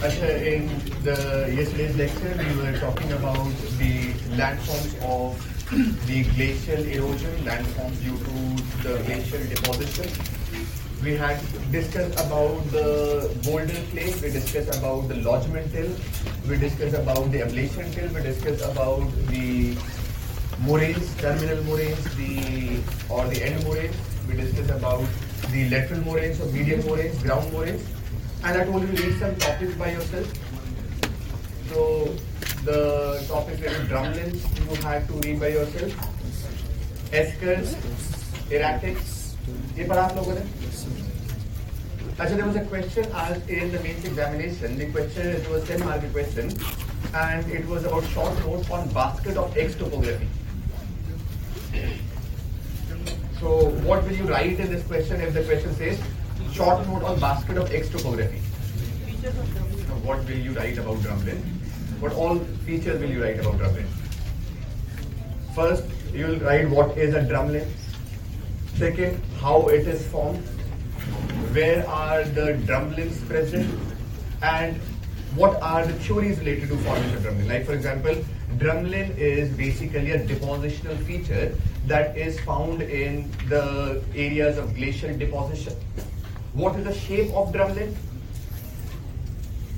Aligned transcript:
Acha, 0.00 0.28
in 0.46 0.66
the 1.04 1.52
yesterday's 1.54 1.94
lecture, 1.94 2.34
we 2.38 2.56
were 2.62 2.78
talking 2.78 3.12
about 3.12 3.50
the 3.76 4.12
landforms 4.40 4.94
of 5.04 5.36
the 6.06 6.22
glacial 6.34 6.82
erosion, 6.86 7.36
landforms 7.44 8.00
due 8.00 8.16
to 8.16 8.34
the 8.82 9.02
glacial 9.04 9.44
deposition. 9.52 10.08
We 11.04 11.16
had 11.16 11.38
discussed 11.70 12.14
about 12.14 12.64
the 12.72 13.30
boulder 13.44 13.80
clay, 13.90 14.14
we 14.22 14.30
discussed 14.30 14.74
about 14.78 15.08
the 15.08 15.16
lodgement 15.16 15.70
till, 15.70 15.94
we 16.48 16.56
discussed 16.56 16.96
about 16.96 17.30
the 17.30 17.40
ablation 17.40 17.92
till, 17.92 18.08
we 18.08 18.22
discussed 18.22 18.64
about 18.64 19.04
the 19.28 19.76
moraines, 20.60 21.14
terminal 21.16 21.62
moraines, 21.64 22.02
the 22.16 22.80
or 23.10 23.28
the 23.28 23.42
end 23.42 23.62
moraines. 23.64 23.96
We 24.26 24.34
discussed 24.34 24.70
about 24.70 25.04
the 25.52 25.68
lateral 25.68 26.00
moraines 26.00 26.40
or 26.40 26.46
medial 26.46 26.82
moraines, 26.86 27.22
ground 27.22 27.52
moraines. 27.52 27.84
And 28.42 28.58
I 28.58 28.64
told 28.64 28.82
you 28.82 28.88
read 28.88 29.18
some 29.18 29.36
topics 29.36 29.74
by 29.74 29.92
yourself. 29.92 30.26
So 31.68 32.14
the 32.64 33.24
topics 33.28 33.60
like 33.60 33.88
drumlins 33.88 34.40
you 34.68 34.82
have 34.82 35.06
to 35.08 35.12
read 35.26 35.40
by 35.40 35.48
yourself. 35.48 35.92
Eskers, 37.12 37.74
erratics. 38.50 39.16
ये 39.76 39.84
पढ़ा 39.88 40.02
आप 40.02 40.16
लोगों 40.16 40.34
ने 40.34 40.42
Actually, 42.20 42.36
there 42.36 42.46
was 42.46 42.56
a 42.56 42.64
question 42.70 43.06
asked 43.14 43.48
in 43.48 43.72
the 43.72 43.80
mains 43.80 44.04
examination. 44.04 44.78
The 44.78 44.86
question 44.94 45.28
it 45.28 45.48
was 45.50 45.66
10 45.66 45.80
mark 45.84 46.02
question, 46.12 46.50
and 47.14 47.50
it 47.50 47.66
was 47.66 47.84
about 47.84 48.04
short 48.14 48.38
notes 48.40 48.70
on 48.70 48.88
basket 48.90 49.38
of 49.38 49.56
eggs 49.56 49.74
topography. 49.74 50.28
So, 53.40 53.70
what 53.88 54.04
will 54.04 54.12
you 54.12 54.24
write 54.24 54.60
in 54.60 54.70
this 54.70 54.86
question 54.86 55.22
if 55.22 55.32
the 55.32 55.44
question 55.44 55.74
says 55.76 55.98
short 56.52 56.86
note 56.86 57.02
on 57.02 57.20
basket 57.20 57.56
of 57.56 57.70
eggs 57.72 57.88
topography? 57.90 58.38
What 60.04 60.18
will 60.26 60.36
you 60.36 60.52
write 60.52 60.78
about 60.78 60.96
drumlin? 60.98 61.40
What 62.00 62.12
all 62.12 62.38
features 62.66 63.00
will 63.00 63.10
you 63.10 63.22
write 63.22 63.38
about 63.40 63.58
drumlin? 63.58 63.86
First, 65.54 65.84
you 66.12 66.26
will 66.26 66.40
write 66.40 66.68
what 66.68 66.96
is 66.96 67.14
a 67.14 67.20
drumlin. 67.20 67.68
Second, 68.76 69.20
how 69.40 69.68
it 69.68 69.86
is 69.86 70.06
formed. 70.08 70.44
Where 71.58 71.86
are 71.88 72.24
the 72.24 72.54
drumlins 72.66 73.26
present? 73.28 73.68
And 74.42 74.76
what 75.34 75.60
are 75.62 75.86
the 75.86 75.92
theories 75.94 76.38
related 76.40 76.70
to 76.70 76.76
formation 76.78 77.16
of 77.16 77.22
drumlin? 77.22 77.48
Like 77.48 77.66
for 77.66 77.74
example, 77.74 78.14
drumlin 78.58 79.16
is 79.16 79.50
basically 79.56 80.12
a 80.12 80.24
depositional 80.26 80.98
feature 81.04 81.54
that 81.86 82.16
is 82.16 82.40
found 82.40 82.82
in 82.82 83.30
the 83.48 84.02
areas 84.14 84.58
of 84.58 84.74
glacial 84.74 85.16
deposition. 85.16 85.74
What 86.52 86.76
is 86.76 86.84
the 86.84 86.94
shape 86.94 87.32
of 87.32 87.52
drumlin? 87.52 87.94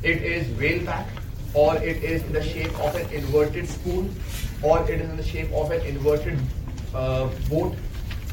It 0.02 0.22
is 0.22 0.48
whale 0.58 0.84
back, 0.84 1.06
or 1.54 1.76
it 1.76 2.02
is 2.02 2.22
in 2.24 2.32
the 2.32 2.42
shape 2.42 2.72
of 2.80 2.94
an 2.96 3.08
inverted 3.10 3.68
spoon, 3.68 4.14
or 4.62 4.82
it 4.88 5.00
is 5.00 5.10
in 5.10 5.16
the 5.16 5.22
shape 5.22 5.52
of 5.52 5.70
an 5.70 5.82
inverted 5.82 6.38
uh, 6.94 7.28
boat. 7.50 7.76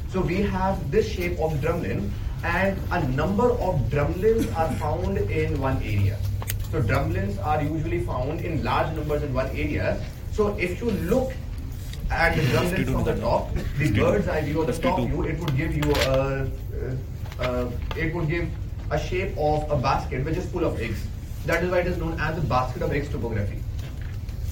So 0.09 0.21
we 0.21 0.41
have 0.41 0.89
this 0.89 1.07
shape 1.07 1.37
of 1.39 1.53
drumlin, 1.59 2.09
and 2.43 2.77
a 2.91 3.07
number 3.09 3.51
of 3.51 3.75
drumlins 3.89 4.55
are 4.55 4.71
found 4.75 5.17
in 5.17 5.59
one 5.59 5.77
area. 5.83 6.17
So 6.71 6.81
drumlins 6.81 7.43
are 7.45 7.61
usually 7.61 8.05
found 8.05 8.39
in 8.39 8.63
large 8.63 8.95
numbers 8.95 9.21
in 9.23 9.33
one 9.33 9.47
area. 9.47 10.01
So 10.31 10.55
if 10.57 10.81
you 10.81 10.91
look 10.91 11.33
at 12.09 12.35
the 12.35 12.41
drumlins 12.43 12.91
from 12.91 13.03
the 13.03 13.15
top, 13.19 13.53
the 13.77 13.91
bird's 13.91 14.27
eye 14.27 14.41
view 14.41 14.61
or 14.61 14.65
the 14.65 14.73
top 14.73 14.99
view, 14.99 15.23
it 15.23 15.37
would 15.39 15.57
give 15.57 15.75
you 15.75 15.91
a, 15.93 16.47
uh, 17.39 17.69
it 17.95 18.13
would 18.13 18.27
give 18.27 18.49
a 18.91 18.99
shape 18.99 19.37
of 19.37 19.69
a 19.71 19.77
basket 19.77 20.25
which 20.25 20.37
is 20.37 20.45
full 20.51 20.65
of 20.65 20.79
eggs. 20.79 21.05
That 21.45 21.63
is 21.63 21.71
why 21.71 21.79
it 21.79 21.87
is 21.87 21.97
known 21.97 22.19
as 22.19 22.35
the 22.35 22.41
basket 22.41 22.81
of 22.81 22.91
eggs 22.91 23.09
topography. 23.09 23.61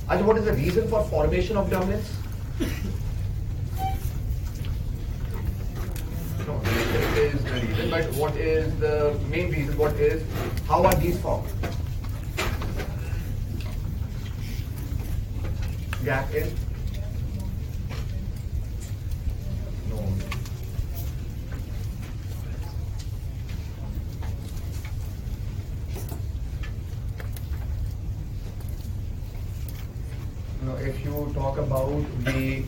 And 0.09 0.25
what 0.25 0.37
is 0.37 0.45
the 0.45 0.53
reason 0.53 0.87
for 0.87 1.03
formation 1.05 1.57
of 1.57 1.69
drumlins? 1.69 2.07
No, 6.47 6.61
is 7.17 7.43
the 7.43 7.51
reason, 7.51 7.89
but 7.89 8.05
what 8.13 8.35
is 8.37 8.73
the 8.79 9.19
main 9.29 9.51
reason? 9.51 9.77
What 9.77 9.93
is, 9.95 10.23
how 10.67 10.83
are 10.85 10.95
these 10.95 11.19
formed? 11.19 11.47
Gap 16.05 16.33
in? 16.33 16.49
No. 19.89 19.97
Now, 30.61 30.66
if 30.81 31.03
you 31.03 31.31
talk 31.33 31.57
about 31.57 32.03
the 32.23 32.63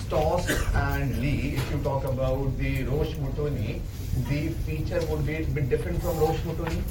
Stoss 0.00 0.48
and 0.74 1.18
Lee, 1.20 1.54
if 1.56 1.70
you 1.70 1.78
talk 1.82 2.04
about 2.04 2.56
the 2.58 2.84
Roche 2.84 3.14
Moutonnée, 3.14 3.80
the 4.28 4.48
feature 4.66 5.00
would 5.06 5.24
be 5.26 5.36
a 5.36 5.44
bit 5.46 5.68
different 5.68 6.00
from 6.02 6.18
Roche 6.18 6.40
Moutonnée. 6.40 6.82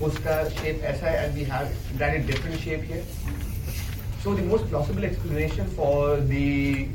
Uska 0.00 0.50
shape 0.58 0.80
SI 0.80 1.06
and 1.06 1.34
we 1.34 1.44
have 1.44 1.70
granted 1.96 2.26
different 2.26 2.58
shape 2.60 2.82
here. 2.82 3.04
So 4.22 4.34
the 4.34 4.42
most 4.42 4.68
plausible 4.68 5.04
explanation 5.04 5.66
for 5.68 6.16
the 6.16 6.88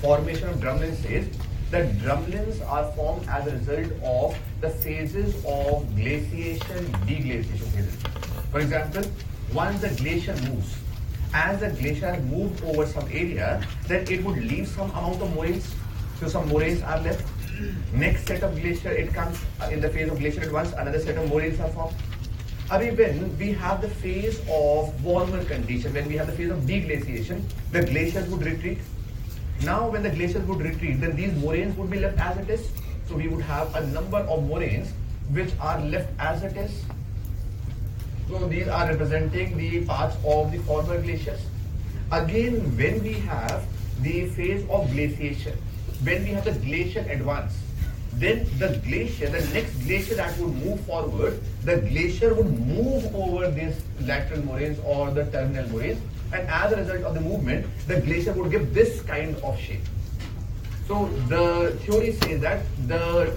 formation 0.00 0.48
of 0.48 0.56
drumlins 0.56 1.04
is 1.04 1.26
that 1.70 1.92
drumlins 1.98 2.66
are 2.68 2.90
formed 2.92 3.26
as 3.28 3.46
a 3.46 3.52
result 3.56 3.92
of 4.04 4.36
the 4.60 4.70
phases 4.70 5.34
of 5.44 5.94
glaciation, 5.96 6.86
deglaciation 7.06 7.68
phases. 7.74 7.96
For 8.50 8.60
example, 8.60 9.02
once 9.52 9.80
the 9.80 9.88
glacier 9.88 10.36
moves, 10.48 10.74
as 11.34 11.60
the 11.60 11.70
glacier 11.70 12.16
moved 12.30 12.62
over 12.64 12.86
some 12.86 13.06
area, 13.10 13.66
then 13.86 14.06
it 14.08 14.22
would 14.24 14.38
leave 14.38 14.68
some 14.68 14.90
amount 14.90 15.22
of 15.22 15.34
moraines. 15.34 15.74
So 16.20 16.28
some 16.28 16.48
moraines 16.48 16.82
are 16.82 17.00
left. 17.00 17.26
Next 17.92 18.26
set 18.26 18.42
of 18.42 18.60
glacier, 18.60 18.90
it 18.90 19.12
comes 19.12 19.38
in 19.70 19.80
the 19.80 19.88
phase 19.88 20.10
of 20.10 20.18
glacier 20.18 20.42
at 20.42 20.52
once, 20.52 20.72
another 20.72 20.98
set 20.98 21.16
of 21.16 21.28
moraines 21.28 21.60
are 21.60 21.68
formed. 21.70 21.94
Abi, 22.70 22.90
when 22.90 23.36
we 23.38 23.52
have 23.52 23.82
the 23.82 23.88
phase 23.88 24.40
of 24.48 25.04
warmer 25.04 25.44
condition, 25.44 25.92
when 25.92 26.08
we 26.08 26.16
have 26.16 26.26
the 26.26 26.32
phase 26.32 26.50
of 26.50 26.60
deglaciation, 26.60 27.42
the 27.70 27.84
glaciers 27.84 28.28
would 28.30 28.44
retreat. 28.44 28.78
Now, 29.62 29.88
when 29.90 30.02
the 30.02 30.10
glaciers 30.10 30.44
would 30.46 30.60
retreat, 30.60 31.00
then 31.00 31.14
these 31.14 31.32
moraines 31.34 31.76
would 31.76 31.90
be 31.90 32.00
left 32.00 32.18
as 32.18 32.36
it 32.38 32.48
is. 32.48 32.70
So 33.06 33.16
we 33.16 33.28
would 33.28 33.42
have 33.42 33.74
a 33.76 33.86
number 33.88 34.18
of 34.18 34.44
moraines 34.48 34.92
which 35.30 35.50
are 35.60 35.80
left 35.80 36.08
as 36.18 36.42
it 36.42 36.56
is. 36.56 36.82
So 38.32 38.48
these 38.48 38.66
are 38.66 38.88
representing 38.88 39.58
the 39.58 39.84
parts 39.84 40.16
of 40.24 40.52
the 40.52 40.58
former 40.60 40.98
glaciers. 41.02 41.40
Again, 42.10 42.54
when 42.78 43.02
we 43.02 43.12
have 43.12 43.62
the 44.00 44.30
phase 44.30 44.62
of 44.70 44.90
glaciation, 44.90 45.58
when 46.02 46.24
we 46.24 46.30
have 46.30 46.46
the 46.46 46.52
glacial 46.52 47.04
advance, 47.10 47.52
then 48.14 48.46
the 48.58 48.80
glacier, 48.86 49.28
the 49.28 49.44
next 49.52 49.74
glacier 49.84 50.14
that 50.14 50.36
would 50.38 50.54
move 50.64 50.80
forward, 50.86 51.42
the 51.64 51.76
glacier 51.76 52.32
would 52.32 52.58
move 52.58 53.14
over 53.14 53.50
these 53.50 53.78
lateral 54.00 54.42
moraines 54.46 54.78
or 54.86 55.10
the 55.10 55.26
terminal 55.26 55.68
moraines, 55.68 56.00
and 56.32 56.48
as 56.48 56.72
a 56.72 56.76
result 56.76 57.02
of 57.02 57.14
the 57.14 57.20
movement, 57.20 57.66
the 57.86 58.00
glacier 58.00 58.32
would 58.32 58.50
give 58.50 58.72
this 58.72 59.02
kind 59.02 59.36
of 59.36 59.58
shape. 59.58 59.84
So 60.88 61.06
the 61.28 61.78
theory 61.82 62.12
says 62.12 62.40
that 62.40 62.64
the 62.88 63.34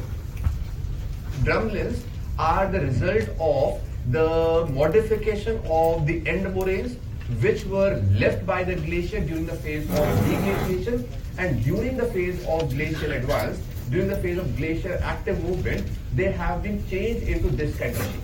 drumlins 1.43 1.99
are 2.39 2.71
the 2.71 2.79
result 2.79 3.29
of 3.41 3.81
the 4.11 4.67
modification 4.71 5.59
of 5.69 6.05
the 6.05 6.25
end 6.27 6.53
moraines 6.53 6.97
which 7.41 7.65
were 7.65 8.01
left 8.19 8.45
by 8.45 8.63
the 8.63 8.75
glacier 8.75 9.19
during 9.19 9.45
the 9.45 9.55
phase 9.55 9.89
of 9.89 10.05
deglaciation 10.27 11.07
and 11.37 11.63
during 11.63 11.97
the 11.97 12.05
phase 12.05 12.45
of 12.45 12.69
glacial 12.69 13.11
advance, 13.11 13.59
during 13.89 14.07
the 14.07 14.17
phase 14.17 14.37
of 14.37 14.55
glacier 14.57 14.99
active 15.03 15.43
movement, 15.43 15.87
they 16.13 16.31
have 16.31 16.61
been 16.61 16.87
changed 16.87 17.27
into 17.27 17.49
this 17.49 17.75
kind 17.77 17.95
of 17.95 18.03
shape. 18.03 18.21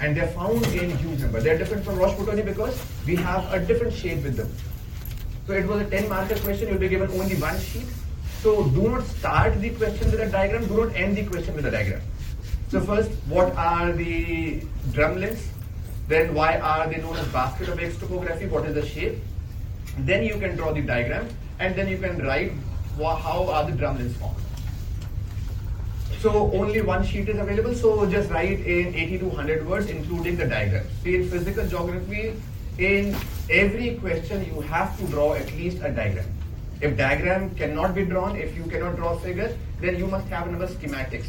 And 0.00 0.16
they're 0.16 0.32
found 0.32 0.66
in 0.66 0.96
huge 0.98 1.20
number. 1.20 1.40
They're 1.40 1.56
different 1.56 1.84
from 1.84 1.96
Roche 1.96 2.16
Moutonnée 2.16 2.44
because 2.44 2.76
we 3.06 3.14
have 3.16 3.52
a 3.52 3.60
different 3.60 3.94
shape 3.94 4.24
with 4.24 4.36
them. 4.36 4.52
So 5.46 5.52
it 5.52 5.66
was 5.66 5.82
a 5.82 5.90
10 5.90 6.08
marker 6.08 6.36
question, 6.40 6.68
you'll 6.68 6.78
be 6.78 6.88
given 6.88 7.10
only 7.12 7.36
one 7.36 7.58
sheet. 7.58 7.86
So 8.42 8.64
do 8.64 8.88
not 8.88 9.04
start 9.04 9.60
the 9.60 9.70
question 9.70 10.10
with 10.10 10.20
a 10.20 10.28
diagram, 10.28 10.66
do 10.66 10.84
not 10.84 10.96
end 10.96 11.16
the 11.16 11.24
question 11.24 11.54
with 11.54 11.66
a 11.66 11.70
diagram. 11.70 12.02
So 12.68 12.80
first, 12.80 13.10
what 13.28 13.54
are 13.54 13.92
the 13.92 14.62
drumlins? 14.90 15.46
Then 16.08 16.34
why 16.34 16.58
are 16.58 16.88
they 16.88 16.98
known 16.98 17.16
as 17.16 17.26
basket 17.28 17.68
of 17.68 17.78
eggs 17.78 17.96
topography? 17.96 18.46
What 18.46 18.66
is 18.66 18.74
the 18.74 18.84
shape? 18.86 19.18
Then 19.98 20.24
you 20.24 20.38
can 20.38 20.56
draw 20.56 20.72
the 20.72 20.82
diagram 20.82 21.28
and 21.58 21.74
then 21.74 21.88
you 21.88 21.98
can 21.98 22.18
write 22.18 22.52
how 22.98 23.48
are 23.48 23.70
the 23.70 23.72
drumlins 23.72 24.12
formed. 24.14 24.36
So 26.20 26.52
only 26.52 26.82
one 26.82 27.04
sheet 27.04 27.28
is 27.28 27.38
available, 27.38 27.74
so 27.74 28.06
just 28.06 28.30
write 28.30 28.60
in 28.60 28.94
80 28.94 29.18
to 29.18 29.26
100 29.26 29.66
words 29.66 29.86
including 29.88 30.36
the 30.36 30.46
diagram. 30.46 30.86
See 31.02 31.16
in 31.16 31.28
physical 31.28 31.66
geography, 31.66 32.34
in 32.78 33.16
every 33.50 33.96
question 33.96 34.44
you 34.44 34.60
have 34.60 34.96
to 34.98 35.06
draw 35.06 35.34
at 35.34 35.50
least 35.52 35.78
a 35.82 35.90
diagram. 35.90 36.26
If 36.80 36.96
diagram 36.96 37.54
cannot 37.54 37.94
be 37.94 38.04
drawn, 38.04 38.36
if 38.36 38.56
you 38.56 38.64
cannot 38.64 38.96
draw 38.96 39.14
a 39.14 39.20
figure, 39.20 39.56
then 39.80 39.98
you 39.98 40.06
must 40.06 40.28
have 40.28 40.46
another 40.46 40.68
schematics. 40.68 41.26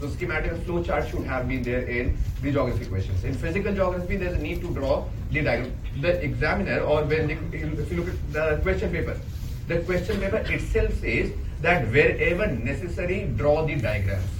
So 0.00 0.08
schematic 0.08 0.52
flow 0.64 0.82
chart 0.82 1.08
should 1.08 1.24
have 1.24 1.46
been 1.46 1.62
there 1.62 1.82
in 1.82 2.16
the 2.42 2.50
geography 2.50 2.86
questions. 2.86 3.22
In 3.22 3.34
physical 3.34 3.74
geography, 3.74 4.16
there's 4.16 4.34
a 4.34 4.38
need 4.38 4.62
to 4.62 4.72
draw 4.72 5.04
the 5.30 5.42
diagram. 5.42 5.76
The 6.00 6.24
examiner, 6.24 6.80
or 6.80 7.04
when 7.04 7.26
the, 7.28 7.36
if 7.56 7.92
you 7.92 7.98
look 7.98 8.08
at 8.08 8.32
the 8.32 8.60
question 8.62 8.90
paper, 8.90 9.20
the 9.68 9.80
question 9.80 10.18
paper 10.18 10.38
itself 10.38 10.94
says 11.00 11.32
that 11.60 11.86
wherever 11.88 12.46
necessary, 12.46 13.30
draw 13.36 13.66
the 13.66 13.76
diagrams. 13.76 14.30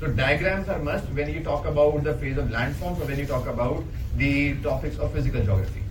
So 0.00 0.08
diagrams 0.08 0.68
are 0.68 0.80
must 0.80 1.08
when 1.10 1.32
you 1.32 1.44
talk 1.44 1.64
about 1.64 2.02
the 2.02 2.14
phase 2.14 2.36
of 2.36 2.48
landforms 2.48 3.00
or 3.00 3.04
when 3.04 3.20
you 3.20 3.26
talk 3.26 3.46
about 3.46 3.84
the 4.16 4.54
topics 4.62 4.98
of 4.98 5.12
physical 5.12 5.44
geography. 5.44 5.82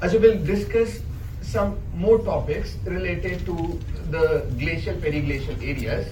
As 0.00 0.12
we 0.12 0.20
will 0.20 0.44
discuss 0.44 1.00
some 1.42 1.78
more 1.94 2.18
topics 2.18 2.76
related 2.84 3.44
to 3.46 3.80
the 4.10 4.46
glacial 4.58 4.94
periglacial 4.94 5.56
areas. 5.62 6.06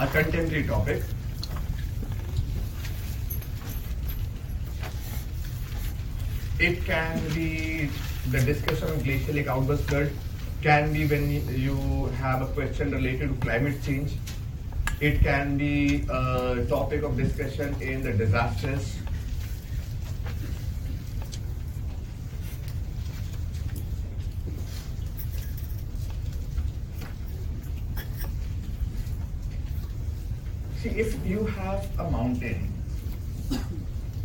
A 0.00 0.06
contemporary 0.06 0.62
topic. 0.62 1.02
It 6.60 6.84
can 6.84 7.20
be 7.34 7.90
the 8.30 8.40
discussion 8.40 8.88
of 8.88 9.02
glacial 9.02 9.34
lake 9.34 9.48
outburst 9.48 9.84
flood, 9.88 10.10
can 10.62 10.92
be 10.92 11.06
when 11.06 11.30
you 11.56 12.06
have 12.18 12.42
a 12.42 12.46
question 12.46 12.90
related 12.90 13.28
to 13.28 13.34
climate 13.46 13.82
change. 13.84 14.12
It 15.00 15.20
can 15.20 15.56
be 15.56 16.04
a 16.10 16.66
topic 16.68 17.02
of 17.02 17.16
discussion 17.16 17.80
in 17.80 18.02
the 18.02 18.12
disasters. 18.12 18.96
See, 30.82 30.90
if 30.90 31.24
you 31.24 31.44
have 31.44 31.86
a 32.00 32.10
mountain, 32.10 32.72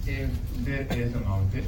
if 0.07 0.29
there 0.65 0.87
is 0.89 1.13
a 1.13 1.19
mountain, 1.19 1.65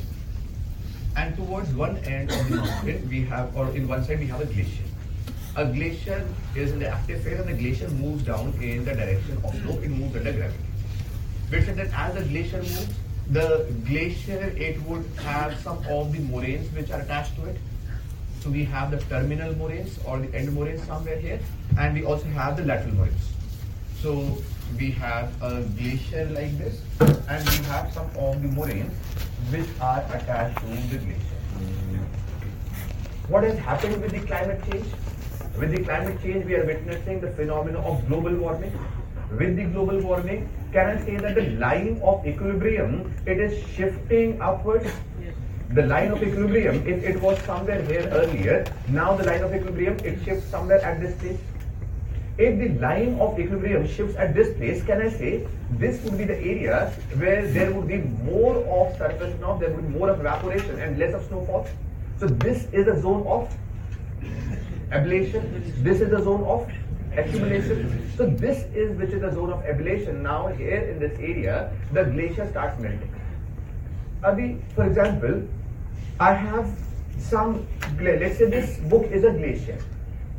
and 1.15 1.35
towards 1.35 1.73
one 1.73 1.97
end 1.99 2.31
of 2.31 2.49
the 2.49 2.55
mountain 2.57 3.09
we 3.09 3.23
have, 3.25 3.55
or 3.55 3.69
in 3.69 3.87
one 3.87 4.03
side 4.03 4.19
we 4.19 4.27
have 4.27 4.41
a 4.41 4.45
glacier. 4.45 4.83
A 5.55 5.65
glacier 5.65 6.27
is 6.55 6.71
in 6.73 6.79
the 6.79 6.89
active 6.89 7.23
phase 7.23 7.39
and 7.39 7.47
the 7.47 7.53
glacier 7.53 7.89
moves 7.89 8.23
down 8.23 8.53
in 8.61 8.83
the 8.83 8.93
direction 8.93 9.37
of 9.43 9.55
slope, 9.61 9.83
it 9.83 9.89
moves 9.89 10.15
under 10.15 10.33
gravity. 10.33 10.59
We 11.51 11.61
said 11.61 11.77
that 11.77 11.93
as 11.93 12.13
the 12.15 12.23
glacier 12.23 12.57
moves, 12.57 12.87
the 13.29 13.73
glacier, 13.87 14.53
it 14.57 14.81
would 14.83 15.05
have 15.23 15.57
some 15.59 15.77
of 15.89 16.11
the 16.11 16.19
moraines 16.19 16.71
which 16.73 16.91
are 16.91 16.99
attached 16.99 17.35
to 17.37 17.45
it. 17.45 17.57
So 18.41 18.49
we 18.49 18.63
have 18.65 18.91
the 18.91 18.97
terminal 18.97 19.55
moraines 19.55 19.97
or 20.05 20.19
the 20.19 20.35
end 20.35 20.53
moraines 20.53 20.83
somewhere 20.83 21.17
here, 21.17 21.39
and 21.79 21.95
we 21.95 22.03
also 22.03 22.25
have 22.25 22.57
the 22.57 22.63
lateral 22.63 22.93
moraines. 22.93 23.31
So 24.01 24.37
we 24.77 24.91
have 24.91 25.31
a 25.41 25.61
glacier 25.61 26.25
like 26.25 26.57
this, 26.57 26.81
and 26.99 27.49
we 27.49 27.55
have 27.65 27.91
some 27.93 28.09
of 28.17 28.41
the 28.41 28.49
moraines 28.49 28.93
which 29.51 29.67
are 29.79 30.03
attached 30.13 30.57
to 30.59 30.65
the 30.65 30.97
glacier. 30.97 31.35
What 33.27 33.43
has 33.43 33.57
happened 33.57 34.01
with 34.01 34.11
the 34.11 34.19
climate 34.19 34.61
change? 34.71 34.85
With 35.57 35.71
the 35.71 35.83
climate 35.83 36.21
change, 36.21 36.45
we 36.45 36.55
are 36.55 36.65
witnessing 36.65 37.21
the 37.21 37.31
phenomenon 37.31 37.83
of 37.83 38.07
global 38.07 38.35
warming. 38.35 38.77
With 39.31 39.55
the 39.55 39.63
global 39.65 39.99
warming, 40.01 40.49
can 40.71 40.97
I 40.97 41.05
say 41.05 41.17
that 41.17 41.35
the 41.35 41.49
line 41.57 41.99
of 42.03 42.25
equilibrium, 42.27 43.13
it 43.25 43.39
is 43.39 43.65
shifting 43.69 44.41
upwards? 44.41 44.91
The 45.73 45.87
line 45.87 46.11
of 46.11 46.21
equilibrium, 46.21 46.87
if 46.87 47.03
it 47.03 47.19
was 47.21 47.39
somewhere 47.39 47.81
here 47.81 48.07
earlier, 48.13 48.65
now 48.87 49.15
the 49.15 49.23
line 49.23 49.41
of 49.41 49.53
equilibrium, 49.53 49.97
it 50.03 50.23
shifts 50.23 50.45
somewhere 50.49 50.79
at 50.81 51.01
this 51.01 51.17
stage. 51.17 51.39
If 52.37 52.59
the 52.59 52.79
line 52.79 53.17
of 53.19 53.39
equilibrium 53.39 53.87
shifts 53.87 54.17
at 54.17 54.35
this 54.35 54.55
place, 54.57 54.83
can 54.83 55.01
I 55.01 55.09
say 55.09 55.47
this 55.71 56.03
would 56.03 56.17
be 56.17 56.25
the 56.25 56.37
area 56.37 56.91
where 57.15 57.47
there 57.47 57.71
would 57.71 57.87
be 57.87 57.99
more 57.99 58.57
of 58.57 58.97
surface 58.97 59.33
runoff, 59.35 59.61
there 59.61 59.71
would 59.71 59.87
be 59.87 59.97
more 59.97 60.09
of 60.09 60.19
evaporation 60.19 60.79
and 60.79 60.99
less 60.99 61.13
of 61.13 61.23
snowfall? 61.27 61.65
So 62.19 62.27
this 62.27 62.67
is 62.73 62.87
a 62.87 63.01
zone 63.01 63.25
of 63.25 63.55
ablation. 64.91 65.83
This 65.83 66.01
is 66.01 66.11
a 66.11 66.21
zone 66.21 66.43
of 66.43 66.69
accumulation. 67.17 68.11
So 68.17 68.25
this 68.25 68.65
is 68.73 68.97
which 68.97 69.11
is 69.11 69.21
the 69.21 69.31
zone 69.31 69.53
of 69.53 69.63
ablation. 69.63 70.21
Now 70.21 70.47
here 70.47 70.77
in 70.77 70.99
this 70.99 71.17
area, 71.19 71.71
the 71.93 72.03
glacier 72.03 72.49
starts 72.49 72.81
melting. 72.81 73.15
Abhi, 74.23 74.61
for 74.73 74.85
example, 74.85 75.47
I 76.19 76.33
have 76.33 76.69
some, 77.17 77.65
let's 77.99 78.37
say 78.37 78.49
this 78.49 78.77
book 78.79 79.05
is 79.05 79.23
a 79.23 79.31
glacier. 79.31 79.77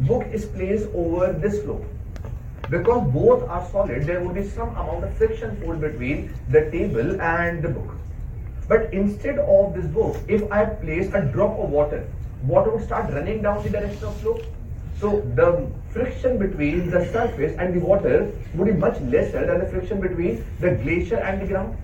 Book 0.00 0.26
is 0.30 0.44
placed 0.44 0.88
over 0.94 1.32
this 1.32 1.62
slope. 1.62 1.84
Because 2.68 3.10
both 3.12 3.48
are 3.48 3.66
solid, 3.70 4.04
there 4.04 4.22
would 4.22 4.34
be 4.34 4.46
some 4.46 4.68
amount 4.70 5.04
of 5.04 5.16
friction 5.16 5.56
force 5.62 5.78
between 5.78 6.34
the 6.50 6.70
table 6.70 7.20
and 7.20 7.62
the 7.62 7.68
book. 7.68 7.94
But 8.68 8.92
instead 8.92 9.38
of 9.38 9.74
this 9.74 9.86
book, 9.86 10.16
if 10.28 10.50
I 10.52 10.64
place 10.64 11.12
a 11.14 11.22
drop 11.22 11.58
of 11.58 11.70
water, 11.70 12.06
water 12.42 12.70
would 12.72 12.84
start 12.84 13.12
running 13.12 13.40
down 13.40 13.62
the 13.62 13.70
direction 13.70 14.04
of 14.04 14.20
slope. 14.20 14.44
So 15.00 15.20
the 15.34 15.70
friction 15.90 16.38
between 16.38 16.90
the 16.90 17.10
surface 17.12 17.56
and 17.58 17.74
the 17.74 17.80
water 17.80 18.30
would 18.54 18.66
be 18.66 18.72
much 18.72 19.00
lesser 19.00 19.46
than 19.46 19.60
the 19.60 19.66
friction 19.66 20.00
between 20.00 20.44
the 20.60 20.72
glacier 20.72 21.16
and 21.16 21.40
the 21.40 21.46
ground. 21.46 21.78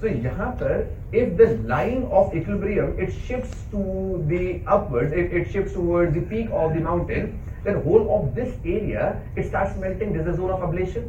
So 0.00 0.08
यहाँ 0.08 0.58
पर 0.60 0.86
if 1.12 1.36
the 1.36 1.46
line 1.68 2.04
of 2.10 2.34
equilibrium 2.34 2.98
it 2.98 3.12
shifts 3.26 3.64
to 3.70 4.24
the 4.28 4.60
upwards, 4.66 5.12
it, 5.12 5.32
it 5.32 5.50
shifts 5.50 5.72
towards 5.72 6.14
the 6.14 6.20
peak 6.22 6.48
of 6.52 6.74
the 6.74 6.80
mountain, 6.80 7.38
then 7.64 7.82
whole 7.82 8.08
of 8.16 8.34
this 8.34 8.54
area 8.64 9.20
it 9.36 9.48
starts 9.48 9.76
melting. 9.78 10.12
This 10.12 10.26
is 10.26 10.26
the 10.26 10.36
zone 10.36 10.50
of 10.50 10.60
ablation. 10.60 11.08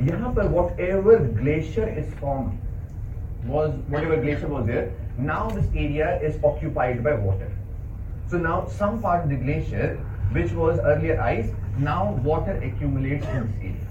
यहाँ 0.00 0.34
पर 0.34 0.50
whatever 0.50 1.18
glacier 1.40 1.88
is 1.88 2.12
formed 2.14 2.58
was 3.46 3.74
whatever 3.88 4.16
glacier 4.16 4.48
was 4.48 4.66
there, 4.66 4.92
now 5.18 5.50
this 5.50 5.66
area 5.74 6.20
is 6.20 6.38
occupied 6.42 7.04
by 7.04 7.14
water. 7.14 7.50
So 8.28 8.38
now 8.38 8.66
some 8.66 9.00
part 9.02 9.24
of 9.24 9.30
the 9.30 9.36
glacier 9.36 9.98
which 10.32 10.52
was 10.52 10.78
earlier 10.78 11.20
ice, 11.20 11.50
now 11.78 12.12
water 12.24 12.52
accumulates 12.52 13.26
in 13.26 13.42
this 13.42 13.60
area. 13.60 13.88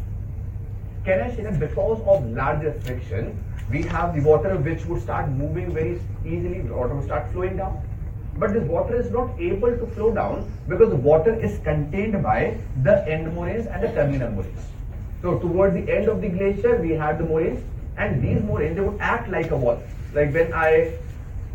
Can 1.05 1.21
I 1.21 1.36
say 1.36 1.43
that 1.43 1.60
because 1.60 2.01
of 2.07 2.25
larger 2.31 2.74
friction, 2.81 3.43
we 3.71 3.83
have 3.83 4.15
the 4.15 4.21
water 4.21 4.57
which 4.57 4.86
would 4.86 5.01
start 5.01 5.29
moving 5.29 5.71
very 5.74 6.00
easily, 6.25 6.62
water 6.62 6.95
would 6.95 7.05
start 7.05 7.31
flowing 7.31 7.57
down. 7.57 7.81
But 8.38 8.53
this 8.53 8.63
water 8.63 8.95
is 8.95 9.12
not 9.12 9.39
able 9.39 9.75
to 9.77 9.86
flow 9.88 10.13
down 10.13 10.51
because 10.67 10.89
the 10.89 10.95
water 10.95 11.33
is 11.33 11.60
contained 11.63 12.21
by 12.24 12.57
the 12.83 13.07
end 13.07 13.33
moraines 13.36 13.67
and 13.67 13.83
the 13.83 13.89
terminal 13.89 14.31
moraines. 14.31 14.65
So 15.21 15.38
toward 15.39 15.74
the 15.74 15.91
end 15.91 16.07
of 16.07 16.21
the 16.21 16.29
glacier, 16.29 16.77
we 16.81 16.91
have 16.91 17.17
the 17.17 17.25
moraines 17.25 17.63
and 17.98 18.21
these 18.24 18.41
moraines, 18.41 18.75
they 18.75 18.81
would 18.81 19.00
act 19.00 19.29
like 19.29 19.51
a 19.51 19.57
wall. 19.57 19.81
Like 20.13 20.33
when 20.33 20.53
I 20.53 20.93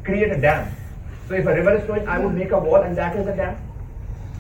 create 0.04 0.30
a 0.30 0.40
dam. 0.40 0.74
So 1.28 1.34
if 1.34 1.46
a 1.46 1.54
river 1.54 1.76
is 1.76 1.84
flowing, 1.84 2.06
I 2.06 2.18
would 2.18 2.34
make 2.34 2.52
a 2.52 2.58
wall 2.58 2.82
and 2.82 2.96
that 2.96 3.16
is 3.16 3.26
a 3.26 3.36
dam. 3.36 3.56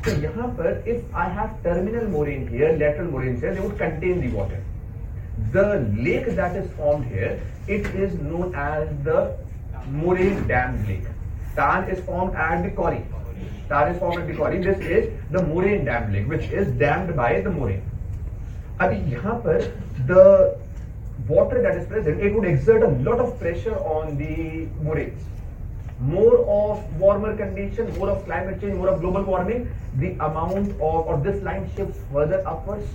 So 0.04 0.12
यहाँ 0.12 0.56
पर 0.56 0.86
if 0.86 1.02
I 1.14 1.28
have 1.28 1.62
terminal 1.64 2.06
moraine 2.08 2.46
here, 2.46 2.72
lateral 2.78 3.10
moraines 3.10 3.40
here, 3.40 3.54
they 3.54 3.60
would 3.60 3.76
contain 3.76 4.20
the 4.20 4.28
water. 4.36 4.62
The 5.52 5.80
lake 5.98 6.28
that 6.36 6.54
is 6.54 6.70
formed 6.76 7.06
here, 7.06 7.40
it 7.67 7.85
is 7.95 8.13
known 8.15 8.53
as 8.55 8.89
the 9.03 9.37
Moraine 9.89 10.47
Dam 10.47 10.85
Lake. 10.87 11.05
Tar 11.55 11.89
is 11.89 11.99
formed 12.05 12.35
at 12.35 12.63
the 12.63 12.71
quarry. 12.71 13.05
Tar 13.69 13.89
is 13.91 13.99
formed 13.99 14.19
at 14.19 14.27
the 14.27 14.35
quarry. 14.35 14.61
This 14.61 14.79
is 14.79 15.13
the 15.31 15.43
Moraine 15.43 15.85
Dam 15.85 16.11
Lake, 16.11 16.27
which 16.27 16.49
is 16.49 16.67
dammed 16.79 17.15
by 17.15 17.41
the 17.41 17.49
Murray. 17.49 17.81
अभी 18.81 18.97
यहाँ 19.11 19.41
पर 19.43 20.07
the 20.07 20.57
water 21.27 21.61
that 21.61 21.75
is 21.75 21.87
present, 21.87 22.19
it 22.19 22.33
would 22.33 22.45
exert 22.45 22.83
a 22.83 22.87
lot 23.09 23.19
of 23.19 23.39
pressure 23.39 23.75
on 23.77 24.17
the 24.17 24.67
moraines. 24.81 25.21
More 25.99 26.39
of 26.49 26.99
warmer 26.99 27.35
condition, 27.37 27.95
more 27.99 28.09
of 28.09 28.25
climate 28.25 28.59
change, 28.59 28.73
more 28.73 28.89
of 28.89 29.01
global 29.01 29.23
warming, 29.23 29.69
the 29.97 30.13
amount 30.13 30.71
of 30.71 30.81
or 30.81 31.19
this 31.23 31.43
line 31.43 31.69
shifts 31.75 31.99
further 32.11 32.41
upwards 32.47 32.87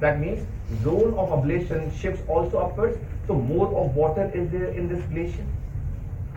that 0.00 0.18
means 0.18 0.46
zone 0.82 1.14
of 1.14 1.28
ablation 1.28 1.94
shifts 2.00 2.22
also 2.28 2.58
upwards. 2.58 2.98
So 3.26 3.34
more 3.34 3.68
of 3.68 3.94
water 3.94 4.30
is 4.34 4.50
there 4.50 4.68
in 4.68 4.88
this 4.88 5.04
glacier. 5.06 5.44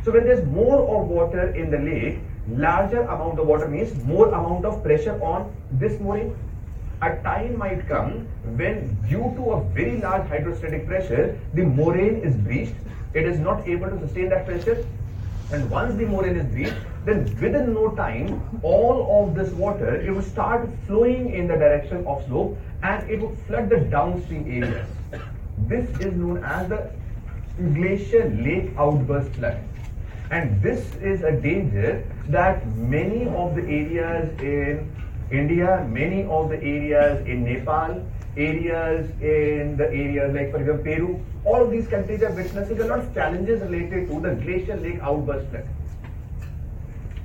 So 0.03 0.11
when 0.11 0.25
there's 0.25 0.45
more 0.45 0.79
of 0.79 1.07
water 1.07 1.49
in 1.55 1.71
the 1.71 1.77
lake, 1.77 2.19
larger 2.49 3.01
amount 3.03 3.39
of 3.39 3.47
water 3.47 3.67
means 3.67 4.03
more 4.03 4.27
amount 4.27 4.65
of 4.65 4.83
pressure 4.83 5.21
on 5.23 5.55
this 5.71 5.99
moraine. 6.01 6.35
A 7.01 7.15
time 7.23 7.57
might 7.57 7.87
come 7.87 8.27
when 8.57 8.97
due 9.09 9.33
to 9.37 9.51
a 9.51 9.63
very 9.69 9.99
large 10.01 10.27
hydrostatic 10.27 10.85
pressure, 10.85 11.39
the 11.53 11.63
moraine 11.63 12.17
is 12.17 12.35
breached. 12.35 12.75
It 13.13 13.25
is 13.25 13.39
not 13.39 13.67
able 13.67 13.89
to 13.89 13.99
sustain 13.99 14.29
that 14.29 14.45
pressure. 14.45 14.85
And 15.51 15.69
once 15.69 15.95
the 15.95 16.05
moraine 16.05 16.35
is 16.35 16.45
breached, 16.47 16.75
then 17.05 17.23
within 17.41 17.73
no 17.73 17.89
time, 17.95 18.41
all 18.61 19.23
of 19.23 19.35
this 19.35 19.51
water, 19.53 19.95
it 19.95 20.09
will 20.11 20.21
start 20.21 20.69
flowing 20.87 21.33
in 21.33 21.47
the 21.47 21.55
direction 21.55 22.05
of 22.07 22.25
slope 22.27 22.57
and 22.83 23.09
it 23.09 23.21
would 23.21 23.37
flood 23.47 23.69
the 23.69 23.79
downstream 23.95 24.63
areas. 24.63 24.87
This 25.67 25.89
is 25.99 26.13
known 26.13 26.43
as 26.43 26.67
the 26.69 26.91
glacier 27.73 28.29
lake 28.29 28.71
outburst 28.77 29.31
flood. 29.35 29.57
And 30.31 30.61
this 30.61 30.93
is 30.95 31.21
a 31.23 31.31
danger 31.31 32.03
that 32.27 32.65
many 32.75 33.27
of 33.27 33.55
the 33.55 33.61
areas 33.61 34.39
in 34.39 34.91
India, 35.31 35.87
many 35.89 36.23
of 36.25 36.49
the 36.49 36.57
areas 36.57 37.25
in 37.25 37.45
Nepal, 37.45 38.03
areas 38.35 39.09
in 39.21 39.77
the 39.77 39.87
areas 39.87 40.33
like 40.33 40.51
for 40.51 40.57
example 40.57 40.83
Peru, 40.83 41.25
all 41.45 41.63
of 41.63 41.71
these 41.71 41.87
countries 41.87 42.23
are 42.23 42.31
witnessing 42.31 42.81
a 42.81 42.85
lot 42.85 42.99
of 42.99 43.13
challenges 43.13 43.61
related 43.61 44.09
to 44.09 44.19
the 44.19 44.35
glacier 44.35 44.75
lake 44.75 44.99
outburst 45.01 45.47
flood. 45.49 45.67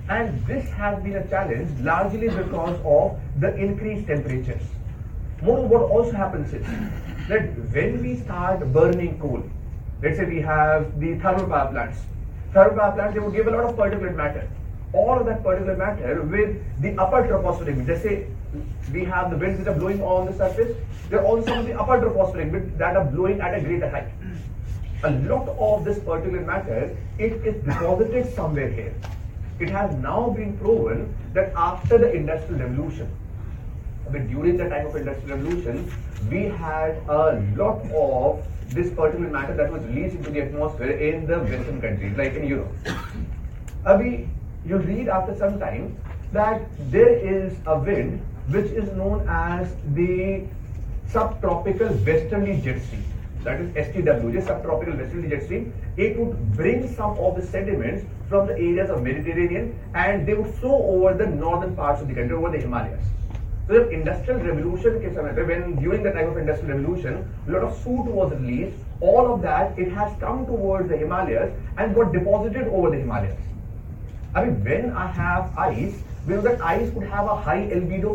And 0.09 0.47
this 0.47 0.69
has 0.71 1.03
been 1.03 1.17
a 1.17 1.27
challenge 1.29 1.81
largely 1.81 2.29
because 2.29 2.79
of 2.85 3.19
the 3.41 3.55
increased 3.57 4.07
temperatures. 4.07 4.63
Moreover, 5.41 5.69
what 5.69 5.83
also 5.91 6.13
happens 6.13 6.53
is 6.53 6.67
that 7.29 7.57
when 7.73 8.03
we 8.03 8.17
start 8.17 8.61
burning 8.73 9.19
coal, 9.21 9.43
let's 10.03 10.17
say 10.19 10.25
we 10.25 10.41
have 10.41 10.99
the 10.99 11.17
thermal 11.21 11.47
power 11.47 11.71
plants, 11.71 12.01
thermal 12.53 12.77
power 12.77 12.93
plants, 12.93 13.15
they 13.15 13.21
would 13.21 13.35
give 13.35 13.47
a 13.47 13.51
lot 13.51 13.65
of 13.65 13.77
particulate 13.77 14.17
matter. 14.17 14.49
All 14.93 15.21
of 15.21 15.27
that 15.27 15.45
particulate 15.45 15.79
matter 15.79 16.23
with 16.23 16.57
the 16.83 16.97
upper 16.99 17.23
tropospheric, 17.29 17.87
let's 17.87 18.03
say 18.03 18.27
we 18.93 19.05
have 19.05 19.31
the 19.31 19.37
winds 19.37 19.63
that 19.63 19.71
are 19.71 19.79
blowing 19.79 20.03
on 20.03 20.27
the 20.27 20.33
surface, 20.33 20.77
there 21.09 21.21
are 21.21 21.27
also 21.27 21.63
the 21.63 21.79
upper 21.79 22.01
tropospheric 22.01 22.51
winds 22.51 22.77
that 22.79 22.97
are 22.97 23.05
blowing 23.05 23.41
at 23.41 23.55
a 23.55 23.61
greater 23.61 23.89
height. 23.89 24.09
A 25.05 25.11
lot 25.11 25.49
of 25.49 25.85
this 25.85 26.01
particulate 26.01 26.47
matter, 26.47 26.97
it 27.19 27.33
is 27.47 27.63
deposited 27.65 28.35
somewhere 28.35 28.69
here. 28.69 28.93
It 29.61 29.71
has 29.71 29.95
now 29.97 30.31
been 30.31 30.59
proven 30.59 31.15
that 31.35 31.53
after 31.55 31.99
the 31.99 32.13
Industrial 32.13 32.61
Revolution, 32.61 33.09
but 34.11 34.29
during 34.29 34.57
the 34.57 34.69
time 34.69 34.87
of 34.87 34.97
Industrial 34.97 35.39
Revolution, 35.39 35.93
we 36.31 36.45
had 36.45 36.97
a 37.09 37.43
lot 37.57 37.81
of 37.93 38.45
this 38.69 38.89
particulate 38.91 39.31
matter 39.31 39.55
that 39.55 39.73
was 39.73 39.83
released 39.85 40.17
into 40.17 40.31
the 40.31 40.43
atmosphere 40.43 40.91
in 40.91 41.27
the 41.27 41.39
Western 41.39 41.81
countries, 41.81 42.17
like 42.17 42.35
in 42.35 42.47
Europe. 42.47 42.73
Abhi, 43.85 44.29
you'll 44.67 44.81
read 44.81 45.09
after 45.09 45.37
some 45.37 45.59
time 45.59 45.97
that 46.33 46.63
there 46.91 47.09
is 47.09 47.55
a 47.67 47.79
wind 47.79 48.21
which 48.49 48.71
is 48.73 48.91
known 48.93 49.27
as 49.29 49.75
the 49.95 50.45
subtropical 51.07 51.89
westerly 52.07 52.61
jet 52.61 52.83
stream. 52.83 53.05
That 53.45 53.61
is 53.61 53.71
STW, 53.75 54.33
just 54.33 54.47
subtropical 54.49 54.97
westerly 54.97 55.29
jet 55.29 55.45
stream. 55.45 55.73
It 55.97 56.19
would 56.19 56.55
bring 56.55 56.95
some 56.95 57.19
of 57.19 57.37
the 57.37 57.47
sediments 57.47 58.05
from 58.29 58.47
the 58.47 58.55
areas 58.55 58.91
of 58.91 59.03
Mediterranean 59.03 59.79
and 59.95 60.27
they 60.27 60.35
would 60.35 60.53
flow 60.57 60.83
over 60.83 61.15
the 61.15 61.27
northern 61.27 61.75
parts 61.75 62.03
of 62.03 62.09
the 62.09 62.15
country, 62.15 62.37
over 62.37 62.51
the 62.51 62.59
Himalayas. 62.59 63.05
So 63.68 63.74
the 63.76 63.90
industrial 63.90 64.40
revolution 64.46 65.00
के 65.02 65.10
समय 65.16 65.34
पे 65.36 65.48
when 65.48 65.76
during 65.82 66.04
the 66.04 66.12
time 66.12 66.32
of 66.32 66.38
industrial 66.38 66.78
revolution 66.78 67.20
a 67.48 67.52
lot 67.52 67.64
of 67.68 67.78
soot 67.84 68.10
was 68.16 68.34
released 68.34 68.78
all 69.12 69.34
of 69.34 69.42
that 69.44 69.80
it 69.84 69.92
has 70.00 70.18
come 70.24 70.46
towards 70.50 70.90
the 70.90 70.98
Himalayas 70.98 71.54
and 71.78 71.96
got 71.96 72.12
deposited 72.12 72.68
over 72.68 72.90
the 72.90 72.98
Himalayas 72.98 73.40
I 74.36 74.46
mean 74.46 74.64
when 74.66 74.92
I 75.06 75.08
have 75.08 75.58
ice 75.58 76.04
we 76.28 76.36
know 76.36 76.42
that 76.42 76.62
ice 76.74 76.92
would 76.92 77.08
have 77.08 77.26
a 77.26 77.38
high 77.48 77.62
albedo 77.78 78.14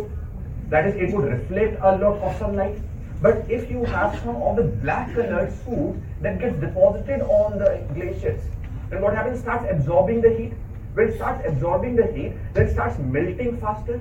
that 0.69 0.87
is 0.87 1.01
it 1.07 1.17
would 1.17 1.31
reflect 1.33 1.81
a 1.81 1.97
lot 2.05 2.21
of 2.29 2.37
sunlight 2.39 2.79
but 3.23 3.51
if 3.59 3.71
you 3.71 3.85
have 3.85 4.21
some 4.21 4.37
of 4.37 4.57
the 4.57 4.69
black 4.85 5.15
colored 5.15 5.53
soot 5.65 5.97
that 6.23 6.39
gets 6.39 6.61
deposited 6.61 7.23
on 7.41 7.59
the 7.59 7.75
glaciers 7.95 8.43
then 8.91 9.03
what 9.03 9.15
happens 9.15 9.39
it 9.39 9.43
starts 9.43 9.67
absorbing 9.71 10.21
the 10.21 10.37
heat 10.37 10.53
when 10.95 11.09
it 11.09 11.17
starts 11.17 11.53
absorbing 11.53 11.97
the 11.97 12.07
heat 12.13 12.33
then 12.55 12.67
it 12.67 12.73
starts 12.73 12.99
melting 12.99 13.57
faster 13.67 14.01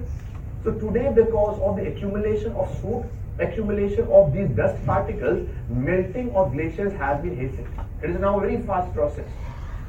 so 0.65 0.71
today, 0.71 1.11
because 1.13 1.61
of 1.61 1.77
the 1.77 1.89
accumulation 1.89 2.53
of 2.53 2.71
soot, 2.81 3.05
accumulation 3.41 4.07
of 4.13 4.33
these 4.33 4.49
dust 4.51 4.85
particles, 4.87 5.49
melting 5.69 6.31
of 6.37 6.53
glaciers 6.53 6.93
has 6.95 7.21
been 7.21 7.37
hastened. 7.37 7.67
It 8.03 8.11
is 8.11 8.21
now 8.21 8.39
a 8.39 8.41
very 8.41 8.63
fast 8.63 8.93
process. 8.95 9.27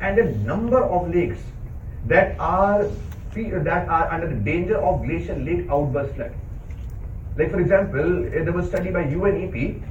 And 0.02 0.18
a 0.18 0.36
number 0.40 0.84
of 0.84 1.14
lakes 1.14 1.40
that 2.08 2.40
are 2.40 2.90
that 3.36 3.88
are 3.88 4.12
under 4.12 4.28
the 4.28 4.36
danger 4.36 4.78
of 4.78 5.04
glacial 5.04 5.38
lake 5.38 5.68
outburst 5.70 6.16
flood. 6.16 6.34
Like 7.38 7.52
for 7.52 7.60
example, 7.60 8.26
eh, 8.28 8.44
there 8.44 8.54
was 8.54 8.66
a 8.66 8.70
study 8.70 8.92
by 8.92 9.06
UNEP, 9.06 9.82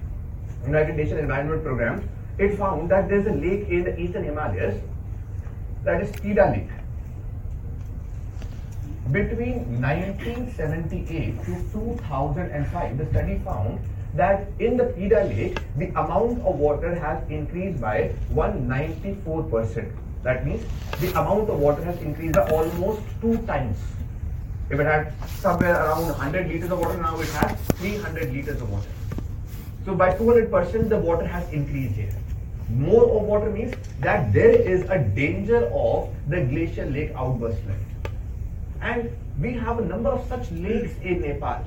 United 0.66 0.96
Nations 0.96 1.18
Environment 1.18 1.62
Program. 1.62 2.08
It 2.38 2.56
found 2.56 2.88
that 2.90 3.08
there 3.08 3.18
is 3.18 3.26
a 3.26 3.32
lake 3.32 3.68
in 3.68 3.84
the 3.84 3.98
eastern 3.98 4.24
Himalayas 4.24 4.80
that 5.84 6.00
is 6.02 6.12
Pida 6.12 6.52
Lake 6.52 6.81
between 9.11 9.82
1978 9.82 11.44
to 11.44 11.56
2005, 11.73 12.99
the 12.99 13.06
study 13.11 13.40
found 13.44 13.80
that 14.14 14.47
in 14.61 14.76
the 14.76 14.85
Pida 14.85 15.28
Lake, 15.28 15.59
the 15.76 15.88
amount 15.88 16.38
of 16.42 16.56
water 16.56 16.94
has 16.94 17.28
increased 17.28 17.80
by 17.80 18.14
194%. 18.32 19.90
That 20.23 20.47
means 20.47 20.64
the 21.00 21.11
amount 21.11 21.50
of 21.50 21.59
water 21.59 21.82
has 21.82 22.00
increased 22.00 22.35
by 22.35 22.49
almost 22.50 23.02
two 23.21 23.38
times. 23.38 23.76
If 24.71 24.78
it 24.78 24.87
had 24.87 25.12
somewhere 25.40 25.75
around 25.75 26.06
100 26.06 26.47
liters 26.47 26.71
of 26.71 26.78
water, 26.78 26.97
now 27.02 27.18
it 27.21 27.28
has 27.30 27.59
300 27.75 28.32
liters 28.32 28.62
of 28.62 28.71
water. 28.71 28.88
So 29.85 29.97
by 29.97 30.14
200%, 30.14 30.88
the 30.88 30.99
water 30.99 31.26
has 31.26 31.50
increased 31.52 31.97
here. 31.97 32.14
More 32.71 33.04
of 33.04 33.23
water 33.23 33.50
means 33.50 33.75
that 34.00 34.32
there 34.32 34.52
is 34.52 34.82
a 34.88 34.99
danger 34.99 35.66
of 35.75 36.09
the 36.28 36.44
glacial 36.44 36.88
lake 36.88 37.11
outburst. 37.16 37.59
And 38.82 39.16
we 39.40 39.52
have 39.54 39.78
a 39.78 39.84
number 39.84 40.10
of 40.10 40.28
such 40.28 40.50
lakes 40.50 40.92
in 41.02 41.20
Nepal. 41.22 41.64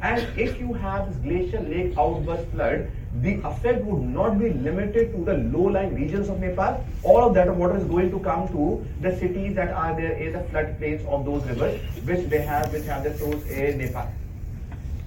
And 0.00 0.26
if 0.38 0.58
you 0.58 0.72
have 0.72 1.08
this 1.08 1.16
glacial 1.16 1.62
lake 1.64 1.96
outburst 1.98 2.48
flood, 2.50 2.90
the 3.20 3.34
effect 3.44 3.84
would 3.84 4.02
not 4.02 4.38
be 4.38 4.50
limited 4.50 5.12
to 5.12 5.24
the 5.24 5.34
low-lying 5.34 5.94
regions 5.94 6.28
of 6.28 6.40
Nepal. 6.40 6.84
All 7.02 7.24
of 7.24 7.34
that 7.34 7.54
water 7.54 7.76
is 7.76 7.84
going 7.84 8.10
to 8.10 8.18
come 8.20 8.48
to 8.48 8.84
the 9.00 9.16
cities 9.18 9.54
that 9.56 9.68
are 9.68 9.94
there 9.94 10.12
in 10.12 10.32
the 10.32 10.40
floodplains 10.40 11.04
of 11.06 11.24
those 11.24 11.44
rivers, 11.44 11.80
which 12.04 12.28
they 12.28 12.40
have, 12.40 12.72
which 12.72 12.84
have 12.86 13.04
their 13.04 13.16
source 13.16 13.44
in 13.46 13.78
Nepal. 13.78 14.08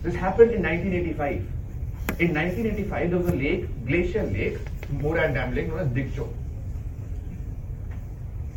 This 0.03 0.15
happened 0.15 0.51
in 0.51 0.63
1985. 0.63 1.47
In 2.19 2.33
1985, 2.33 3.09
there 3.09 3.19
was 3.19 3.27
a 3.29 3.35
lake, 3.35 3.87
glacial 3.87 4.25
lake, 4.27 4.59
Moraine 4.89 5.33
Dam 5.33 5.55
Lake, 5.55 5.67
known 5.67 5.79
as 5.79 5.87
Dig 5.87 6.13
Tsho. 6.13 6.29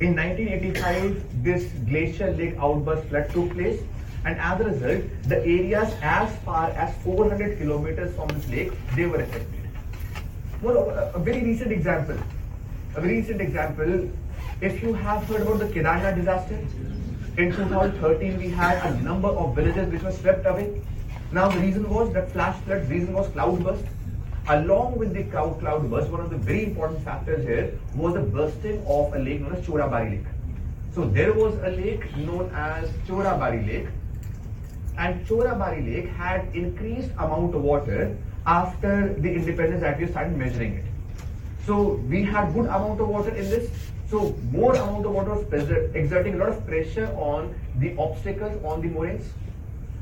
In 0.00 0.14
1985, 0.14 1.42
this 1.42 1.64
glacial 1.88 2.30
lake 2.34 2.54
outburst 2.60 3.08
flood 3.08 3.30
took 3.30 3.52
place, 3.52 3.80
and 4.24 4.38
as 4.38 4.60
a 4.60 4.64
result, 4.64 5.02
the 5.24 5.38
areas 5.38 5.92
as 6.02 6.36
far 6.44 6.70
as 6.70 6.94
400 7.02 7.58
kilometers 7.58 8.14
from 8.14 8.28
this 8.28 8.48
lake 8.48 8.72
they 8.94 9.06
were 9.06 9.20
affected. 9.20 9.68
Well, 10.62 10.88
a 11.14 11.18
very 11.18 11.42
recent 11.42 11.72
example, 11.72 12.16
a 12.94 13.00
very 13.00 13.16
recent 13.16 13.40
example. 13.40 14.08
If 14.60 14.80
you 14.84 14.92
have 14.92 15.24
heard 15.24 15.42
about 15.42 15.58
the 15.58 15.66
Kedarnath 15.66 16.14
disaster, 16.14 16.58
in 17.36 17.50
2013 17.50 18.38
we 18.38 18.50
had 18.50 18.78
a 18.86 19.00
number 19.02 19.28
of 19.28 19.56
villages 19.56 19.90
which 19.90 20.02
were 20.02 20.12
swept 20.12 20.46
away. 20.46 20.80
Now 21.32 21.48
the 21.48 21.58
reason 21.58 21.90
was 21.90 22.12
that 22.12 22.30
flash 22.30 22.56
flood, 22.62 22.88
reason 22.88 23.14
was 23.14 23.26
cloudburst. 23.32 23.84
Along 24.50 24.96
with 24.96 25.12
the 25.12 25.24
cloud, 25.24 25.60
cloud 25.60 25.90
burst, 25.90 26.10
one 26.10 26.22
of 26.22 26.30
the 26.30 26.38
very 26.38 26.64
important 26.64 27.04
factors 27.04 27.44
here 27.44 27.78
was 27.94 28.14
the 28.14 28.20
bursting 28.20 28.82
of 28.86 29.12
a 29.12 29.18
lake 29.18 29.42
known 29.42 29.52
as 29.52 29.66
Chorabari 29.66 30.10
Lake. 30.12 30.26
So 30.94 31.04
there 31.04 31.34
was 31.34 31.54
a 31.56 31.68
lake 31.68 32.16
known 32.16 32.50
as 32.54 32.88
Chorabari 33.06 33.66
Lake 33.66 33.88
and 34.96 35.26
Chorabari 35.26 35.84
Lake 35.84 36.08
had 36.12 36.48
increased 36.54 37.10
amount 37.18 37.54
of 37.54 37.62
water 37.62 38.16
after 38.46 39.12
the 39.18 39.30
independence 39.30 39.82
that 39.82 40.00
we 40.00 40.06
started 40.06 40.34
measuring 40.34 40.76
it. 40.76 40.84
So 41.66 42.00
we 42.08 42.22
had 42.22 42.54
good 42.54 42.64
amount 42.64 43.02
of 43.02 43.08
water 43.08 43.34
in 43.34 43.50
this. 43.50 43.70
So 44.08 44.34
more 44.50 44.74
amount 44.74 45.04
of 45.04 45.12
water 45.12 45.34
was 45.34 45.44
exerting 45.94 46.36
a 46.36 46.38
lot 46.38 46.48
of 46.48 46.66
pressure 46.66 47.12
on 47.16 47.54
the 47.80 47.94
obstacles 47.98 48.64
on 48.64 48.80
the 48.80 48.88
moraines 48.88 49.30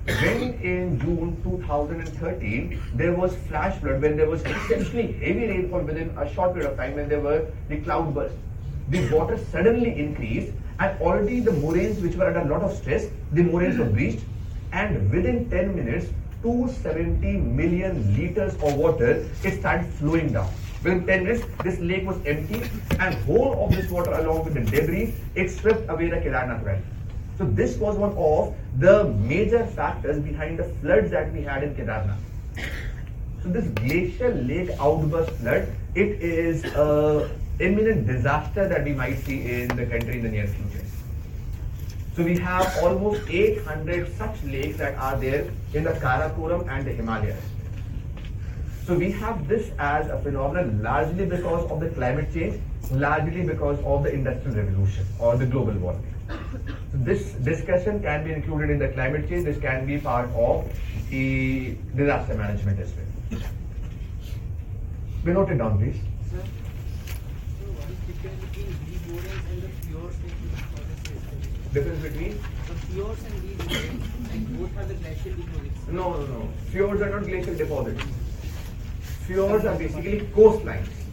when 0.07 0.55
in 0.63 1.01
June 1.01 1.37
2013 1.43 2.81
there 2.95 3.13
was 3.13 3.35
flash 3.49 3.79
flood, 3.81 4.01
when 4.01 4.17
there 4.17 4.31
was 4.31 4.43
essentially 4.45 5.13
heavy 5.13 5.49
rainfall 5.49 5.81
within 5.81 6.17
a 6.17 6.33
short 6.33 6.55
period 6.55 6.71
of 6.71 6.77
time, 6.77 6.95
when 6.95 7.09
there 7.09 7.21
were 7.21 7.47
the 7.69 7.79
cloud 7.79 8.15
bursts, 8.15 8.37
the 8.89 9.09
water 9.11 9.37
suddenly 9.51 9.99
increased 9.99 10.53
and 10.79 11.01
already 11.01 11.41
the 11.41 11.53
moraines 11.53 12.01
which 12.01 12.15
were 12.15 12.27
under 12.27 12.41
a 12.41 12.45
lot 12.45 12.63
of 12.63 12.77
stress, 12.77 13.07
the 13.33 13.43
moraines 13.43 13.79
were 13.79 13.87
breached 13.87 14.25
and 14.73 15.11
within 15.11 15.51
10 15.51 15.75
minutes 15.75 16.07
270 16.43 17.39
million 17.39 18.17
liters 18.17 18.55
of 18.63 18.75
water 18.75 19.29
it 19.43 19.59
started 19.59 19.87
flowing 19.95 20.33
down. 20.33 20.49
Within 20.85 21.05
10 21.07 21.25
minutes, 21.25 21.45
this 21.65 21.81
lake 21.81 22.07
was 22.07 22.17
empty 22.27 22.63
and 23.01 23.15
whole 23.25 23.65
of 23.65 23.75
this 23.75 23.91
water 23.91 24.13
along 24.13 24.45
with 24.45 24.55
the 24.55 24.61
debris, 24.61 25.15
it 25.35 25.51
swept 25.51 25.91
away 25.91 26.11
the 26.11 26.17
Kedarnath 26.17 26.63
Valley. 26.63 26.83
So 27.39 27.45
this 27.45 27.77
was 27.77 27.97
one 27.97 28.17
of 28.17 28.55
the 28.79 29.05
major 29.05 29.67
factors 29.67 30.21
behind 30.21 30.59
the 30.59 30.65
floods 30.81 31.11
that 31.11 31.33
we 31.33 31.43
had 31.43 31.63
in 31.63 31.75
Kedarnath. 31.75 32.17
So 33.43 33.51
this 33.51 33.67
glacial 33.69 34.33
lake 34.33 34.71
outburst 34.81 35.31
flood, 35.33 35.69
it 35.95 36.23
is 36.23 36.65
a 36.65 37.31
imminent 37.61 38.07
disaster 38.07 38.69
that 38.69 38.85
we 38.85 38.93
might 38.93 39.19
see 39.19 39.63
in 39.63 39.69
the 39.69 39.87
country 39.87 40.17
in 40.17 40.23
the 40.23 40.31
near 40.31 40.47
future. 40.47 40.85
So 42.15 42.23
we 42.23 42.39
have 42.39 42.75
almost 42.83 43.29
800 43.29 44.17
such 44.17 44.43
lakes 44.45 44.79
that 44.79 44.95
are 44.97 45.17
there 45.17 45.51
in 45.75 45.85
the 45.85 45.93
Karakoram 45.93 46.67
and 46.69 46.87
the 46.87 46.93
Himalayas. 46.93 47.43
So 48.87 48.95
we 48.95 49.11
have 49.13 49.47
this 49.47 49.71
as 49.79 50.09
a 50.09 50.19
phenomenon 50.21 50.83
largely 50.83 51.27
because 51.27 51.71
of 51.71 51.81
the 51.81 51.91
climate 51.91 52.33
change, 52.33 52.61
largely 52.91 53.43
because 53.43 53.79
of 53.85 54.05
the 54.05 54.13
industrial 54.13 54.57
revolution 54.57 55.05
or 55.19 55.37
the 55.37 55.45
global 55.45 55.75
warming. 55.75 56.16
This 56.93 57.33
discussion 57.33 58.03
can 58.03 58.25
be 58.25 58.33
included 58.33 58.71
in 58.71 58.79
the 58.79 58.89
climate 58.89 59.29
change. 59.29 59.45
This 59.45 59.59
can 59.59 59.87
be 59.87 59.99
part 59.99 60.29
of 60.35 60.73
the 61.11 61.77
disaster 61.95 62.35
management 62.35 62.81
as 62.81 62.93
well. 62.95 63.41
We 65.25 65.33
note 65.33 65.51
it 65.51 65.59
down, 65.59 65.79
please. 65.79 66.01
Sir, 66.31 66.39
so 66.39 67.67
what 67.75 67.91
is 67.91 67.99
difference 68.07 68.45
between 68.45 68.67
and 69.51 69.63
the 69.63 69.69
fjords 69.69 70.17
that 70.17 70.33
you 70.43 70.49
forest 70.73 71.11
is? 71.11 71.73
Difference 71.73 72.03
between 72.03 72.33
The 72.67 72.75
fjords 72.87 73.25
and 73.25 73.37
like 74.31 74.59
both 74.59 74.75
have 74.75 74.89
the 74.89 74.95
glacial 74.95 75.33
deposits. 75.33 75.89
no, 75.89 76.13
no, 76.13 76.27
no. 76.27 76.49
Fjords 76.71 77.03
are 77.03 77.11
not 77.11 77.25
glacial 77.25 77.55
deposits. 77.55 78.03
Fjords 79.27 79.65
are 79.65 79.77
basically 79.77 80.21
coastlines 80.35 81.06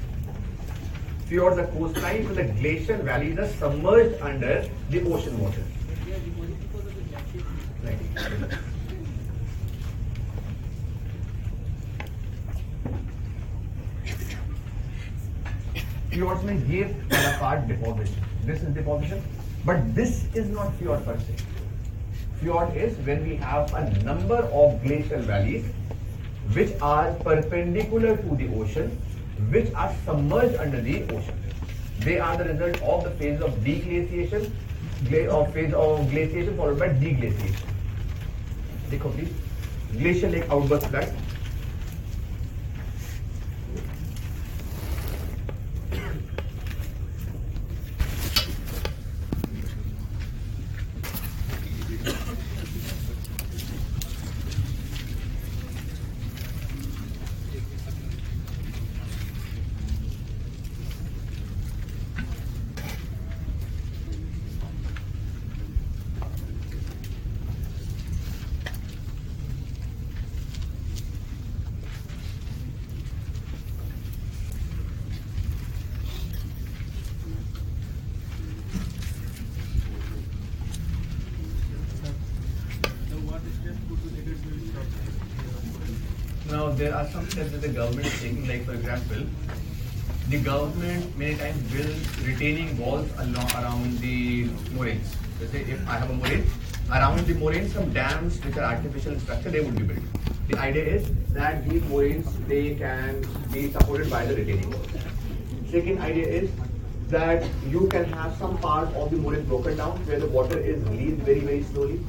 obscured 1.33 1.57
the 1.57 1.63
coastlines 1.73 2.27
and 2.27 2.37
the 2.37 2.43
glacier 2.61 2.97
valleys 2.97 3.39
are 3.39 3.47
submerged 3.47 4.21
under 4.21 4.69
the 4.89 5.01
ocean 5.11 5.39
water. 5.39 5.63
Right. 7.83 7.97
Fjords 16.11 16.43
may 16.43 16.57
give 16.57 16.95
part 17.39 17.67
deposition. 17.67 18.15
This 18.45 18.61
is 18.61 18.69
deposition, 18.75 19.23
but 19.65 19.95
this 19.95 20.25
is 20.35 20.49
not 20.49 20.75
fjord 20.75 21.03
per 21.03 21.17
se. 21.17 21.35
Fjord 22.41 22.77
is 22.77 22.95
when 23.07 23.27
we 23.27 23.35
have 23.37 23.73
a 23.73 23.89
number 24.03 24.37
of 24.37 24.83
glacial 24.83 25.19
valleys 25.21 25.65
which 26.53 26.71
are 26.81 27.11
perpendicular 27.15 28.17
to 28.17 28.35
the 28.35 28.53
ocean 28.53 28.95
which 29.51 29.71
are 29.73 29.93
submerged 30.05 30.55
under 30.55 30.81
the 30.81 31.03
ocean. 31.03 31.39
They 31.99 32.19
are 32.19 32.37
the 32.37 32.43
result 32.43 32.81
of 32.81 33.03
the 33.03 33.11
phase 33.11 33.41
of 33.41 33.51
deglaciation, 33.67 34.51
gla- 35.09 35.27
or 35.27 35.47
phase 35.47 35.73
of 35.73 36.09
glaciation 36.11 36.57
followed 36.57 36.79
by 36.79 36.89
deglaciation. 36.89 37.69
देखो 38.89 39.09
please 39.09 39.29
glacier 39.97 40.31
lake 40.31 40.49
outburst 40.51 40.87
flood 40.87 41.22
some 87.23 87.31
steps 87.31 87.51
that 87.51 87.61
the 87.61 87.69
government 87.69 88.05
is 88.05 88.21
taking, 88.21 88.47
like 88.47 88.65
for 88.65 88.73
example, 88.73 89.23
the 90.29 90.39
government 90.39 91.17
many 91.17 91.35
times 91.35 91.57
builds 91.71 92.25
retaining 92.25 92.77
walls 92.77 93.09
along 93.19 93.49
around 93.51 93.97
the 93.99 94.45
moraines. 94.73 95.15
Let's 95.39 95.51
say 95.51 95.61
if 95.61 95.87
I 95.87 95.97
have 95.97 96.09
a 96.09 96.13
moraine, 96.13 96.45
around 96.89 97.19
the 97.25 97.35
moraine 97.35 97.69
some 97.69 97.93
dams 97.93 98.43
which 98.43 98.57
are 98.57 98.63
artificial 98.63 99.17
structure 99.19 99.49
they 99.49 99.61
would 99.61 99.75
be 99.75 99.83
built. 99.83 100.03
The 100.49 100.57
idea 100.57 100.83
is 100.83 101.07
that 101.29 101.67
these 101.69 101.83
moraines 101.83 102.27
they 102.47 102.75
can 102.75 103.25
be 103.51 103.71
supported 103.71 104.09
by 104.09 104.25
the 104.25 104.35
retaining 104.35 104.69
walls. 104.71 104.87
Second 105.71 105.99
idea 105.99 106.27
is 106.27 106.51
that 107.07 107.47
you 107.69 107.87
can 107.87 108.05
have 108.05 108.35
some 108.37 108.57
part 108.57 108.93
of 108.95 109.11
the 109.11 109.17
moraine 109.17 109.45
broken 109.45 109.77
down 109.77 110.05
where 110.07 110.19
the 110.19 110.27
water 110.27 110.57
is 110.57 110.83
released 110.89 111.21
very 111.21 111.39
very 111.39 111.63
slowly. 111.63 111.99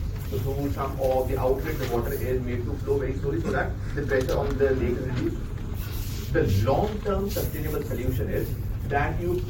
So 0.43 0.71
some 0.73 1.01
of 1.01 1.29
the 1.29 1.39
outlet, 1.39 1.79
the 1.79 1.89
water 1.95 2.13
is 2.13 2.41
made 2.43 2.65
to 2.65 2.75
flow 2.79 2.99
very 2.99 3.15
slowly 3.19 3.41
so 3.41 3.51
that 3.53 3.71
the 3.95 4.03
pressure 4.03 4.37
on 4.37 4.57
the 4.59 4.71
lake 4.73 4.97
is 4.97 5.07
reduced. 5.07 5.37
The 6.33 6.43
long-term 6.69 7.31
sustainable 7.31 7.83
solution 7.83 8.29
is 8.29 8.49
that 8.89 9.21
you 9.21 9.45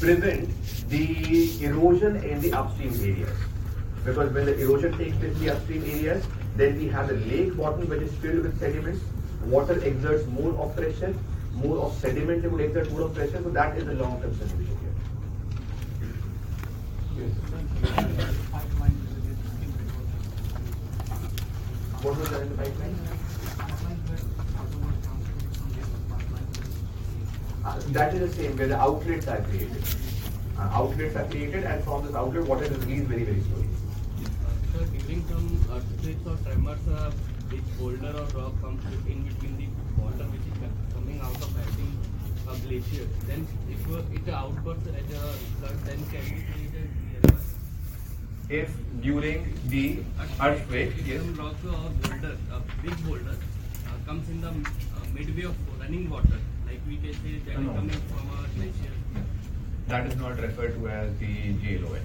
prevent 0.00 0.48
the 0.88 1.64
erosion 1.64 2.16
in 2.16 2.40
the 2.40 2.52
upstream 2.52 2.94
areas. 3.00 3.36
Because 4.04 4.32
when 4.32 4.46
the 4.46 4.58
erosion 4.60 4.96
takes 4.98 5.16
place 5.16 5.34
in 5.34 5.40
the 5.40 5.50
upstream 5.50 5.84
areas, 5.84 6.26
then 6.56 6.78
we 6.78 6.88
have 6.88 7.08
the 7.08 7.14
lake 7.14 7.56
bottom 7.56 7.88
which 7.88 8.02
is 8.02 8.14
filled 8.16 8.44
with 8.44 8.58
sediments. 8.58 9.00
Water 9.46 9.80
exerts 9.84 10.26
more 10.28 10.54
of 10.54 10.74
pressure, 10.76 11.14
more 11.52 11.78
of 11.78 11.92
sediment 11.98 12.50
would 12.50 12.60
exert 12.60 12.90
more 12.92 13.02
of 13.02 13.14
pressure. 13.14 13.42
So 13.42 13.50
that 13.50 13.76
is 13.76 13.84
the 13.84 13.94
long-term 13.94 14.34
solution 14.36 14.78
here. 17.16 17.30
Yes. 17.96 18.33
Uh, 22.04 22.10
that 27.92 28.12
is 28.12 28.20
the 28.20 28.28
same 28.28 28.56
where 28.58 28.66
the 28.66 28.76
outlets 28.76 29.26
are 29.26 29.40
created. 29.40 29.82
Uh, 30.58 30.68
outlets 30.80 31.16
are 31.16 31.24
created 31.30 31.64
and 31.64 31.82
from 31.82 32.04
this 32.04 32.14
outlet 32.14 32.44
water 32.46 32.64
is 32.64 32.76
released 32.84 33.06
very 33.06 33.24
very 33.24 33.40
slowly. 33.40 33.68
So 34.74 34.84
during 34.84 35.24
some 35.28 35.48
earthquakes 35.72 36.26
or 36.26 36.36
tremors, 36.44 36.86
uh, 36.88 37.10
which 37.48 37.64
boulder 37.78 38.12
or 38.20 38.28
rock 38.38 38.52
comes 38.60 38.84
in 39.06 39.24
between 39.24 39.56
the 39.56 39.68
water 40.02 40.28
which 40.28 40.44
is 40.44 40.58
coming 40.92 41.20
out 41.20 41.40
of 41.40 41.56
melting 41.56 41.96
a 42.46 42.54
glacier, 42.66 43.08
then 43.26 43.48
if 43.70 43.80
it 44.12 44.28
outbursts 44.28 44.88
as 44.88 45.08
a 45.16 45.32
flood, 45.56 45.78
then 45.86 46.04
can 46.12 46.24
nearby? 46.28 47.13
If 48.48 48.70
during 49.00 49.54
the 49.68 49.98
earthquake, 50.40 50.92
yes, 51.06 51.22
rock 51.38 51.54
or 51.64 51.90
boulder, 52.02 52.36
a 52.52 52.60
big 52.82 53.04
boulder, 53.04 53.36
uh, 53.86 54.06
comes 54.06 54.28
in 54.28 54.40
the 54.42 54.48
uh, 54.48 54.52
midway 55.14 55.44
of 55.44 55.54
running 55.80 56.10
water, 56.10 56.38
like 56.66 56.80
we 56.86 56.96
can 56.98 57.14
say 57.14 57.38
that 57.46 57.58
No. 57.60 57.72
coming 57.72 57.90
from 57.90 58.28
a 58.38 58.46
glacier. 58.56 58.92
that 59.88 60.06
is 60.06 60.16
not 60.16 60.38
referred 60.40 60.74
to 60.74 60.88
as 60.88 61.16
the 61.18 61.52
GLOF. 61.62 61.98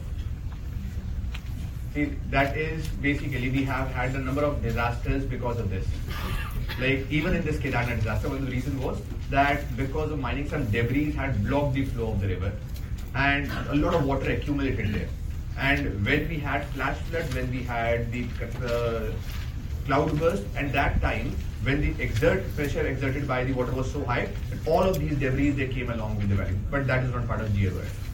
See, 1.94 2.06
that 2.30 2.58
is 2.58 2.88
basically 2.88 3.50
we 3.50 3.64
have 3.66 3.90
had 3.92 4.16
a 4.16 4.20
number 4.20 4.44
of 4.44 4.62
disasters 4.62 5.26
because 5.26 5.60
of 5.60 5.70
this. 5.70 5.86
Like 6.80 7.06
even 7.12 7.36
in 7.36 7.44
this 7.44 7.58
Kedarnath 7.58 7.98
disaster, 7.98 8.30
one 8.30 8.38
of 8.38 8.46
the 8.46 8.52
reasons 8.52 8.82
was 8.82 9.02
that 9.30 9.76
because 9.76 10.12
of 10.12 10.20
mining, 10.20 10.48
some 10.50 10.70
debris 10.72 11.12
had 11.12 11.44
blocked 11.46 11.74
the 11.74 11.86
flow 11.86 12.12
of 12.12 12.22
the 12.22 12.28
river, 12.28 12.52
and 13.16 13.52
a 13.70 13.76
lot 13.76 13.94
of 13.94 14.06
water 14.06 14.32
accumulated 14.32 14.94
there. 14.94 15.10
And 15.60 16.06
when 16.06 16.30
we 16.30 16.40
had 16.40 16.66
flash 16.68 16.98
flood, 17.10 17.34
when 17.34 17.52
we 17.52 17.64
had 17.64 18.12
the 18.14 18.26
uh, 18.66 19.12
cloud 19.86 20.18
burst, 20.18 20.44
and 20.56 20.72
that 20.72 21.02
time 21.02 21.36
when 21.64 21.82
the 21.82 22.02
exert 22.02 22.44
pressure 22.56 22.88
exerted 22.88 23.28
by 23.28 23.44
the 23.44 23.52
water 23.52 23.74
was 23.74 23.92
so 23.92 24.04
high, 24.06 24.30
all 24.66 24.84
of 24.84 25.00
these 25.00 25.18
debris 25.18 25.50
they 25.50 25.68
came 25.68 25.90
along 25.90 26.18
with 26.18 26.30
the 26.30 26.36
valley. 26.36 26.56
But 26.72 26.88
that 26.88 27.04
is 27.04 27.12
not 27.14 27.28
part 27.28 27.42
of 27.42 27.50
GLOF. 27.50 28.06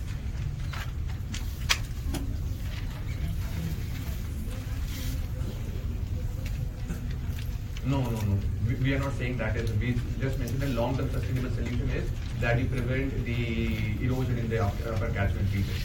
No, 7.86 8.02
no, 8.02 8.10
no. 8.10 8.40
We, 8.68 8.74
we 8.76 8.94
are 8.96 9.00
not 9.00 9.14
saying 9.14 9.38
that 9.38 9.56
is. 9.56 9.72
We 9.74 9.96
just 10.20 10.40
mentioned 10.40 10.62
the 10.62 10.70
long-term 10.70 11.12
sustainable 11.12 11.52
solution 11.52 11.88
is 11.92 12.10
that 12.42 12.58
you 12.58 12.66
prevent 12.66 13.24
the 13.24 14.04
erosion 14.04 14.40
in 14.40 14.50
the 14.50 14.64
upper 14.66 15.10
catchment 15.14 15.54
region. 15.54 15.76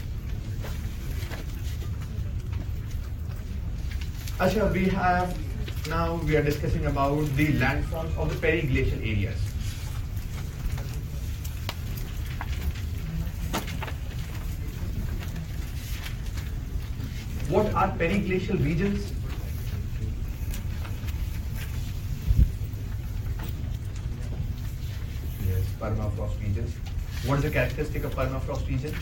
Asha, 4.41 4.73
we 4.73 4.85
have 4.89 5.37
now 5.87 6.15
we 6.25 6.35
are 6.35 6.41
discussing 6.41 6.87
about 6.87 7.25
the 7.35 7.49
landforms 7.59 8.17
of 8.17 8.27
the 8.29 8.47
periglacial 8.47 8.99
areas. 9.07 9.37
What 17.49 17.71
are 17.75 17.89
periglacial 17.99 18.65
regions? 18.65 19.13
Yes, 25.47 25.63
permafrost 25.79 26.41
regions. 26.41 26.73
What 27.27 27.37
is 27.37 27.43
the 27.43 27.51
characteristic 27.51 28.05
of 28.05 28.15
permafrost 28.15 28.67
region? 28.67 28.95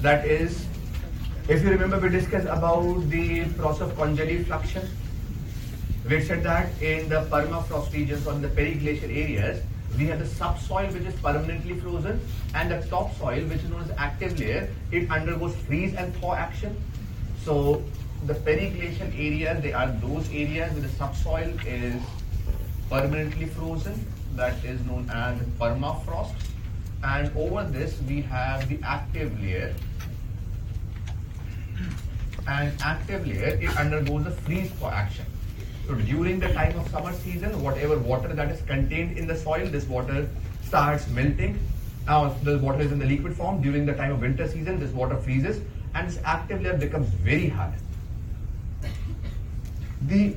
That 0.00 0.26
is, 0.26 0.64
if 1.46 1.62
you 1.62 1.70
remember, 1.70 1.98
we 1.98 2.08
discussed 2.08 2.46
about 2.46 3.10
the 3.10 3.44
process 3.56 3.90
of 3.90 3.96
congelifluction. 3.96 4.88
We 6.08 6.22
said 6.22 6.42
that 6.42 6.70
in 6.80 7.08
the 7.08 7.26
permafrost 7.30 7.92
regions 7.92 8.26
or 8.26 8.32
in 8.32 8.42
the 8.42 8.48
periglacial 8.48 9.14
areas, 9.14 9.62
we 9.98 10.06
have 10.06 10.18
the 10.18 10.26
subsoil 10.26 10.86
which 10.92 11.04
is 11.04 11.14
permanently 11.20 11.78
frozen 11.78 12.20
and 12.54 12.70
the 12.70 12.80
topsoil 12.88 13.44
which 13.44 13.62
is 13.62 13.68
known 13.68 13.82
as 13.82 13.90
active 13.98 14.38
layer, 14.38 14.68
it 14.90 15.10
undergoes 15.10 15.54
freeze 15.66 15.94
and 15.94 16.14
thaw 16.16 16.34
action. 16.34 16.76
So 17.44 17.82
the 18.26 18.34
periglacial 18.34 19.12
areas, 19.14 19.62
they 19.62 19.72
are 19.74 19.88
those 20.00 20.26
areas 20.30 20.72
where 20.72 20.82
the 20.82 20.88
subsoil 20.88 21.52
is 21.66 22.02
permanently 22.90 23.46
frozen, 23.46 24.06
that 24.34 24.64
is 24.64 24.80
known 24.86 25.10
as 25.10 25.38
permafrost. 25.60 26.34
And 27.02 27.30
over 27.36 27.64
this 27.64 28.00
we 28.08 28.22
have 28.22 28.66
the 28.68 28.80
active 28.82 29.38
layer. 29.40 29.74
And 32.46 32.72
active 32.82 33.26
layer, 33.26 33.58
it 33.60 33.76
undergoes 33.76 34.26
a 34.26 34.30
freeze 34.30 34.70
thaw 34.72 34.90
action. 34.90 35.24
So 35.86 35.94
during 35.94 36.40
the 36.40 36.52
time 36.52 36.78
of 36.78 36.88
summer 36.88 37.12
season, 37.12 37.62
whatever 37.62 37.98
water 37.98 38.28
that 38.28 38.50
is 38.50 38.60
contained 38.62 39.18
in 39.18 39.26
the 39.26 39.36
soil, 39.36 39.66
this 39.66 39.86
water 39.86 40.28
starts 40.62 41.08
melting. 41.08 41.58
Now 42.06 42.28
the 42.42 42.58
water 42.58 42.80
is 42.80 42.92
in 42.92 42.98
the 42.98 43.06
liquid 43.06 43.36
form. 43.36 43.62
During 43.62 43.86
the 43.86 43.94
time 43.94 44.12
of 44.12 44.20
winter 44.20 44.48
season, 44.48 44.78
this 44.78 44.92
water 44.92 45.16
freezes 45.16 45.62
and 45.94 46.08
this 46.08 46.18
active 46.24 46.62
layer 46.62 46.76
becomes 46.76 47.08
very 47.08 47.48
hard. 47.48 47.72
The 50.02 50.36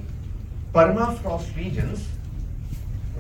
permafrost 0.74 1.56
regions, 1.58 2.08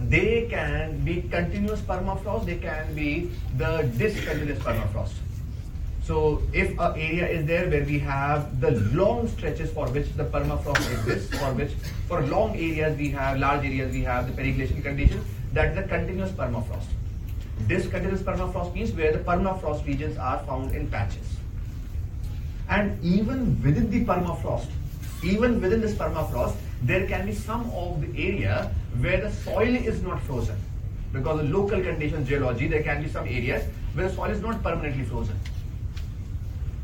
they 0.07 0.47
can 0.49 1.03
be 1.03 1.23
continuous 1.23 1.81
permafrost, 1.81 2.45
they 2.45 2.57
can 2.57 2.93
be 2.93 3.31
the 3.57 3.89
discontinuous 3.97 4.59
permafrost. 4.59 5.13
So 6.07 6.41
if 6.53 6.69
an 6.79 6.93
area 6.95 7.27
is 7.27 7.45
there 7.45 7.69
where 7.69 7.83
we 7.83 7.99
have 7.99 8.61
the 8.61 8.71
long 8.95 9.27
stretches 9.27 9.71
for 9.71 9.89
which 9.89 10.13
the 10.13 10.23
permafrost 10.23 10.89
exists, 10.93 11.37
for 11.37 11.53
which 11.53 11.71
for 12.07 12.21
long 12.21 12.55
areas 12.55 12.97
we 12.97 13.09
have, 13.09 13.39
large 13.39 13.65
areas 13.65 13.91
we 13.91 14.03
have 14.03 14.25
the 14.25 14.41
periglacial 14.41 14.81
condition, 14.81 15.21
that's 15.51 15.75
the 15.75 15.83
continuous 15.83 16.31
permafrost. 16.31 16.85
This 17.67 17.89
continuous 17.89 18.21
permafrost 18.21 18.73
means 18.73 18.93
where 18.93 19.11
the 19.11 19.19
permafrost 19.19 19.85
regions 19.85 20.17
are 20.17 20.39
found 20.45 20.73
in 20.73 20.87
patches. 20.87 21.35
And 22.69 23.03
even 23.03 23.61
within 23.61 23.91
the 23.91 24.05
permafrost, 24.05 24.67
even 25.25 25.59
within 25.59 25.81
this 25.81 25.95
permafrost, 25.95 26.55
there 26.83 27.05
can 27.05 27.25
be 27.25 27.33
some 27.33 27.69
of 27.71 27.99
the 27.99 28.07
area 28.17 28.73
where 29.01 29.19
the 29.19 29.31
soil 29.31 29.75
is 29.75 30.01
not 30.01 30.21
frozen. 30.21 30.55
Because 31.11 31.41
of 31.41 31.49
local 31.49 31.81
conditions, 31.81 32.29
geology, 32.29 32.69
there 32.69 32.83
can 32.83 33.03
be 33.03 33.09
some 33.09 33.27
areas 33.27 33.65
where 33.93 34.07
the 34.07 34.15
soil 34.15 34.31
is 34.31 34.39
not 34.39 34.63
permanently 34.63 35.03
frozen. 35.03 35.37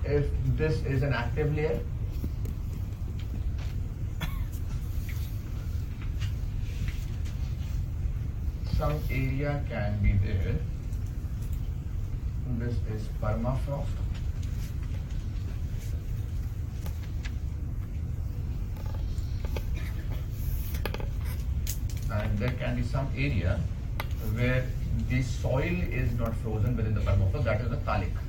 If 0.05 0.25
this 0.57 0.83
is 0.83 1.01
an 1.01 1.13
active 1.13 1.55
layer, 1.55 1.79
some 8.77 8.99
area 9.09 9.63
can 9.69 9.99
be 10.01 10.13
there. 10.27 10.55
This 12.59 12.75
is 12.93 13.07
permafrost. 13.21 13.87
and 22.13 22.37
there 22.37 22.51
can 22.51 22.75
be 22.75 22.83
some 22.83 23.07
area 23.17 23.59
where 24.33 24.65
the 25.09 25.21
soil 25.21 25.81
is 26.01 26.13
not 26.19 26.35
frozen 26.37 26.77
within 26.77 26.93
the 26.93 27.01
permafrost, 27.01 27.43
that 27.45 27.61
is 27.61 27.69
the 27.69 27.77
talik. 27.77 28.22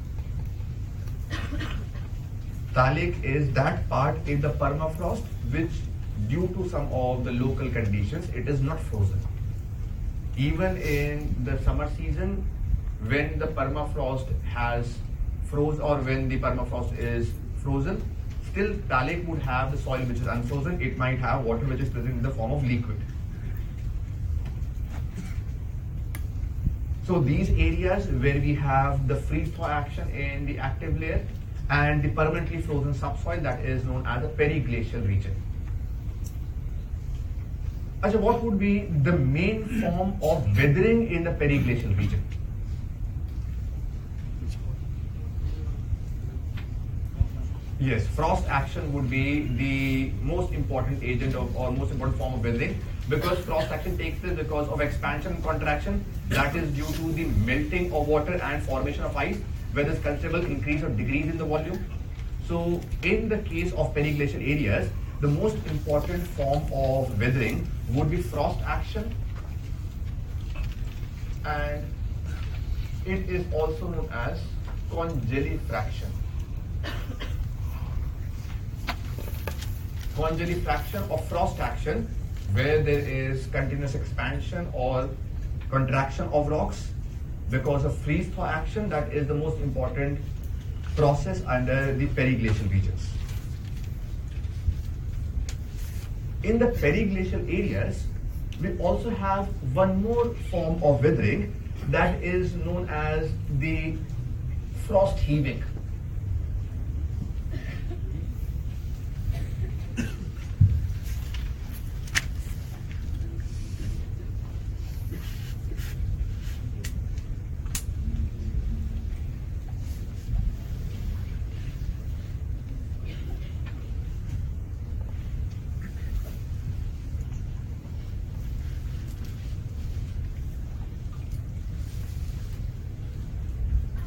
Talik 2.74 3.22
is 3.22 3.52
that 3.52 3.88
part 3.88 4.16
in 4.26 4.40
the 4.40 4.50
permafrost 4.50 5.22
which 5.50 5.70
due 6.28 6.48
to 6.56 6.68
some 6.68 6.88
of 6.92 7.24
the 7.24 7.30
local 7.30 7.70
conditions 7.70 8.28
it 8.30 8.48
is 8.48 8.60
not 8.60 8.80
frozen. 8.80 9.20
Even 10.36 10.76
in 10.78 11.36
the 11.44 11.62
summer 11.62 11.88
season 11.96 12.44
when 13.06 13.38
the 13.38 13.46
permafrost 13.46 14.26
has 14.44 14.98
froze 15.44 15.78
or 15.78 15.98
when 15.98 16.28
the 16.28 16.38
permafrost 16.40 16.98
is 16.98 17.30
frozen, 17.62 18.02
still 18.50 18.72
talik 18.92 19.24
would 19.26 19.40
have 19.42 19.70
the 19.70 19.78
soil 19.78 20.00
which 20.00 20.18
is 20.18 20.26
unfrozen, 20.26 20.80
it 20.82 20.96
might 20.96 21.18
have 21.18 21.44
water 21.44 21.64
which 21.66 21.80
is 21.80 21.88
present 21.88 22.14
in 22.14 22.22
the 22.22 22.30
form 22.30 22.52
of 22.52 22.66
liquid. 22.66 23.00
So 27.06 27.20
these 27.20 27.50
areas 27.50 28.08
where 28.08 28.40
we 28.40 28.54
have 28.54 29.06
the 29.06 29.16
freeze 29.16 29.50
thaw 29.50 29.68
action 29.68 30.08
in 30.10 30.46
the 30.46 30.58
active 30.58 30.98
layer 30.98 31.24
and 31.70 32.02
the 32.02 32.08
permanently 32.10 32.60
frozen 32.60 32.94
subsoil 32.94 33.40
that 33.40 33.60
is 33.60 33.84
known 33.84 34.06
as 34.06 34.22
the 34.22 34.28
periglacial 34.28 35.06
region. 35.06 35.34
Achha, 38.02 38.20
what 38.20 38.42
would 38.42 38.58
be 38.58 38.80
the 39.02 39.12
main 39.12 39.64
form 39.80 40.16
of 40.22 40.44
weathering 40.56 41.10
in 41.10 41.24
the 41.24 41.30
periglacial 41.30 41.96
region? 41.96 42.22
Yes, 47.80 48.06
frost 48.06 48.46
action 48.48 48.92
would 48.92 49.10
be 49.10 49.48
the 49.56 50.12
most 50.22 50.52
important 50.52 51.02
agent 51.02 51.34
of 51.34 51.56
or 51.56 51.70
most 51.70 51.90
important 51.92 52.18
form 52.18 52.34
of 52.34 52.44
weathering 52.44 52.78
because 53.08 53.38
frost 53.40 53.70
action 53.70 53.98
takes 53.98 54.18
place 54.20 54.36
because 54.36 54.68
of 54.68 54.80
expansion 54.80 55.32
and 55.32 55.42
contraction 55.42 56.04
that 56.28 56.54
is 56.56 56.70
due 56.72 56.86
to 56.86 57.12
the 57.12 57.24
melting 57.44 57.92
of 57.92 58.08
water 58.08 58.34
and 58.34 58.62
formation 58.62 59.02
of 59.02 59.16
ice 59.16 59.36
where 59.74 59.84
there's 59.84 59.98
considerable 59.98 60.46
increase 60.46 60.82
or 60.82 60.88
decrease 60.88 61.26
in 61.26 61.36
the 61.36 61.44
volume. 61.44 61.84
So 62.46 62.80
in 63.02 63.28
the 63.28 63.38
case 63.38 63.72
of 63.72 63.94
periglacial 63.94 64.40
areas, 64.40 64.88
the 65.20 65.28
most 65.28 65.56
important 65.66 66.26
form 66.28 66.62
of 66.72 67.18
weathering 67.18 67.68
would 67.90 68.10
be 68.10 68.22
frost 68.22 68.60
action 68.62 69.14
and 71.44 71.84
it 73.04 73.28
is 73.28 73.44
also 73.52 73.88
known 73.88 74.08
as 74.12 74.38
congelifraction. 74.90 76.10
Congelifraction 80.14 81.10
or 81.10 81.18
frost 81.18 81.58
action 81.58 82.08
where 82.52 82.82
there 82.82 83.00
is 83.00 83.46
continuous 83.48 83.94
expansion 83.94 84.68
or 84.72 85.08
contraction 85.70 86.28
of 86.28 86.46
rocks 86.48 86.93
because 87.50 87.84
of 87.84 87.96
freeze 87.98 88.28
thaw 88.28 88.46
action 88.46 88.88
that 88.88 89.12
is 89.12 89.26
the 89.26 89.34
most 89.34 89.60
important 89.60 90.18
process 90.96 91.42
under 91.46 91.94
the 91.94 92.06
periglacial 92.08 92.70
regions. 92.70 93.08
In 96.42 96.58
the 96.58 96.66
periglacial 96.66 97.42
areas, 97.48 98.04
we 98.60 98.76
also 98.78 99.10
have 99.10 99.46
one 99.74 100.02
more 100.02 100.34
form 100.50 100.82
of 100.82 101.02
weathering 101.02 101.54
that 101.88 102.22
is 102.22 102.54
known 102.54 102.88
as 102.88 103.30
the 103.58 103.96
frost 104.86 105.18
heaving. 105.18 105.62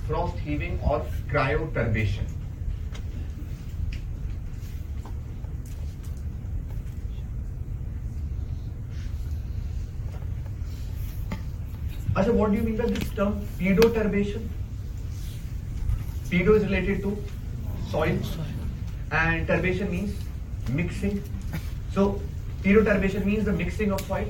frost 0.07 0.37
heaving 0.37 0.79
or 0.81 1.05
cryoturbation. 1.37 2.25
Asha, 12.15 12.33
what 12.33 12.51
do 12.51 12.57
you 12.57 12.63
mean 12.63 12.77
by 12.77 12.87
this 12.87 13.09
term 13.11 13.39
pedoturbation? 13.59 14.47
Pedo 16.31 16.57
is 16.57 16.63
related 16.63 17.03
to 17.03 17.15
soil 17.91 18.17
and 19.11 19.47
turbation 19.47 19.91
means 19.91 20.19
mixing. 20.71 21.23
So 21.93 22.19
pedoturbation 22.63 23.25
means 23.25 23.45
the 23.45 23.53
mixing 23.53 23.91
of 23.91 24.01
soil. 24.01 24.27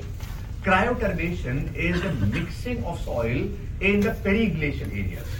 Cryoturbation 0.62 1.74
is 1.74 2.02
the 2.02 2.12
mixing 2.26 2.84
of 2.84 3.00
soil 3.00 3.48
in 3.80 4.00
the 4.00 4.10
periglacial 4.10 4.92
areas. 4.92 5.37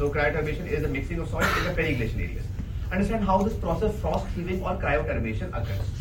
So 0.00 0.08
cryoturbation 0.08 0.66
is 0.66 0.80
the 0.80 0.88
mixing 0.88 1.18
of 1.18 1.28
soil 1.28 1.42
in 1.58 1.64
the 1.64 1.74
periglacial 1.78 2.14
areas. 2.14 2.46
Understand 2.90 3.22
how 3.22 3.42
this 3.42 3.52
process 3.52 3.94
frost 4.00 4.26
heaving 4.34 4.62
or 4.62 4.74
cryoturbation 4.76 5.48
occurs. 5.48 6.00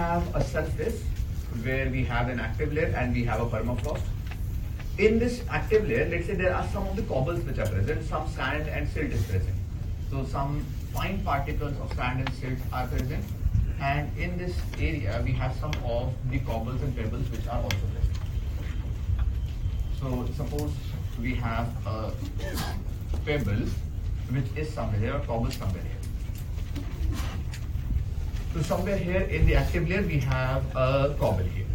have 0.00 0.34
a 0.34 0.42
surface 0.42 1.02
where 1.62 1.90
we 1.90 2.02
have 2.20 2.28
an 2.28 2.40
active 2.40 2.72
layer 2.74 2.92
and 3.00 3.14
we 3.14 3.24
have 3.24 3.40
a 3.40 3.46
permafrost. 3.46 4.02
In 4.98 5.18
this 5.18 5.42
active 5.48 5.88
layer, 5.88 6.06
let's 6.10 6.26
say 6.26 6.34
there 6.34 6.54
are 6.54 6.66
some 6.68 6.86
of 6.86 6.96
the 6.96 7.02
cobbles 7.02 7.42
which 7.44 7.58
are 7.58 7.66
present, 7.66 8.06
some 8.06 8.28
sand 8.28 8.68
and 8.68 8.88
silt 8.88 9.10
is 9.18 9.22
present. 9.24 9.56
So 10.10 10.24
some 10.26 10.66
fine 10.92 11.22
particles 11.24 11.78
of 11.80 11.94
sand 11.94 12.20
and 12.20 12.34
silt 12.40 12.58
are 12.72 12.86
present. 12.88 13.24
And 13.80 14.18
in 14.18 14.36
this 14.36 14.54
area, 14.78 15.22
we 15.24 15.32
have 15.32 15.56
some 15.56 15.72
of 15.84 16.12
the 16.30 16.40
cobbles 16.40 16.82
and 16.82 16.94
pebbles 16.94 17.30
which 17.30 17.46
are 17.46 17.62
also 17.62 17.86
present. 17.94 18.18
So 20.00 20.26
suppose 20.36 20.72
we 21.22 21.34
have 21.36 21.68
a 21.86 22.12
pebble 23.24 23.64
which 24.36 24.52
is 24.56 24.74
somewhere 24.74 25.00
here 25.00 25.14
or 25.14 25.20
cobble 25.20 25.50
somewhere 25.50 25.82
here. 25.82 27.16
So 28.52 28.62
somewhere 28.62 28.98
here 28.98 29.22
in 29.22 29.46
the 29.46 29.54
active 29.54 29.88
layer 29.88 30.02
we 30.02 30.18
have 30.18 30.62
a 30.76 31.16
cobble 31.18 31.44
here 31.56 31.69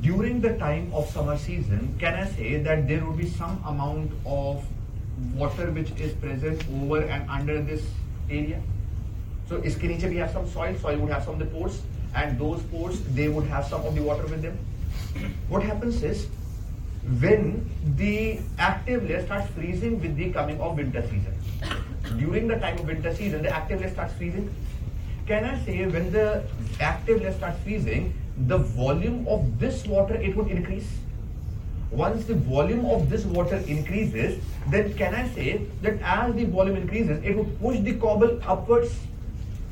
During 0.00 0.40
the 0.40 0.56
time 0.58 0.90
of 0.92 1.08
summer 1.08 1.36
season, 1.38 1.94
can 1.98 2.14
I 2.14 2.26
say 2.26 2.62
that 2.62 2.86
there 2.86 3.04
would 3.04 3.16
be 3.16 3.28
some 3.28 3.62
amount 3.64 4.12
of 4.26 4.64
water 5.34 5.70
which 5.70 5.90
is 5.92 6.12
present 6.12 6.62
over 6.82 7.02
and 7.02 7.28
under 7.30 7.62
this 7.62 7.82
area? 8.30 8.60
So 9.48 9.56
इसके 9.56 9.88
नीचे 9.88 10.10
we 10.10 10.16
have 10.16 10.30
some 10.30 10.46
soil, 10.46 10.74
soil 10.76 10.98
would 10.98 11.10
have 11.10 11.24
some 11.24 11.34
of 11.34 11.38
the 11.38 11.46
pores 11.46 11.80
and 12.14 12.38
those 12.38 12.62
pores 12.64 13.00
they 13.14 13.28
would 13.28 13.46
have 13.46 13.64
some 13.66 13.86
of 13.86 13.94
the 13.94 14.02
water 14.02 14.26
with 14.26 14.42
them. 14.42 14.58
What 15.48 15.62
happens 15.62 16.02
is 16.02 16.26
when 17.20 17.68
the 17.96 18.40
active 18.58 19.08
layer 19.08 19.24
starts 19.24 19.50
freezing 19.52 20.00
with 20.00 20.16
the 20.16 20.30
coming 20.32 20.60
of 20.60 20.76
winter 20.76 21.02
season. 21.02 21.34
During 22.18 22.46
the 22.48 22.56
time 22.56 22.78
of 22.78 22.86
winter 22.86 23.14
season, 23.14 23.42
the 23.42 23.48
active 23.48 23.80
layer 23.80 23.90
starts 23.90 24.12
freezing. 24.14 24.54
Can 25.26 25.44
I 25.44 25.58
say 25.64 25.86
when 25.86 26.12
the 26.12 26.44
active 26.80 27.22
layer 27.22 27.32
starts 27.32 27.62
freezing, 27.62 28.12
the 28.46 28.58
volume 28.58 29.26
of 29.28 29.58
this 29.58 29.86
water 29.86 30.14
it 30.14 30.36
would 30.36 30.48
increase? 30.48 30.88
Once 31.90 32.24
the 32.26 32.34
volume 32.34 32.84
of 32.86 33.08
this 33.08 33.24
water 33.24 33.56
increases, 33.66 34.42
then 34.70 34.92
can 34.94 35.14
I 35.14 35.28
say 35.28 35.62
that 35.82 36.00
as 36.02 36.34
the 36.34 36.44
volume 36.44 36.76
increases, 36.76 37.22
it 37.24 37.36
would 37.36 37.58
push 37.60 37.78
the 37.80 37.94
cobble 37.94 38.38
upwards? 38.46 38.92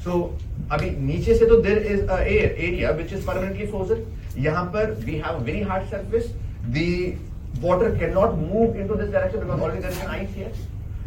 So 0.02 0.32
अभी 0.70 0.90
नीचे 1.06 1.38
से 1.38 1.46
तो 1.48 1.62
there 1.62 1.78
is 1.78 2.00
a 2.08 2.20
air 2.20 2.54
area 2.56 2.94
which 2.96 3.12
is 3.12 3.24
permanently 3.24 3.66
frozen. 3.66 4.06
यहाँ 4.36 4.72
पर 4.72 5.04
we 5.04 5.18
have 5.18 5.36
a 5.36 5.40
very 5.40 5.62
hard 5.62 5.88
surface. 5.90 6.30
The 6.68 7.16
water 7.60 7.90
cannot 7.98 8.38
move 8.38 8.76
into 8.76 8.94
this 8.94 9.10
direction 9.10 9.40
because 9.40 9.60
already 9.60 9.80
there 9.80 9.90
is 9.90 10.00
an 10.00 10.08
ice 10.08 10.32
here. 10.34 10.52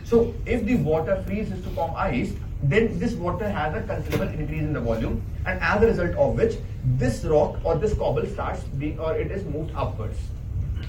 So 0.04 0.34
if 0.46 0.66
the 0.66 0.76
water 0.78 1.24
freezes 1.26 1.64
to 1.64 1.70
form 1.70 1.92
ice, 1.96 2.34
then 2.64 3.00
this 3.00 3.14
water 3.14 3.50
has 3.50 3.76
a 3.76 3.82
considerable 3.82 4.34
increase 4.34 4.62
in 4.62 4.74
the 4.74 4.80
volume, 4.80 5.22
and 5.47 5.61
as 5.61 5.83
a 5.83 5.87
result 5.87 6.17
of 6.17 6.37
which 6.37 6.57
this 6.97 7.25
rock 7.25 7.59
or 7.65 7.77
this 7.77 7.95
cobble 7.95 8.27
starts 8.27 8.63
being 8.83 8.99
or 8.99 9.15
it 9.15 9.31
is 9.31 9.45
moved 9.45 9.75
upwards. 9.75 10.19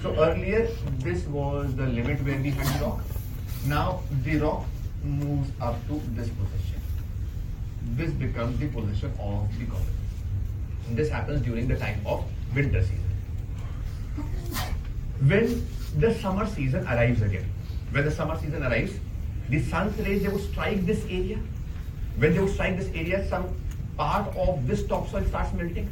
So 0.02 0.14
earlier 0.16 0.68
this 0.98 1.24
was 1.26 1.74
the 1.74 1.86
limit 1.86 2.22
where 2.22 2.40
we 2.40 2.50
had 2.50 2.66
the 2.80 2.84
rock. 2.84 3.00
Now 3.66 4.02
the 4.22 4.38
rock 4.38 4.64
moves 5.02 5.50
up 5.60 5.76
to 5.88 6.00
this 6.14 6.28
position. 6.28 6.80
This 7.94 8.10
becomes 8.12 8.58
the 8.58 8.68
position 8.68 9.12
of 9.20 9.58
the 9.58 9.66
cobble. 9.66 9.84
This 10.90 11.08
happens 11.08 11.40
during 11.42 11.68
the 11.68 11.76
time 11.76 12.00
of 12.06 12.24
winter 12.54 12.82
season. 12.82 13.02
When 15.20 15.66
the 15.98 16.14
summer 16.14 16.46
season 16.46 16.86
arrives 16.86 17.22
again, 17.22 17.46
when 17.90 18.04
the 18.04 18.10
summer 18.10 18.38
season 18.38 18.62
arrives, 18.62 18.92
the 19.48 19.62
sun's 19.62 19.98
rays 19.98 20.22
they 20.22 20.28
would 20.28 20.42
strike 20.50 20.84
this 20.84 21.04
area. 21.04 21.38
When 22.18 22.34
they 22.34 22.40
would 22.40 22.52
strike 22.52 22.76
this 22.76 22.88
area, 22.88 23.26
some 23.28 23.54
part 23.96 24.34
of 24.36 24.66
this 24.66 24.86
topsoil 24.86 25.24
starts 25.24 25.52
melting. 25.54 25.88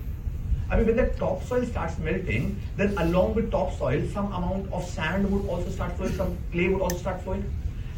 I 0.70 0.76
mean, 0.76 0.86
when 0.86 0.96
the 0.96 1.06
topsoil 1.18 1.64
starts 1.66 1.98
melting, 1.98 2.60
then 2.76 2.96
along 2.98 3.34
with 3.34 3.50
topsoil, 3.50 4.06
some 4.08 4.32
amount 4.32 4.72
of 4.72 4.84
sand 4.84 5.30
would 5.30 5.46
also 5.46 5.70
start 5.70 5.96
flowing, 5.96 6.14
some 6.14 6.38
clay 6.52 6.68
would 6.68 6.80
also 6.80 6.96
start 6.96 7.22
flowing. 7.22 7.44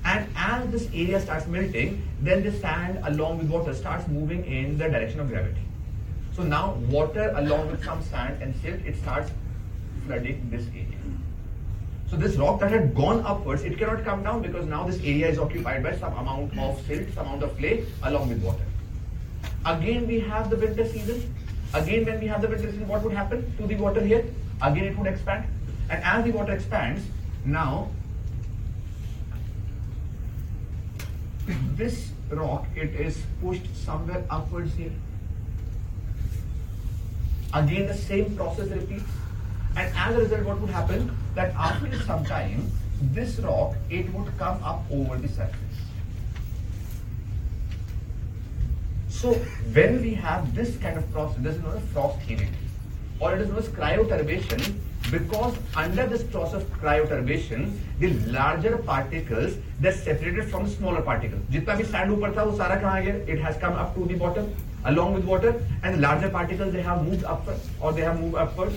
And 0.05 0.29
as 0.37 0.69
this 0.71 0.89
area 0.93 1.21
starts 1.21 1.47
melting, 1.47 2.03
then 2.21 2.43
the 2.43 2.53
sand 2.53 3.01
along 3.05 3.39
with 3.39 3.49
water 3.49 3.75
starts 3.75 4.07
moving 4.09 4.45
in 4.45 4.79
the 4.79 4.89
direction 4.89 5.21
of 5.21 5.29
gravity. 5.29 5.63
So 6.35 6.43
now 6.43 6.75
water 6.91 7.33
along 7.37 7.71
with 7.71 7.85
some 7.85 8.03
sand 8.03 8.43
and 8.43 8.55
silt, 8.63 8.81
it 8.85 8.97
starts 8.97 9.31
flooding 10.07 10.49
this 10.51 10.67
area. 10.69 10.99
So 12.09 12.17
this 12.17 12.37
rock 12.37 12.61
that 12.61 12.71
had 12.71 12.95
gone 12.95 13.25
upwards, 13.27 13.63
it 13.63 13.79
cannot 13.79 14.05
come 14.05 14.23
down 14.23 14.43
because 14.43 14.67
now 14.67 14.85
this 14.85 14.99
area 15.01 15.29
is 15.29 15.39
occupied 15.39 15.83
by 15.83 15.97
some 15.97 16.17
amount 16.17 16.57
of 16.59 16.81
silt, 16.87 17.09
some 17.15 17.27
amount 17.27 17.43
of 17.43 17.59
clay 17.59 17.85
along 18.03 18.29
with 18.29 18.43
water. 18.43 18.65
Again 19.67 20.07
we 20.07 20.21
have 20.21 20.49
the 20.49 20.57
winter 20.57 20.87
season. 20.89 21.35
Again 21.75 22.05
when 22.07 22.21
we 22.21 22.27
have 22.29 22.41
the 22.41 22.49
winter 22.49 22.71
season, 22.71 22.87
what 22.87 23.03
would 23.03 23.13
happen 23.13 23.53
to 23.57 23.67
the 23.67 23.75
water 23.75 24.01
here? 24.01 24.25
Again 24.63 24.85
it 24.85 24.97
would 24.97 25.09
expand. 25.09 25.45
And 25.91 26.03
as 26.05 26.25
the 26.25 26.31
water 26.31 26.53
expands, 26.53 27.05
now 27.45 27.91
this 31.75 32.13
rock, 32.31 32.67
it 32.77 32.95
is 32.95 33.23
pushed 33.41 33.67
somewhere 33.85 34.25
upwards 34.31 34.75
here. 34.75 34.93
Again 37.53 37.87
the 37.89 37.95
same 37.95 38.37
process 38.37 38.69
repeats. 38.69 39.11
And 39.77 39.93
as 39.95 40.15
a 40.15 40.19
result, 40.21 40.45
what 40.45 40.61
would 40.61 40.71
happen? 40.71 41.17
That 41.35 41.55
after 41.55 42.01
some 42.03 42.25
time, 42.25 42.71
this 43.13 43.39
rock, 43.41 43.75
it 43.91 44.13
would 44.15 44.37
come 44.39 44.63
up 44.63 44.85
over 44.91 45.19
the 45.19 45.29
surface. 45.29 45.66
So 49.16 49.34
when 49.74 50.02
we 50.02 50.14
have 50.14 50.56
this 50.56 50.78
kind 50.78 50.98
of 50.98 51.12
process, 51.12 51.38
this 51.42 51.56
is 51.56 51.64
known 51.64 51.78
as 51.78 51.84
frost 51.94 52.20
heaving, 52.22 52.54
or 53.20 53.36
it 53.36 53.42
is 53.42 53.50
known 53.50 53.60
as 53.60 53.68
cryoturbation, 53.70 54.74
because 55.12 55.56
under 55.76 56.08
this 56.08 56.24
process 56.24 56.62
of 56.62 56.82
cryoturbation, 56.82 57.74
the 58.00 58.10
larger 58.32 58.78
particles 58.78 59.56
they're 59.80 59.92
separated 59.92 60.50
from 60.50 60.64
the 60.66 60.70
smaller 60.70 61.02
particles. 61.02 61.42
जितना 61.52 61.76
भी 61.76 61.86
sand 61.92 62.12
ऊपर 62.12 62.36
था 62.38 62.44
वो 62.44 62.56
सारा 62.58 62.76
कहाँ 62.82 63.02
गया? 63.06 63.16
It 63.28 63.40
has 63.40 63.58
come 63.58 63.74
up 63.74 63.96
to 63.96 64.06
the 64.06 64.16
bottom 64.16 64.54
along 64.86 65.14
with 65.14 65.26
water, 65.26 65.54
and 65.84 65.96
the 65.96 66.02
larger 66.02 66.30
particles 66.30 66.72
they 66.74 66.82
have 66.82 67.04
moved 67.04 67.24
upward 67.26 67.60
or 67.80 67.94
they 67.94 68.02
have 68.02 68.20
moved 68.20 68.36
upward. 68.36 68.74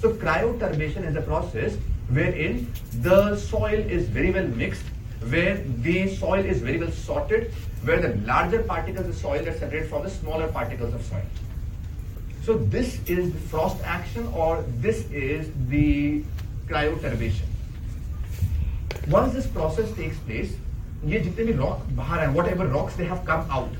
So 0.00 0.12
cryoturbation 0.12 1.06
is 1.06 1.16
a 1.16 1.22
process 1.22 1.76
wherein 2.10 2.72
the 3.02 3.36
soil 3.36 3.78
is 3.96 4.08
very 4.08 4.30
well 4.30 4.46
mixed, 4.48 4.84
where 5.28 5.56
the 5.82 6.14
soil 6.16 6.44
is 6.44 6.60
very 6.60 6.78
well 6.78 6.90
sorted, 6.90 7.52
where 7.82 8.00
the 8.00 8.14
larger 8.26 8.62
particles 8.62 9.06
of 9.08 9.14
soil 9.14 9.48
are 9.48 9.58
separated 9.58 9.88
from 9.88 10.02
the 10.04 10.10
smaller 10.10 10.48
particles 10.48 10.94
of 10.94 11.02
soil. 11.02 11.22
So 12.42 12.56
this 12.56 13.00
is 13.06 13.32
the 13.32 13.38
frost 13.38 13.82
action 13.84 14.26
or 14.28 14.64
this 14.78 15.10
is 15.10 15.50
the 15.68 16.24
cryoturbation. 16.68 17.46
Once 19.08 19.32
this 19.32 19.46
process 19.46 19.92
takes 19.92 20.18
place, 20.18 20.54
ये 21.04 21.20
जितने 21.20 21.44
भी 21.44 21.58
rock 21.58 21.82
बाहर 21.96 22.18
आए, 22.18 22.34
whatever 22.34 22.66
rocks 22.66 22.96
they 22.96 23.04
have 23.04 23.24
come 23.24 23.46
out, 23.50 23.70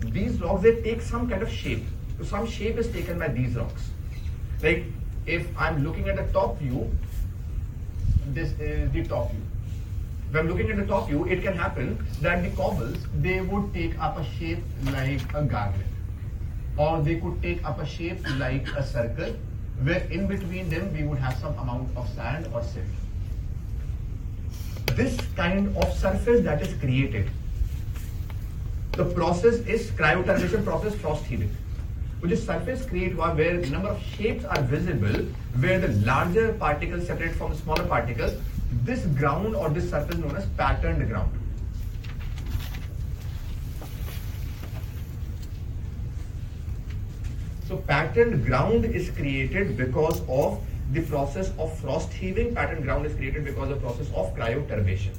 these 0.00 0.40
rocks 0.40 0.62
they 0.62 0.80
take 0.82 1.00
some 1.02 1.28
kind 1.28 1.42
of 1.42 1.50
shape. 1.50 1.84
So 2.18 2.24
some 2.24 2.46
shape 2.46 2.78
is 2.78 2.88
taken 2.88 3.18
by 3.18 3.28
these 3.28 3.54
rocks. 3.56 3.90
Like 4.62 4.84
if 5.26 5.46
I'm 5.56 5.82
looking 5.84 6.08
at 6.08 6.16
the 6.16 6.32
top 6.32 6.58
view, 6.58 6.90
this 8.34 8.52
is 8.60 8.92
the 8.92 9.04
top 9.04 9.30
view. 9.30 9.40
If 9.40 9.43
I'm 10.37 10.49
looking 10.49 10.69
at 10.69 10.77
the 10.77 10.85
top 10.85 11.07
view, 11.07 11.25
it 11.25 11.41
can 11.41 11.55
happen 11.55 12.05
that 12.21 12.43
the 12.43 12.49
cobbles 12.55 12.97
they 13.21 13.41
would 13.41 13.73
take 13.73 13.97
up 13.99 14.17
a 14.17 14.23
shape 14.23 14.63
like 14.91 15.21
a 15.33 15.43
garland 15.43 15.83
or 16.77 17.01
they 17.01 17.15
could 17.15 17.41
take 17.41 17.63
up 17.63 17.79
a 17.79 17.85
shape 17.85 18.19
like 18.37 18.67
a 18.75 18.85
circle 18.85 19.33
where 19.83 20.03
in 20.11 20.27
between 20.27 20.69
them 20.69 20.91
we 20.93 21.03
would 21.03 21.19
have 21.19 21.37
some 21.37 21.57
amount 21.57 21.95
of 21.95 22.09
sand 22.15 22.47
or 22.53 22.61
silt. 22.63 22.85
This 24.95 25.17
kind 25.35 25.75
of 25.77 25.93
surface 25.93 26.43
that 26.43 26.61
is 26.61 26.73
created, 26.79 27.29
the 28.93 29.05
process 29.05 29.55
is 29.67 29.91
cryoturbation 29.91 30.63
process 30.63 30.95
frost 30.95 31.25
heaving. 31.25 31.55
Which 32.25 32.33
is 32.35 32.43
surface 32.49 32.83
create 32.91 33.15
हुआ 33.17 33.31
where 33.39 33.55
number 33.71 33.89
of 33.95 34.03
shapes 34.11 34.45
are 34.55 34.61
visible 34.75 35.17
where 35.65 35.79
the 35.85 35.89
larger 36.11 36.45
particles 36.65 37.07
separate 37.09 37.35
from 37.41 37.51
the 37.55 37.57
smaller 37.63 37.85
particles 37.95 38.37
this 38.89 39.03
ground 39.23 39.55
or 39.63 39.69
this 39.79 39.89
surface 39.95 40.21
known 40.23 40.35
as 40.43 40.47
patterned 40.61 41.07
ground 41.11 41.41
So 47.67 47.77
patterned 47.77 48.45
ground 48.45 48.85
is 48.85 49.09
created 49.09 49.75
because 49.75 50.21
of 50.29 50.61
the 50.93 51.01
process 51.01 51.51
of 51.57 51.77
frost 51.79 52.13
heaving. 52.13 52.53
Patterned 52.55 52.83
ground 52.83 53.05
is 53.05 53.15
created 53.15 53.43
because 53.43 53.71
of 53.71 53.81
the 53.81 53.87
process 53.87 54.07
of 54.15 54.35
cryoturbation. 54.35 55.15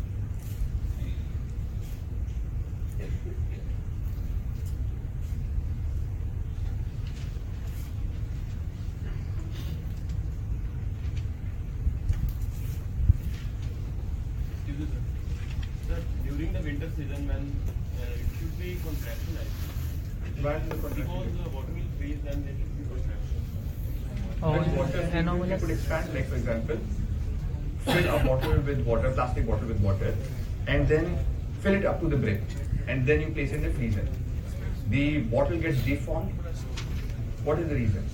Excuse 14.67 14.79
me, 14.81 14.87
sir. 14.87 15.95
Sir, 15.95 16.03
during 16.25 16.53
the 16.53 16.61
winter 16.61 16.91
season 16.97 17.29
when 17.29 17.53
uh, 18.01 18.21
it 18.23 18.27
should 18.39 18.59
be 18.59 18.77
contraction, 18.83 19.39
I 19.41 19.45
think. 19.45 20.45
Why 20.45 20.55
is 20.57 20.69
the 20.69 20.75
Because 20.75 20.95
contraction? 20.95 21.39
uh, 21.47 21.49
water 21.55 21.73
will 21.73 21.91
freeze, 21.99 22.19
then 22.25 22.45
there 22.45 22.55
should 22.59 22.77
be 22.77 22.85
no 24.43 24.46
when 24.59 24.77
water 24.77 25.01
anomalous. 25.13 25.51
you 25.51 25.67
could 25.67 25.77
expand, 25.77 26.15
like 26.15 26.29
for 26.29 26.37
example, 26.37 26.79
fill 27.85 28.15
a 28.15 28.25
bottle 28.25 28.61
with 28.61 28.85
water, 28.87 29.11
plastic 29.13 29.47
bottle 29.47 29.69
with 29.69 29.81
water, 29.81 30.15
and 30.67 30.89
then 30.89 31.19
fill 31.61 31.75
it 31.75 31.85
up 31.85 32.01
to 32.01 32.09
the 32.09 32.17
brim, 32.17 32.45
and 32.89 33.07
then 33.07 33.21
you 33.21 33.29
place 33.29 33.53
it 33.53 33.57
in 33.57 33.63
the 33.63 33.71
freezer. 33.71 34.07
The 34.89 35.19
bottle 35.19 35.59
gets 35.59 35.79
deformed. 35.83 36.33
What 37.45 37.59
is 37.59 37.69
the 37.69 37.75
reason? 37.75 38.07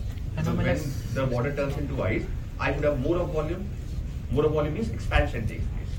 So 0.42 0.54
when 0.54 0.80
the 1.14 1.26
water 1.26 1.54
turns 1.54 1.76
into 1.76 2.02
ice, 2.02 2.24
I 2.58 2.70
would 2.70 2.84
have 2.84 3.00
more 3.00 3.16
of 3.18 3.30
volume. 3.30 3.68
More 4.30 4.46
of 4.46 4.52
volume 4.52 4.74
means 4.74 4.90
expansion 4.90 5.46
takes 5.46 5.64
place. 5.64 5.94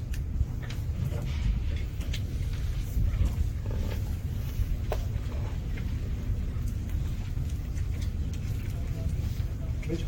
What 9.93 10.01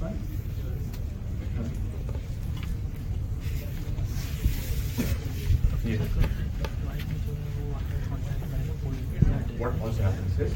also 9.81 10.01
happens 10.01 10.39
is 10.39 10.51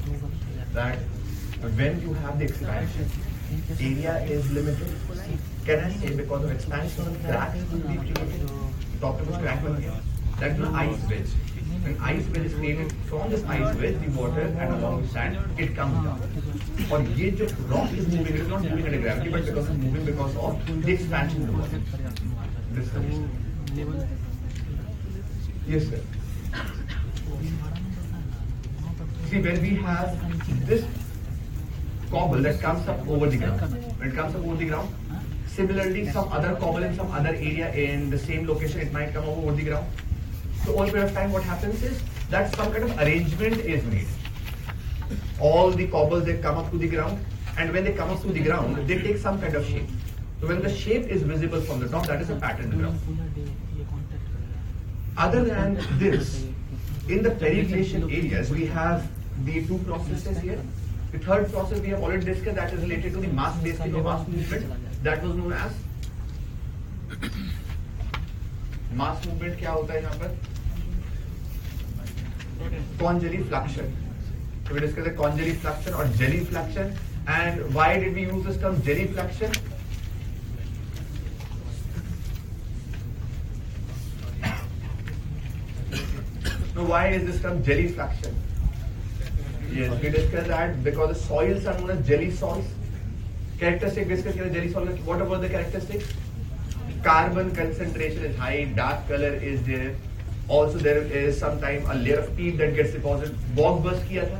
that 0.73 0.97
when 1.75 2.01
you 2.01 2.13
have 2.13 2.39
the 2.39 2.45
expansion, 2.45 3.07
area 3.79 4.17
is 4.23 4.49
limited. 4.51 4.87
Can 5.63 5.79
I 5.79 5.91
say 5.91 6.15
because 6.15 6.45
of 6.45 6.51
expansion, 6.51 7.15
cracks 7.23 7.59
will 7.71 7.81
be 7.81 7.97
created? 7.97 8.49
About 8.97 9.19
crack 9.39 9.61
one 9.63 9.79
here. 9.79 9.93
That's 10.39 10.57
an 10.57 10.73
ice 10.73 10.99
wedge. 11.07 11.29
An 11.85 11.97
ice 12.01 12.27
wedge 12.29 12.45
is 12.45 12.53
created 12.55 12.91
from 13.05 13.29
this 13.29 13.43
ice 13.43 13.75
wedge, 13.75 13.99
the 14.01 14.09
water 14.19 14.41
and 14.41 14.73
along 14.73 15.03
the 15.03 15.07
sand, 15.09 15.37
it 15.59 15.75
comes 15.75 16.03
down. 16.03 16.19
और 16.91 17.01
ये 17.17 17.31
जो 17.39 17.45
not 18.49 18.61
moving 18.63 18.85
under 18.85 18.99
gravity, 19.01 19.29
but 19.29 19.45
because 19.45 19.69
it's 19.69 19.77
moving 19.77 20.05
because 20.05 20.35
of 20.35 20.83
the 20.85 20.91
expansion 20.93 21.41
of 21.41 21.47
the 21.47 21.53
water. 21.53 21.81
This 22.73 22.85
is 22.85 22.91
the 22.91 22.99
reason. 22.99 23.29
Yes, 25.67 25.83
sir. 25.89 26.01
See, 29.29 29.41
when 29.41 29.61
we 29.61 29.75
have 29.75 30.67
this 30.67 30.85
cobble 32.09 32.41
that 32.41 32.59
comes 32.59 32.87
up 32.87 33.07
over 33.07 33.29
the 33.29 33.37
ground, 33.37 33.61
when 33.99 34.09
it 34.09 34.15
comes 34.15 34.35
up 34.35 34.43
over 34.43 34.55
the 34.55 34.65
ground, 34.65 34.89
similarly, 35.47 36.09
some 36.09 36.31
other 36.31 36.55
cobble 36.55 36.83
in 36.83 36.95
some 36.95 37.11
other 37.11 37.29
area 37.29 37.71
in 37.73 38.09
the 38.09 38.17
same 38.17 38.47
location, 38.47 38.81
it 38.81 38.91
might 38.91 39.13
come 39.13 39.23
up 39.23 39.37
over 39.37 39.51
the 39.51 39.63
ground. 39.63 39.87
So, 40.65 40.73
over 40.73 40.91
period 40.91 41.09
of 41.09 41.13
time, 41.13 41.31
what 41.31 41.43
happens 41.43 41.83
is 41.83 42.01
that 42.31 42.55
some 42.55 42.71
kind 42.71 42.83
of 42.85 42.97
arrangement 42.99 43.57
is 43.57 43.85
made. 43.85 44.07
All 45.40 45.70
the 45.70 45.86
cobbles 45.86 46.24
they 46.24 46.36
come 46.38 46.58
up 46.58 46.70
to 46.70 46.78
the 46.78 46.88
ground, 46.88 47.24
and 47.58 47.72
when 47.72 47.84
they 47.84 47.92
come 47.92 48.10
up 48.10 48.20
to 48.22 48.28
the 48.28 48.40
ground, 48.40 48.76
they 48.86 48.98
take 49.00 49.18
some 49.18 49.40
kind 49.40 49.54
of 49.54 49.66
shape. 49.66 49.88
So, 50.40 50.48
when 50.48 50.62
the 50.62 50.74
shape 50.74 51.08
is 51.08 51.22
visible 51.22 51.60
from 51.60 51.80
the 51.80 51.88
top, 51.88 52.06
that 52.06 52.20
is 52.20 52.30
a 52.30 52.36
pattern 52.36 52.64
in 52.66 52.70
the 52.70 52.76
ground. 52.76 52.98
Other 55.16 55.44
than 55.44 55.78
this, 55.98 56.44
in 57.08 57.22
the 57.22 57.30
periglacial 57.30 58.12
areas, 58.12 58.50
we 58.50 58.66
have 58.66 59.08
the 59.44 59.64
two 59.66 59.78
processes 59.78 60.38
here. 60.38 60.60
The 61.12 61.18
third 61.20 61.52
process 61.52 61.80
we 61.80 61.88
have 61.88 62.02
already 62.02 62.24
discussed 62.24 62.56
that 62.56 62.72
is 62.72 62.80
related 62.82 63.12
to 63.12 63.20
the 63.20 63.28
mass 63.28 63.56
basting 63.62 63.94
or 63.94 64.02
mass 64.02 64.26
movement. 64.26 64.66
That 65.04 65.22
was 65.22 65.36
known 65.36 65.52
as 65.52 65.72
mass 68.92 69.24
movement 69.26 69.58
क्या 69.60 69.70
होता 69.70 69.92
है 69.92 70.02
यहाँ 70.02 70.18
पर 70.18 70.36
congelifluction. 72.98 73.92
So 74.69 74.75
we 74.75 74.81
discussed 74.81 75.05
the 75.05 75.15
congelifluction 75.15 75.97
or 75.97 76.05
jellyfluction. 76.13 76.95
And 77.25 77.73
why 77.73 77.97
did 77.97 78.13
we 78.13 78.21
use 78.25 78.45
this 78.45 78.57
term 78.57 78.75
jellyfluction? 78.83 79.51
So 86.75 86.83
why 86.83 87.07
is 87.07 87.25
this 87.25 87.41
term 87.41 87.63
jellyfluction? 87.63 88.35
Yes, 89.73 90.03
we 90.03 90.09
discussed 90.09 90.49
that 90.49 90.83
because 90.83 91.17
the 91.17 91.25
soils 91.25 91.65
are 91.65 91.75
known 91.79 91.89
as 91.89 92.07
jelly 92.07 92.29
soils. 92.29 92.65
Characteristic 93.59 94.07
discussed 94.07 94.37
here, 94.37 94.49
jelly 94.49 94.71
soil. 94.71 94.85
What 94.85 95.19
about 95.19 95.41
the 95.41 95.49
characteristics? 95.49 96.13
Carbon 97.03 97.55
concentration 97.55 98.23
is 98.23 98.37
high, 98.37 98.65
dark 98.75 99.07
color 99.07 99.33
is 99.33 99.63
there. 99.63 99.95
Also, 100.47 100.77
there 100.77 101.01
is 101.01 101.39
sometimes 101.39 101.89
a 101.89 101.95
layer 101.95 102.19
of 102.19 102.37
peat 102.37 102.57
that 102.59 102.75
gets 102.75 102.91
deposited. 102.91 103.35
Bog 103.55 103.83
burst 103.83 104.07
kiya 104.07 104.29
tha. 104.29 104.39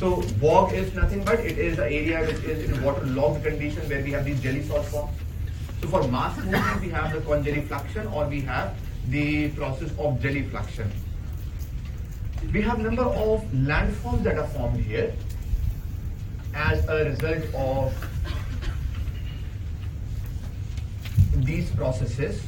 So, 0.00 0.22
bog 0.40 0.72
is 0.72 0.94
nothing 0.94 1.22
but 1.24 1.40
it 1.40 1.58
is 1.58 1.78
an 1.78 1.84
area 1.84 2.20
which 2.26 2.42
is 2.44 2.70
in 2.70 2.82
waterlogged 2.82 3.44
condition 3.44 3.86
where 3.86 4.02
we 4.02 4.12
have 4.12 4.24
these 4.24 4.40
gelisol 4.40 4.82
formed. 4.84 5.12
So, 5.82 5.88
for 5.88 6.08
mass 6.08 6.38
movement, 6.38 6.80
we 6.80 6.88
have 6.88 7.12
the 7.12 7.18
congelifluction 7.18 8.10
or 8.10 8.26
we 8.26 8.40
have 8.40 8.74
the 9.08 9.50
process 9.50 9.90
of 9.98 10.18
gelifluction. 10.22 10.88
We 12.50 12.62
have 12.62 12.78
number 12.78 13.02
of 13.02 13.44
landforms 13.52 14.22
that 14.22 14.38
are 14.38 14.46
formed 14.46 14.82
here 14.82 15.12
as 16.54 16.88
a 16.88 17.04
result 17.04 17.44
of 17.54 17.92
these 21.44 21.70
processes. 21.72 22.40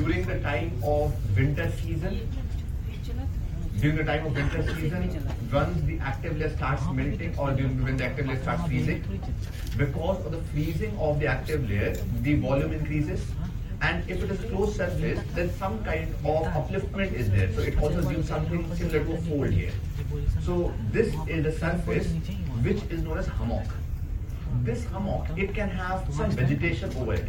During 0.00 0.26
the 0.26 0.40
time 0.40 0.72
of 0.82 1.12
winter 1.36 1.70
season, 1.82 2.28
during 3.80 3.96
the 3.96 4.04
time 4.04 4.26
of 4.26 4.34
winter 4.34 4.62
season, 4.74 5.26
once 5.52 5.82
the 5.82 5.98
active 5.98 6.38
layer 6.38 6.50
starts 6.56 6.82
melting 6.92 7.36
or 7.38 7.52
during, 7.52 7.82
when 7.84 7.96
the 7.96 8.04
active 8.04 8.26
layer 8.26 8.42
starts 8.42 8.66
freezing, 8.66 9.04
because 9.76 10.24
of 10.24 10.32
the 10.32 10.40
freezing 10.52 10.96
of 10.98 11.20
the 11.20 11.26
active 11.26 11.68
layer, 11.68 11.94
the 12.22 12.34
volume 12.36 12.72
increases. 12.72 13.20
And 13.82 14.08
if 14.10 14.22
it 14.22 14.30
is 14.30 14.40
closed 14.50 14.76
surface, 14.76 15.20
then 15.34 15.50
some 15.54 15.82
kind 15.84 16.14
of 16.24 16.44
upliftment 16.46 17.14
is 17.14 17.30
there. 17.30 17.50
So 17.54 17.60
it 17.60 17.78
also 17.82 18.02
gives 18.08 18.28
something 18.28 18.74
similar 18.76 19.04
to 19.04 19.12
a 19.14 19.16
fold 19.22 19.50
here. 19.50 19.72
So 20.42 20.72
this 20.92 21.14
is 21.26 21.44
the 21.44 21.52
surface 21.52 22.08
which 22.62 22.82
is 22.90 23.02
known 23.02 23.18
as 23.18 23.26
hummock. 23.26 23.66
This 24.62 24.84
hummock, 24.86 25.26
it 25.38 25.54
can 25.54 25.70
have 25.70 26.06
some 26.12 26.30
vegetation 26.32 26.94
over 26.96 27.14
it. 27.14 27.28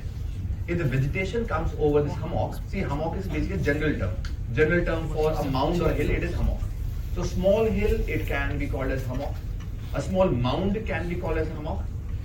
If 0.71 0.77
the 0.77 0.85
vegetation 0.85 1.45
comes 1.45 1.73
over 1.77 2.01
this 2.01 2.13
hummock, 2.13 2.57
see 2.69 2.79
hummock 2.79 3.17
is 3.17 3.27
basically 3.27 3.55
a 3.55 3.57
general 3.57 3.99
term. 3.99 4.11
General 4.53 4.85
term 4.85 5.09
for 5.09 5.31
a 5.33 5.43
mound 5.43 5.81
or 5.81 5.91
hill, 5.91 6.09
it 6.09 6.23
is 6.23 6.33
hummock. 6.33 6.61
So 7.13 7.23
small 7.23 7.65
hill, 7.65 7.99
it 8.07 8.25
can 8.25 8.57
be 8.57 8.67
called 8.67 8.89
as 8.89 9.05
hummock. 9.05 9.35
A 9.93 10.01
small 10.01 10.29
mound 10.29 10.81
can 10.87 11.09
be 11.09 11.15
called 11.15 11.37
as 11.37 11.49
hummock. 11.49 11.81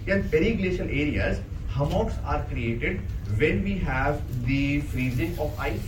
In 0.06 0.22
periglacial 0.34 0.86
areas, 0.86 1.40
hummocks 1.68 2.14
are 2.24 2.44
created 2.44 3.00
when 3.36 3.64
we 3.64 3.76
have 3.78 4.22
the 4.46 4.80
freezing 4.82 5.36
of 5.40 5.58
ice, 5.58 5.82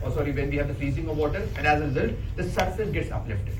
or 0.00 0.10
sorry, 0.10 0.32
when 0.32 0.48
we 0.48 0.56
have 0.56 0.68
the 0.68 0.74
freezing 0.74 1.10
of 1.10 1.18
water, 1.18 1.46
and 1.58 1.66
as 1.66 1.82
a 1.82 1.88
result, 1.88 2.12
the 2.36 2.50
surface 2.50 2.88
gets 2.88 3.10
uplifted. 3.10 3.58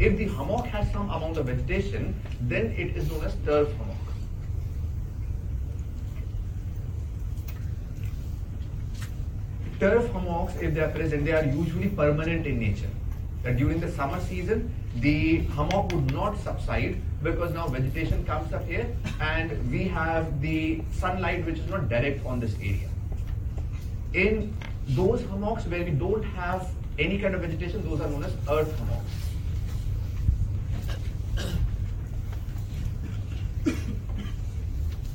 If 0.00 0.18
the 0.18 0.26
hummock 0.26 0.66
has 0.66 0.90
some 0.90 1.08
amount 1.10 1.36
of 1.36 1.46
vegetation, 1.46 2.20
then 2.40 2.74
it 2.76 2.96
is 2.96 3.08
known 3.08 3.24
as 3.24 3.36
turf 3.46 3.68
hummock. 3.76 3.91
Turf 9.82 10.12
hummocks, 10.12 10.54
if 10.60 10.74
they 10.74 10.80
are 10.80 10.90
present, 10.90 11.24
they 11.24 11.32
are 11.32 11.44
usually 11.44 11.88
permanent 11.88 12.46
in 12.46 12.60
nature. 12.60 12.90
That 13.42 13.56
during 13.56 13.80
the 13.80 13.90
summer 13.90 14.20
season, 14.20 14.72
the 15.00 15.38
hummock 15.56 15.90
would 15.92 16.12
not 16.12 16.38
subside 16.38 16.98
because 17.20 17.52
now 17.52 17.66
vegetation 17.66 18.24
comes 18.24 18.52
up 18.52 18.64
here 18.64 18.86
and 19.20 19.50
we 19.72 19.82
have 19.88 20.40
the 20.40 20.82
sunlight 20.92 21.44
which 21.44 21.58
is 21.58 21.68
not 21.68 21.88
direct 21.88 22.24
on 22.24 22.38
this 22.38 22.54
area. 22.60 22.88
In 24.14 24.56
those 24.86 25.24
hummocks 25.24 25.66
where 25.66 25.82
we 25.82 25.90
don't 25.90 26.22
have 26.22 26.70
any 27.00 27.18
kind 27.18 27.34
of 27.34 27.40
vegetation, 27.40 27.82
those 27.82 28.00
are 28.00 28.08
known 28.08 28.22
as 28.22 28.32
earth 28.48 28.78
hummocks. 28.78 29.21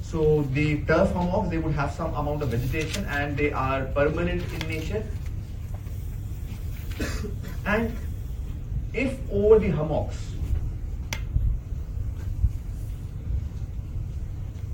So 0.09 0.43
the 0.53 0.79
turf 0.85 1.11
hummocks, 1.11 1.49
they 1.49 1.57
would 1.57 1.73
have 1.73 1.91
some 1.91 2.13
amount 2.15 2.41
of 2.41 2.49
vegetation 2.49 3.03
and 3.05 3.35
they 3.35 3.51
are 3.51 3.83
permanent 3.87 4.41
in 4.53 4.67
nature. 4.69 5.03
And 7.65 7.93
if 8.93 9.19
over 9.29 9.59
the 9.59 9.69
hummocks, 9.69 10.15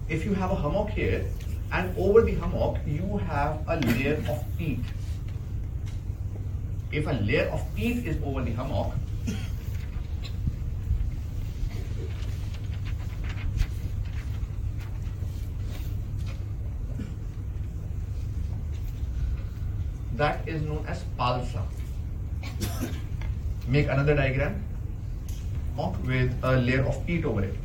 if 0.07 0.23
you 0.23 0.35
have 0.35 0.51
a 0.51 0.55
hummock 0.55 0.91
here 0.91 1.25
and 1.71 1.97
over 1.97 2.21
the 2.21 2.35
hummock 2.35 2.77
you 2.85 3.17
have 3.25 3.65
a 3.67 3.77
layer 3.77 4.23
of 4.29 4.45
peat. 4.59 4.85
If 6.91 7.07
a 7.07 7.13
layer 7.13 7.47
of 7.49 7.65
peat 7.75 8.05
is 8.05 8.21
over 8.23 8.43
the 8.43 8.51
hummock, 8.51 8.93
that 20.15 20.47
is 20.47 20.61
known 20.61 20.85
as 20.87 21.03
palsa. 21.17 21.63
Make 23.67 23.87
another 23.87 24.15
diagram 24.15 24.63
with 26.05 26.31
a 26.43 26.57
layer 26.57 26.85
of 26.85 27.05
peat 27.07 27.25
over 27.25 27.43
it. 27.43 27.55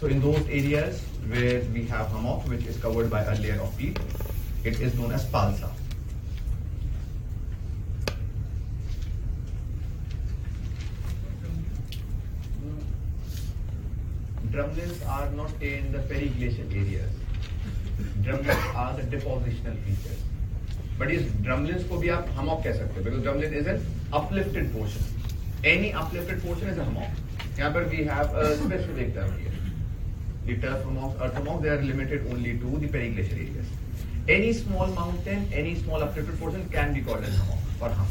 So 0.00 0.06
in 0.08 0.20
those 0.20 0.46
areas 0.48 1.02
where 1.28 1.62
we 1.72 1.86
have 1.86 2.08
hummock 2.08 2.46
which 2.48 2.66
is 2.66 2.76
covered 2.76 3.10
by 3.10 3.22
a 3.22 3.34
layer 3.40 3.60
of 3.60 3.76
peat, 3.78 3.98
it 4.64 4.80
is 4.80 4.94
known 4.98 5.12
as 5.12 5.24
palsa. 5.26 5.70
Drumlins 14.55 15.07
are 15.07 15.29
not 15.31 15.51
in 15.61 15.91
the 15.91 15.99
periglacial 15.99 16.71
areas. 16.71 17.11
Drumlins 18.21 18.75
are 18.75 18.93
the 18.97 19.03
depositional 19.03 19.77
features. 19.85 20.21
But 20.97 21.11
yes, 21.13 21.23
drumlins 21.45 21.83
को 21.89 21.97
भी 21.97 22.09
आप 22.15 22.27
hummock 22.37 22.63
कह 22.63 22.73
सकते 22.77 22.99
हो 22.99 23.03
because 23.03 23.23
drumlin 23.27 23.53
is 23.53 23.67
an 23.67 23.85
uplifted 24.13 24.73
portion. 24.73 25.03
Any 25.63 25.93
uplifted 25.93 26.43
portion 26.43 26.67
is 26.69 26.77
a 26.77 26.83
hummock. 26.83 27.09
यहाँ 27.59 27.73
पर 27.73 27.89
we 27.91 28.03
have 28.05 28.35
a 28.35 28.55
specific 28.57 29.13
term 29.15 29.31
here. 29.39 29.51
The 30.45 30.57
turf 30.57 30.83
hummocks, 30.83 31.21
earth 31.21 31.33
hummocks, 31.33 31.63
they 31.63 31.69
are 31.69 31.81
limited 31.81 32.27
only 32.31 32.57
to 32.57 32.77
the 32.79 32.87
periglacial 32.87 33.37
areas. 33.37 33.67
Any 34.27 34.53
small 34.53 34.87
mountain, 34.87 35.47
any 35.53 35.75
small 35.75 36.03
uplifted 36.03 36.39
portion 36.39 36.67
can 36.69 36.93
be 36.93 37.01
called 37.01 37.23
as 37.23 37.35
hummock 37.37 37.59
or 37.79 37.89
hump. 37.89 38.09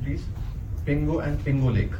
Please. 0.00 0.24
Pingo 0.86 1.22
and 1.22 1.38
Pingo 1.44 1.72
Lake. 1.72 1.92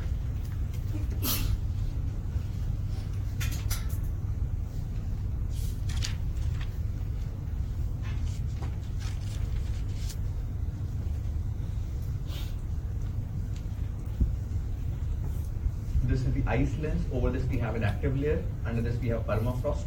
This 16.05 16.21
is 16.21 16.33
the 16.33 16.43
ice 16.47 16.75
lens. 16.81 17.05
Over 17.13 17.31
this 17.31 17.45
we 17.45 17.59
have 17.59 17.75
an 17.77 17.85
active 17.85 18.19
layer. 18.19 18.43
Under 18.65 18.81
this 18.81 18.99
we 19.01 19.09
have 19.09 19.27
permafrost. 19.27 19.85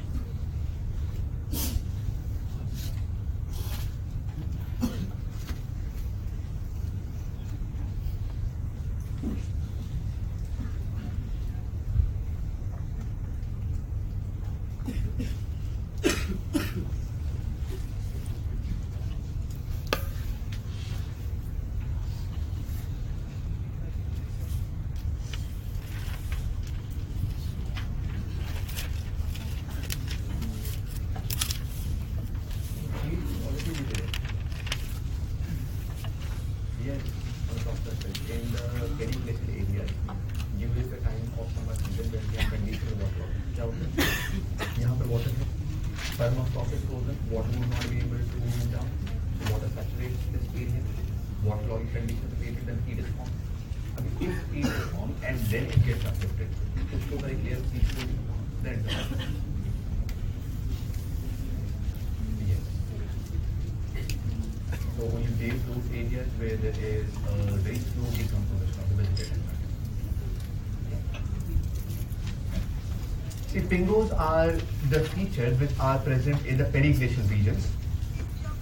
Are 74.17 74.51
the 74.89 74.99
features 75.01 75.59
which 75.59 75.71
are 75.79 75.99
present 75.99 76.45
in 76.45 76.57
the 76.57 76.65
periglacial 76.65 77.29
regions. 77.29 77.67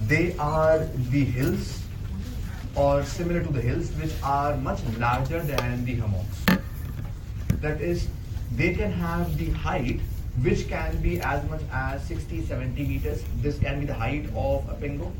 They 0.08 0.36
are 0.38 0.80
the 1.12 1.24
hills 1.24 1.82
or 2.76 3.04
similar 3.04 3.44
to 3.44 3.52
the 3.52 3.62
hills 3.62 3.92
which 3.94 4.12
are 4.24 4.58
much 4.58 4.80
larger 4.98 5.40
than 5.42 5.86
the 5.86 5.96
hummocks. 5.96 6.46
That 7.62 7.82
is, 7.82 8.08
they 8.56 8.74
can 8.74 8.92
have 8.92 9.38
the 9.38 9.52
height 9.52 10.00
which 10.42 10.68
can 10.68 11.00
be 11.02 11.20
as 11.22 11.48
much 11.50 11.62
as 11.72 12.04
60 12.06 12.46
70 12.46 12.84
meters. 12.86 13.24
This 13.42 13.60
can 13.60 13.80
be 13.80 13.86
the 13.86 13.94
height 13.94 14.26
of 14.36 14.68
a 14.68 14.74
pingo. 14.74 15.12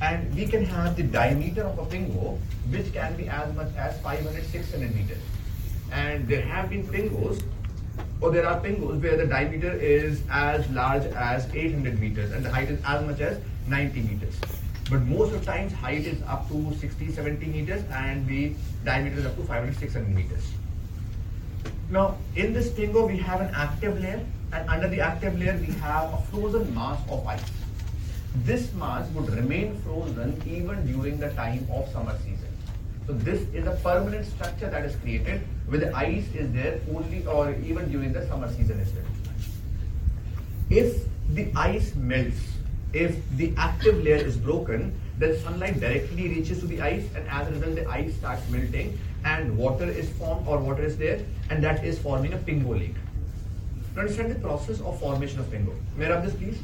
And 0.00 0.34
we 0.34 0.46
can 0.46 0.64
have 0.64 0.96
the 0.96 1.02
diameter 1.02 1.62
of 1.62 1.78
a 1.78 1.86
pingo 1.86 2.38
which 2.70 2.92
can 2.92 3.16
be 3.16 3.28
as 3.28 3.54
much 3.54 3.68
as 3.76 4.00
500 4.00 4.44
600 4.44 4.94
meters. 4.94 5.22
And 5.92 6.26
there 6.26 6.42
have 6.42 6.70
been 6.70 6.86
pingos 6.86 7.42
or 8.20 8.30
there 8.30 8.46
are 8.46 8.60
pingos 8.60 9.00
where 9.02 9.16
the 9.16 9.26
diameter 9.26 9.72
is 9.72 10.22
as 10.30 10.68
large 10.70 11.04
as 11.04 11.46
800 11.54 12.00
meters 12.00 12.32
and 12.32 12.44
the 12.44 12.50
height 12.50 12.70
is 12.70 12.80
as 12.84 13.04
much 13.04 13.20
as 13.20 13.38
90 13.68 14.00
meters. 14.00 14.36
But 14.88 15.02
most 15.02 15.34
of 15.34 15.40
the 15.40 15.46
times 15.46 15.72
height 15.72 16.06
is 16.06 16.22
up 16.22 16.48
to 16.48 16.74
60, 16.76 17.12
70 17.12 17.46
meters 17.46 17.82
and 17.92 18.26
the 18.26 18.54
diameter 18.84 19.18
is 19.18 19.26
up 19.26 19.36
to 19.36 19.42
500, 19.42 19.76
600 19.76 20.08
meters. 20.14 20.52
Now, 21.90 22.16
in 22.34 22.52
this 22.52 22.70
pingo, 22.70 23.06
we 23.06 23.16
have 23.18 23.40
an 23.40 23.52
active 23.54 24.00
layer, 24.00 24.24
and 24.52 24.68
under 24.68 24.88
the 24.88 25.00
active 25.00 25.38
layer, 25.38 25.56
we 25.56 25.72
have 25.74 26.12
a 26.12 26.22
frozen 26.30 26.74
mass 26.74 26.98
of 27.08 27.24
ice. 27.26 27.40
This 28.44 28.72
mass 28.74 29.08
would 29.10 29.30
remain 29.30 29.80
frozen 29.82 30.40
even 30.46 30.84
during 30.84 31.18
the 31.18 31.30
time 31.30 31.66
of 31.70 31.88
summer 31.92 32.16
season. 32.24 32.48
So, 33.06 33.12
this 33.12 33.42
is 33.54 33.66
a 33.66 33.78
permanent 33.84 34.26
structure 34.26 34.68
that 34.68 34.84
is 34.84 34.96
created 34.96 35.42
where 35.68 35.80
the 35.80 35.94
ice 35.96 36.26
is 36.34 36.52
there 36.52 36.80
only 36.94 37.26
or 37.26 37.52
even 37.64 37.90
during 37.90 38.12
the 38.12 38.26
summer 38.28 38.52
season 38.52 38.80
as 38.80 38.92
well. 38.92 39.04
If 40.70 41.04
the 41.30 41.50
ice 41.56 41.94
melts, 41.94 42.40
if 42.92 43.16
the 43.36 43.52
active 43.56 44.02
layer 44.02 44.16
is 44.16 44.36
broken, 44.36 44.98
then 45.18 45.38
sunlight 45.40 45.80
directly 45.80 46.28
reaches 46.28 46.60
to 46.60 46.66
the 46.66 46.80
ice, 46.80 47.04
and 47.14 47.26
as 47.28 47.48
a 47.48 47.52
result, 47.52 47.74
the 47.74 47.88
ice 47.88 48.14
starts 48.14 48.48
melting, 48.50 48.98
and 49.24 49.56
water 49.56 49.84
is 49.84 50.08
formed 50.10 50.46
or 50.46 50.58
water 50.58 50.84
is 50.84 50.96
there, 50.96 51.20
and 51.50 51.62
that 51.64 51.84
is 51.84 51.98
forming 51.98 52.32
a 52.32 52.38
pingo 52.38 52.78
lake. 52.78 52.94
Understand 53.96 54.30
the 54.30 54.40
process 54.40 54.80
of 54.80 55.00
formation 55.00 55.40
of 55.40 55.46
pingo, 55.46 55.74
may 55.96 56.06
I 56.06 56.14
have 56.14 56.24
this 56.24 56.34
please? 56.34 56.58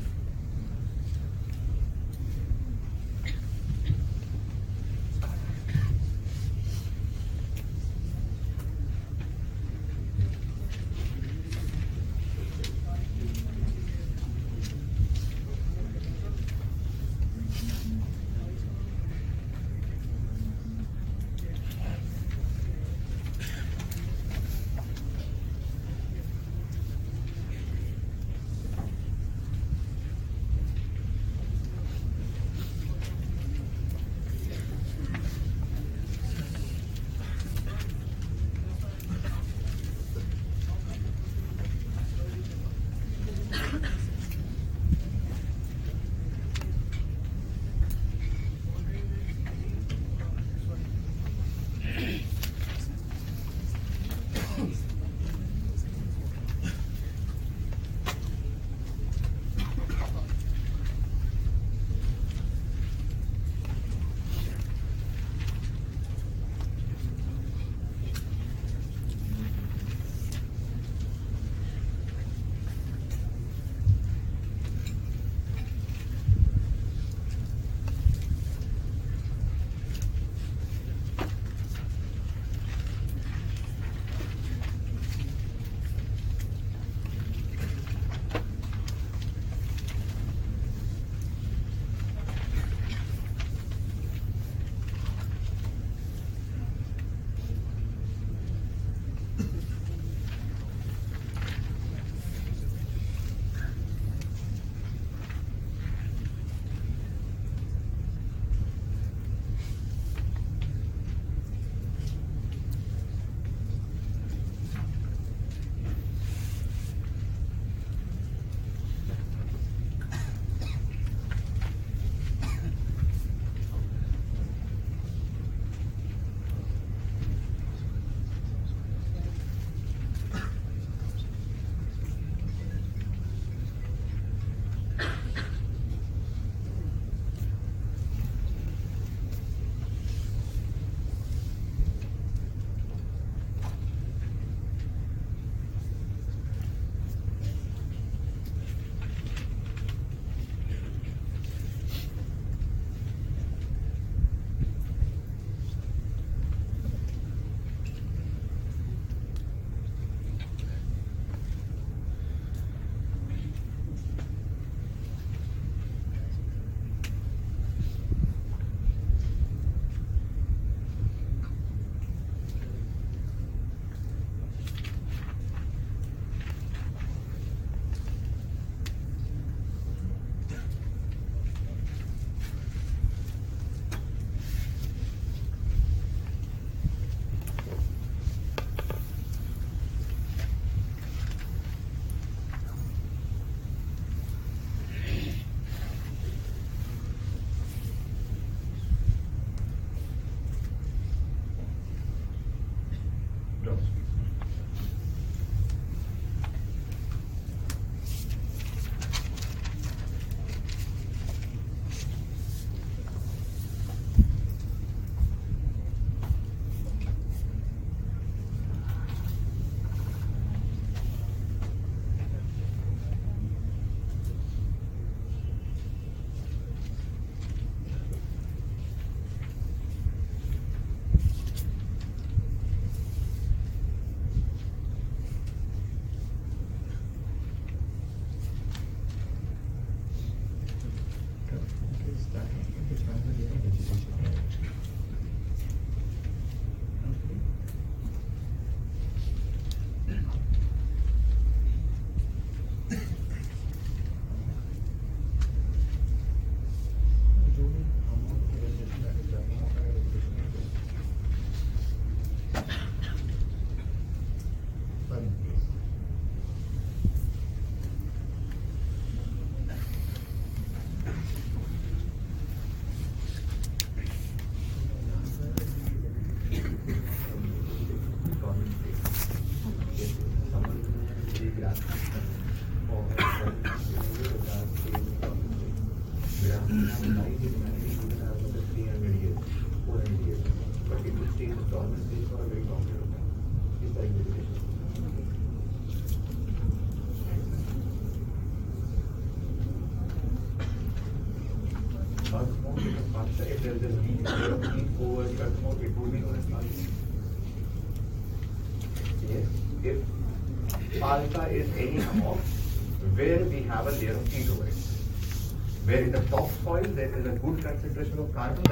Where 315.84 316.02
in 316.02 316.12
the 316.12 316.20
topsoil 316.30 316.84
there 316.94 317.12
is 317.18 317.26
a 317.26 317.30
good 317.30 317.64
concentration 317.64 318.18
of 318.18 318.32
carbon, 318.34 318.62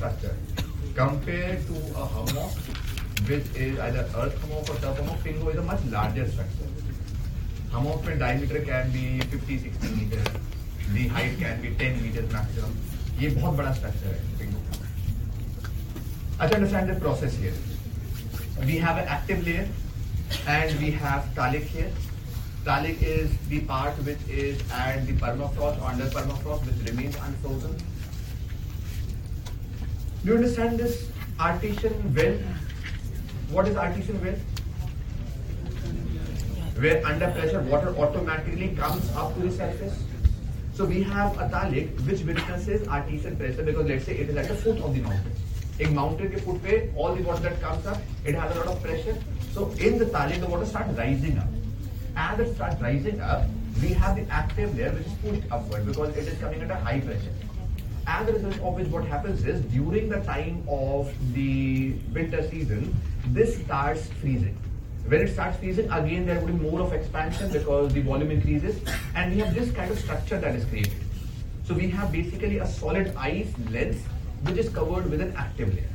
structure. 0.00 0.34
Compared 0.96 1.66
to 1.66 1.74
a 2.02 2.06
hammock, 2.12 2.52
which 3.28 3.48
is 3.64 3.78
either 3.86 4.04
earth 4.20 4.36
hammock 4.42 4.70
or 4.70 4.76
turf 4.84 5.00
hammock, 5.00 5.18
Pingo 5.24 5.50
is 5.52 5.58
a 5.62 5.66
much 5.70 5.84
larger 5.94 6.26
structure. 6.26 6.70
Hammock 7.72 8.06
में 8.06 8.18
diameter 8.22 8.62
can 8.68 8.90
be 8.94 9.20
50, 9.34 9.58
60 9.58 9.90
meters. 9.96 10.26
The 10.94 11.06
height 11.16 11.38
can 11.42 11.60
be 11.66 11.74
10 11.82 12.02
meters 12.04 12.32
maximum. 12.32 12.72
ये 13.20 13.28
बहुत 13.36 13.56
बड़ा 13.56 13.74
structure 13.80 14.14
है 14.14 14.38
Pingo. 14.40 14.60
Let's 16.40 16.54
understand 16.60 16.94
the 16.94 16.98
process 17.04 17.36
here. 17.44 17.54
We 18.70 18.78
have 18.86 19.02
an 19.04 19.12
active 19.18 19.46
layer 19.46 19.68
and 20.46 20.80
we 20.80 20.90
have 21.04 21.30
talik 21.40 21.70
here. 21.76 21.92
Talik 22.64 23.02
is 23.02 23.30
the 23.52 23.60
part 23.68 24.02
which 24.08 24.26
is 24.28 24.58
at 24.80 25.06
the 25.06 25.12
permafrost, 25.24 25.88
under 25.92 26.06
permafrost, 26.16 26.66
which 26.70 26.90
remains 26.90 27.16
unfrozen. 27.28 27.76
Do 30.22 30.32
you 30.32 30.36
understand 30.36 30.78
this 30.78 31.08
artesian 31.38 32.14
well? 32.14 32.34
What 33.50 33.66
is 33.66 33.76
artesian 33.76 34.22
well? 34.22 34.34
Where 36.78 37.06
under 37.06 37.30
pressure 37.30 37.62
water 37.62 37.94
automatically 37.96 38.76
comes 38.76 39.10
up 39.16 39.34
to 39.34 39.40
the 39.40 39.50
surface. 39.50 39.98
So 40.74 40.84
we 40.84 41.02
have 41.04 41.38
a 41.38 41.48
talik 41.48 41.98
which 42.06 42.20
witnesses 42.24 42.86
artesian 42.86 43.36
pressure 43.36 43.62
because 43.62 43.86
let's 43.86 44.04
say 44.04 44.18
it 44.18 44.28
is 44.28 44.36
at 44.36 44.48
the 44.48 44.56
foot 44.56 44.78
of 44.82 44.94
the 44.94 45.00
mountain. 45.00 45.32
In 45.78 45.94
mountain 45.94 46.30
ke 46.36 46.40
foot 46.42 46.62
pe 46.62 46.90
all 46.94 47.14
the 47.14 47.22
water 47.22 47.40
that 47.48 47.58
comes 47.62 47.86
up, 47.86 47.98
it 48.26 48.34
has 48.34 48.54
a 48.54 48.58
lot 48.60 48.68
of 48.76 48.82
pressure. 48.82 49.16
So 49.52 49.70
in 49.88 49.96
the 49.96 50.04
talik 50.04 50.40
the 50.40 50.48
water 50.48 50.66
starts 50.66 50.98
rising 50.98 51.38
up. 51.38 51.48
As 52.14 52.38
it 52.40 52.54
starts 52.54 52.78
rising 52.82 53.22
up, 53.22 53.46
we 53.80 53.94
have 53.94 54.16
the 54.16 54.30
active 54.30 54.76
layer 54.76 54.92
which 54.92 55.06
is 55.06 55.14
pushed 55.24 55.50
upward 55.50 55.86
because 55.86 56.14
it 56.14 56.28
is 56.28 56.38
coming 56.38 56.60
at 56.60 56.70
a 56.70 56.74
high 56.74 57.00
pressure. 57.00 57.39
As 58.10 58.28
a 58.28 58.32
result 58.32 58.54
of 58.60 58.74
which 58.74 58.88
what 58.88 59.04
happens 59.04 59.44
is 59.44 59.60
during 59.72 60.08
the 60.08 60.18
time 60.22 60.64
of 60.68 61.12
the 61.32 61.92
winter 62.12 62.42
season, 62.50 62.92
this 63.28 63.58
starts 63.58 64.08
freezing. 64.20 64.56
When 65.06 65.20
it 65.20 65.32
starts 65.32 65.58
freezing, 65.58 65.88
again 65.92 66.26
there 66.26 66.40
would 66.40 66.58
be 66.58 66.70
more 66.70 66.80
of 66.80 66.92
expansion 66.92 67.52
because 67.52 67.94
the 67.94 68.00
volume 68.00 68.32
increases 68.32 68.80
and 69.14 69.32
we 69.32 69.38
have 69.38 69.54
this 69.54 69.70
kind 69.70 69.92
of 69.92 69.98
structure 70.00 70.40
that 70.40 70.56
is 70.56 70.64
created. 70.64 71.04
So 71.62 71.72
we 71.72 71.88
have 71.90 72.10
basically 72.10 72.58
a 72.58 72.66
solid 72.66 73.14
ice 73.16 73.52
lens 73.70 74.02
which 74.42 74.56
is 74.56 74.68
covered 74.70 75.08
with 75.08 75.20
an 75.20 75.32
active 75.36 75.72
layer. 75.72 75.94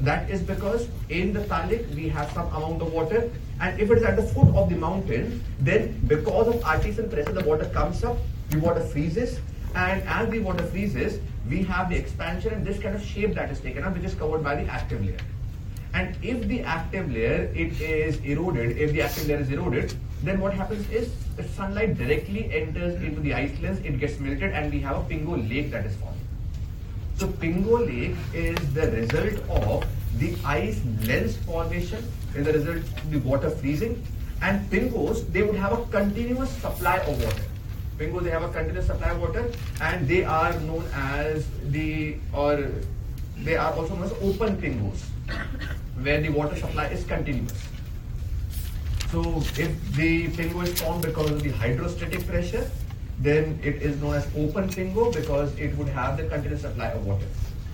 That 0.00 0.28
is 0.30 0.42
because 0.42 0.86
in 1.08 1.32
the 1.32 1.40
Talik 1.44 1.94
we 1.94 2.10
have 2.10 2.30
some 2.32 2.48
amount 2.48 2.82
of 2.82 2.92
water 2.92 3.30
and 3.58 3.80
if 3.80 3.90
it 3.90 3.98
is 3.98 4.04
at 4.04 4.16
the 4.16 4.22
foot 4.34 4.54
of 4.54 4.68
the 4.68 4.76
mountain 4.76 5.42
then 5.60 5.98
because 6.06 6.54
of 6.54 6.62
artesian 6.62 7.08
pressure 7.08 7.32
the 7.32 7.44
water 7.44 7.70
comes 7.70 8.04
up, 8.04 8.18
the 8.50 8.58
water 8.58 8.84
freezes 8.84 9.40
and 9.74 10.02
as 10.02 10.28
the 10.30 10.38
water 10.40 10.64
freezes 10.66 11.20
we 11.48 11.62
have 11.62 11.90
the 11.90 11.96
expansion 11.96 12.52
and 12.54 12.66
this 12.66 12.78
kind 12.78 12.94
of 12.94 13.02
shape 13.02 13.34
that 13.34 13.50
is 13.50 13.60
taken 13.60 13.84
up 13.84 13.94
which 13.94 14.04
is 14.04 14.14
covered 14.14 14.44
by 14.44 14.54
the 14.54 14.70
active 14.70 15.04
layer. 15.04 15.18
And 15.94 16.16
if 16.22 16.46
the 16.48 16.62
active 16.62 17.10
layer 17.12 17.50
it 17.54 17.80
is 17.80 18.18
eroded, 18.20 18.78
if 18.78 18.92
the 18.92 19.02
active 19.02 19.26
layer 19.26 19.38
is 19.38 19.50
eroded, 19.50 19.94
then 20.22 20.40
what 20.40 20.54
happens 20.54 20.88
is 20.90 21.12
the 21.36 21.42
sunlight 21.42 21.98
directly 21.98 22.52
enters 22.52 23.02
into 23.02 23.20
the 23.20 23.34
ice 23.34 23.58
lens, 23.60 23.78
it 23.84 23.98
gets 23.98 24.18
melted 24.20 24.52
and 24.52 24.72
we 24.72 24.80
have 24.80 24.96
a 24.96 25.00
Pingo 25.00 25.36
lake 25.50 25.70
that 25.72 25.84
is 25.84 25.96
formed. 25.96 26.18
So 27.16 27.28
Pingo 27.28 27.86
Lake 27.86 28.16
is 28.34 28.58
the 28.74 28.90
result 28.90 29.48
of 29.48 29.84
the 30.18 30.34
ice 30.44 30.80
lens 31.06 31.36
formation, 31.36 32.02
is 32.34 32.46
the 32.46 32.52
result 32.52 32.78
of 32.78 33.10
the 33.10 33.18
water 33.18 33.50
freezing. 33.50 34.02
And 34.40 34.68
Pingos, 34.70 35.32
they 35.32 35.42
would 35.42 35.54
have 35.54 35.72
a 35.72 35.84
continuous 35.86 36.50
supply 36.50 36.98
of 36.98 37.22
water. 37.22 37.42
Pingos, 37.98 38.22
they 38.24 38.30
have 38.30 38.42
a 38.42 38.52
continuous 38.52 38.86
supply 38.86 39.10
of 39.10 39.20
water 39.20 39.50
and 39.80 40.08
they 40.08 40.24
are 40.24 40.52
known 40.60 40.84
as 40.94 41.46
the, 41.70 42.16
or 42.32 42.70
they 43.38 43.56
are 43.56 43.72
also 43.72 43.94
known 43.94 44.04
as 44.04 44.12
open 44.22 44.56
Pingos, 44.56 45.02
where 46.02 46.20
the 46.20 46.28
water 46.28 46.56
supply 46.56 46.86
is 46.86 47.04
continuous. 47.04 47.68
So 49.10 49.20
if 49.58 49.94
the 49.94 50.28
pingo 50.28 50.62
is 50.62 50.80
formed 50.80 51.02
because 51.02 51.30
of 51.30 51.42
the 51.42 51.50
hydrostatic 51.50 52.26
pressure, 52.26 52.70
then 53.18 53.60
it 53.62 53.82
is 53.82 54.00
known 54.00 54.14
as 54.14 54.26
open 54.34 54.70
pingo 54.70 55.12
because 55.14 55.54
it 55.58 55.76
would 55.76 55.88
have 55.88 56.16
the 56.16 56.24
continuous 56.24 56.62
supply 56.62 56.86
of 56.86 57.06
water. 57.06 57.26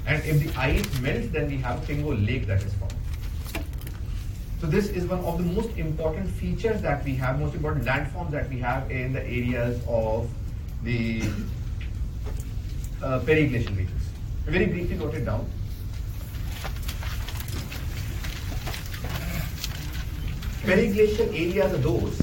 And 0.07 0.25
if 0.25 0.43
the 0.43 0.61
ice 0.61 1.01
melts, 1.01 1.29
then 1.29 1.49
we 1.49 1.59
have 1.59 1.83
a 1.83 1.87
pingo 1.87 2.27
lake 2.27 2.49
that 2.49 2.63
is 2.63 2.75
formed. 2.75 2.88
So 4.61 4.67
this 4.67 4.89
is 4.89 5.07
one 5.07 5.21
of 5.21 5.39
the 5.39 5.45
most 5.45 5.77
important 5.79 6.29
features 6.31 6.83
that 6.83 7.05
we 7.05 7.15
have, 7.15 7.39
most 7.39 7.55
important 7.55 7.85
landforms 7.85 8.33
that 8.33 8.49
we 8.49 8.59
have 8.59 8.91
in 8.91 9.13
the 9.13 9.23
areas 9.23 9.81
of 9.87 10.29
the 10.83 11.23
uh, 13.01 13.21
periglacial 13.21 13.77
regions. 13.77 14.03
I 14.49 14.51
Very 14.51 14.67
briefly 14.67 14.97
note 14.97 15.15
it 15.15 15.25
down. 15.25 15.49
Periglacial 20.63 21.29
areas 21.29 21.73
are 21.73 21.79
those 21.79 22.21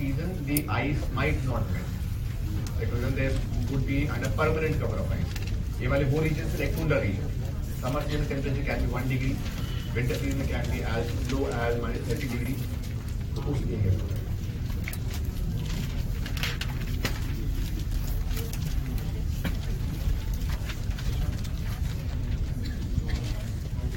season 0.00 0.32
the 0.46 0.64
ice 0.68 1.02
might 1.12 1.36
not 1.44 1.62
melt 1.72 2.80
because 2.80 3.00
then 3.02 3.14
there 3.14 3.32
would 3.70 3.86
be 3.86 4.08
under 4.08 4.30
permanent 4.40 4.80
cover 4.80 4.98
of 5.04 5.12
ice 5.12 5.32
ये 5.80 5.88
वाले 5.92 6.04
वो 6.12 6.20
regions 6.24 6.54
like 6.60 6.74
cooler 6.76 7.00
region 7.00 7.26
summer 7.80 8.02
season 8.04 8.24
temperature 8.28 8.64
can 8.68 8.84
be 8.84 8.88
1 9.00 9.08
degree 9.14 9.34
winter 9.96 10.16
season 10.22 10.46
can 10.52 10.70
be 10.74 10.80
as 10.92 11.10
low 11.32 11.48
as 11.64 11.82
minus 11.82 12.06
30 12.12 12.30
degree 12.36 12.56
तो 13.34 13.42
उस 13.52 13.60
area 13.78 13.92
में 13.98 14.16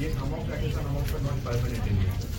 ये 0.01 0.11
hammock 0.17 0.43
that 0.51 0.67
is 0.67 0.75
an 0.81 0.85
hammock 0.89 1.15
but 1.15 1.25
not 1.29 1.41
permanent 1.47 1.89
area. 1.93 2.32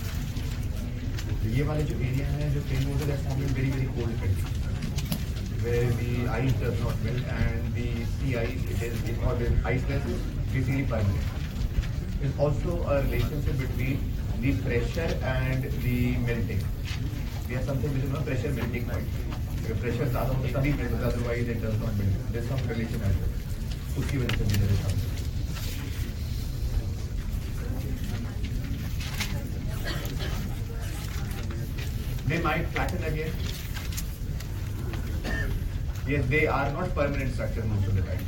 ये 1.54 1.62
वाले 1.62 1.82
जो 1.84 1.94
एरिया 2.00 2.26
है, 2.28 2.52
जो 2.54 2.60
pen 2.68 2.86
water 2.86 3.10
establish 3.12 3.52
very 3.56 3.70
very 3.70 3.86
cold 3.96 4.20
country 4.20 5.62
way 5.64 5.80
the 6.00 6.26
ice 6.34 6.52
does 6.62 6.80
not 6.80 7.02
melt 7.04 7.28
and 7.34 7.70
the 7.74 7.86
sea 8.12 8.34
ice 8.42 8.64
it 8.66 8.82
is 8.82 9.00
because 9.06 9.42
is 9.42 9.66
ice 9.66 9.90
is 9.96 10.06
basically 10.52 10.82
permanent 10.92 12.24
is 12.24 12.38
also 12.46 12.76
a 12.76 13.00
relationship 13.00 13.60
between 13.62 13.96
the 14.42 14.52
pressure 14.62 15.16
and 15.24 15.70
the 15.78 15.96
melting 16.26 16.60
the 17.48 17.54
are 17.54 17.64
something 17.64 17.92
which 17.94 18.10
not 18.12 18.24
pressure 18.30 18.52
melting 18.60 18.86
mind 18.86 19.74
pressure 19.80 20.08
ज़्यादा 20.08 20.28
होता 20.28 20.60
तभी 20.60 20.72
melt 20.82 21.02
otherwise 21.02 21.50
it 21.50 21.64
does 21.64 21.82
not 21.82 22.00
melt 22.00 22.32
this 22.38 22.70
relation 22.70 23.10
as 23.10 23.98
उसकी 23.98 24.18
वजह 24.18 24.36
से 24.36 24.44
भी 24.44 24.60
मेरे 24.60 25.05
Yes, 36.06 36.24
they 36.26 36.46
are 36.46 36.70
not 36.70 36.94
permanent 36.94 37.34
structures 37.34 37.64
most 37.64 37.88
of 37.88 37.96
the 37.96 38.02
time. 38.02 38.24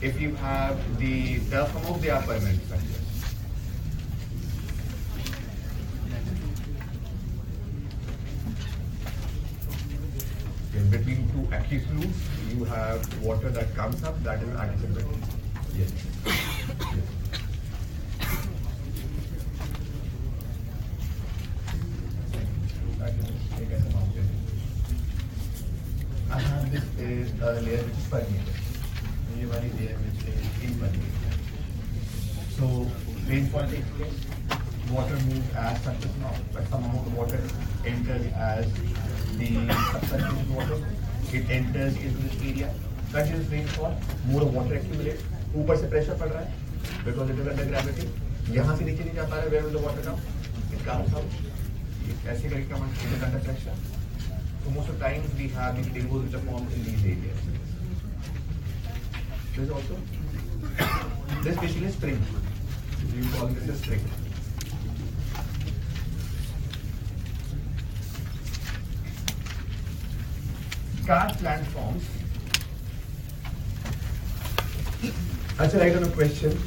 If 0.00 0.20
you 0.20 0.36
have 0.36 0.78
the 1.00 1.40
hummock, 1.50 2.00
they 2.00 2.10
are 2.10 2.22
permanent 2.22 2.62
structures. 2.64 2.96
In 10.76 10.90
between 10.90 11.28
two 11.32 11.52
active 11.52 11.84
fluids, 11.86 12.18
you 12.54 12.64
have 12.64 13.22
water 13.22 13.50
that 13.50 13.74
comes 13.74 14.04
up, 14.04 14.22
that 14.22 14.40
is 14.40 14.48
adhesive. 14.54 15.06
Yes. 15.76 15.92
yes. 16.24 17.19
Area 42.42 42.68
continuous 43.12 43.50
rainfall 43.50 43.94
more 44.26 44.42
water 44.56 44.74
accumulate 44.76 45.54
ऊपर 45.56 45.76
से 45.76 45.88
pressure 45.88 46.18
पड़ 46.18 46.28
रहा 46.28 46.40
है 46.40 47.04
because 47.04 47.30
it 47.30 47.38
is 47.38 47.48
under 47.48 47.64
gravity 47.64 48.54
यहाँ 48.54 48.76
से 48.76 48.84
नीचे 48.84 49.04
नहीं 49.04 49.14
जा 49.14 49.24
पा 49.24 49.36
रहे 49.36 49.48
where 49.50 49.76
water 49.78 50.02
come 50.02 50.16
it 50.74 50.84
come 50.86 50.98
ऐसे 52.28 52.48
करके 52.48 52.62
कम 52.64 52.86
इट 53.06 53.22
अंडर 53.22 53.40
प्रेशर 53.40 53.74
तो 54.64 54.70
most 54.70 54.90
of 54.90 55.00
times 55.00 55.34
we 55.34 55.48
have 55.56 55.76
in 55.76 55.92
dengue 55.94 56.22
form 56.38 56.64
area 56.70 57.34
this 59.56 59.70
also 59.72 59.96
this 61.42 61.54
special 61.54 61.90
spring 61.90 62.20
we 63.04 63.28
call 63.30 63.54
this 63.60 63.84
Landforms. 75.60 75.64
Answer 75.64 75.78
right 75.78 75.96
on 75.96 76.02
a 76.04 76.08
question. 76.10 76.58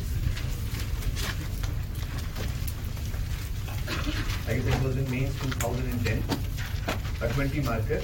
I 4.48 4.56
guess 4.56 4.76
it 4.76 4.84
was 4.84 4.98
in 4.98 5.10
May 5.10 5.26
2010. 5.26 6.24
A 7.22 7.34
20 7.34 7.62
marker. 7.62 8.02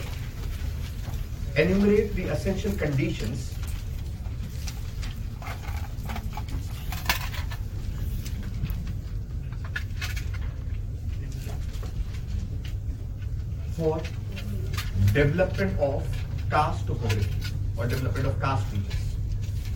Enumerate 1.56 2.16
the 2.16 2.24
essential 2.24 2.72
conditions 2.74 3.54
for 13.72 14.02
development 15.14 15.80
of 15.80 16.06
karst 16.50 16.86
topography 16.88 17.30
or 17.78 17.88
development 17.88 18.28
of 18.28 18.40
karst 18.40 18.66
features 18.68 18.99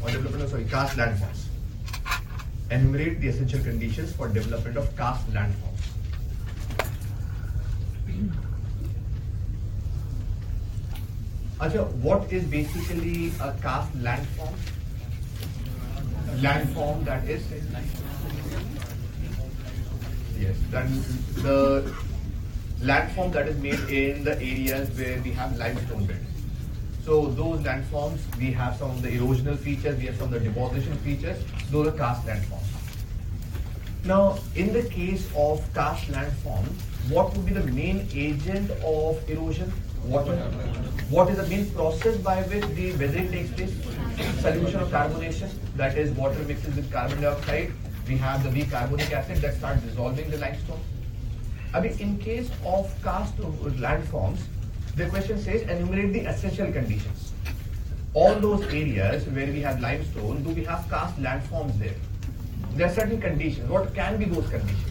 or 0.03 0.11
development 0.11 0.43
of 0.43 0.49
sorry 0.49 0.65
landforms. 0.65 1.45
Enumerate 2.69 3.21
the 3.21 3.27
essential 3.29 3.59
conditions 3.63 4.13
for 4.13 4.27
development 4.27 4.77
of 4.77 4.95
karst 4.95 5.25
landforms. 5.31 5.79
Acha, 11.59 11.89
what 12.07 12.31
is 12.33 12.43
basically 12.43 13.27
a 13.39 13.53
karst 13.61 13.93
landform? 13.93 14.53
Landform 16.41 17.05
that 17.05 17.23
is 17.25 17.43
yes, 20.37 20.57
then 20.71 21.03
the 21.35 21.93
landform 22.81 23.31
that 23.31 23.47
is 23.47 23.57
made 23.59 23.79
in 23.89 24.23
the 24.23 24.35
areas 24.35 24.89
where 24.97 25.21
we 25.21 25.31
have 25.31 25.57
limestone 25.57 26.05
bed. 26.05 26.32
So 27.05 27.27
those 27.27 27.59
landforms, 27.59 28.19
we 28.37 28.51
have 28.53 28.77
some 28.77 28.91
of 28.91 29.01
the 29.01 29.09
erosional 29.09 29.57
features, 29.57 29.97
we 29.97 30.05
have 30.05 30.15
some 30.15 30.33
of 30.33 30.41
the 30.41 30.49
deposition 30.49 30.97
features. 30.99 31.37
Those 31.69 31.87
are 31.87 31.91
karst 31.91 32.25
landforms. 32.25 32.63
Now, 34.05 34.37
in 34.55 34.71
the 34.71 34.83
case 34.83 35.27
of 35.35 35.61
karst 35.73 36.07
landform, 36.07 36.65
what 37.09 37.35
would 37.35 37.45
be 37.45 37.53
the 37.53 37.65
main 37.65 38.07
agent 38.13 38.71
of 38.85 39.29
erosion? 39.29 39.71
Water. 40.05 40.35
What 41.09 41.29
is 41.29 41.37
the 41.37 41.47
main 41.47 41.69
process 41.71 42.17
by 42.17 42.41
which 42.43 42.65
the 42.75 42.91
weathering 42.93 43.31
takes 43.31 43.51
place? 43.51 43.73
Solution 44.41 44.79
of 44.79 44.89
carbonation, 44.89 45.49
that 45.75 45.97
is 45.97 46.11
water 46.11 46.39
mixes 46.43 46.75
with 46.75 46.91
carbon 46.91 47.21
dioxide. 47.21 47.71
We 48.07 48.17
have 48.17 48.43
the 48.43 48.49
weak 48.49 48.71
carbonic 48.71 49.11
acid 49.11 49.37
that 49.37 49.55
starts 49.55 49.81
dissolving 49.81 50.29
the 50.29 50.37
limestone. 50.37 50.79
I 51.73 51.81
mean, 51.81 51.97
in 51.99 52.17
case 52.17 52.49
of 52.65 52.93
karst 53.01 53.35
landforms, 53.37 54.39
the 54.95 55.09
question 55.09 55.39
says 55.41 55.63
enumerate 55.63 56.13
the 56.13 56.19
essential 56.21 56.71
conditions. 56.71 57.33
All 58.13 58.35
those 58.35 58.63
areas 58.67 59.25
where 59.27 59.47
we 59.47 59.61
have 59.61 59.79
limestone, 59.81 60.43
do 60.43 60.49
we 60.49 60.63
have 60.65 60.87
karst 60.87 61.15
landforms 61.17 61.77
there? 61.79 61.95
There 62.75 62.87
are 62.87 62.93
certain 62.93 63.19
conditions. 63.19 63.69
What 63.69 63.93
can 63.95 64.17
be 64.17 64.25
those 64.25 64.47
conditions? 64.49 64.89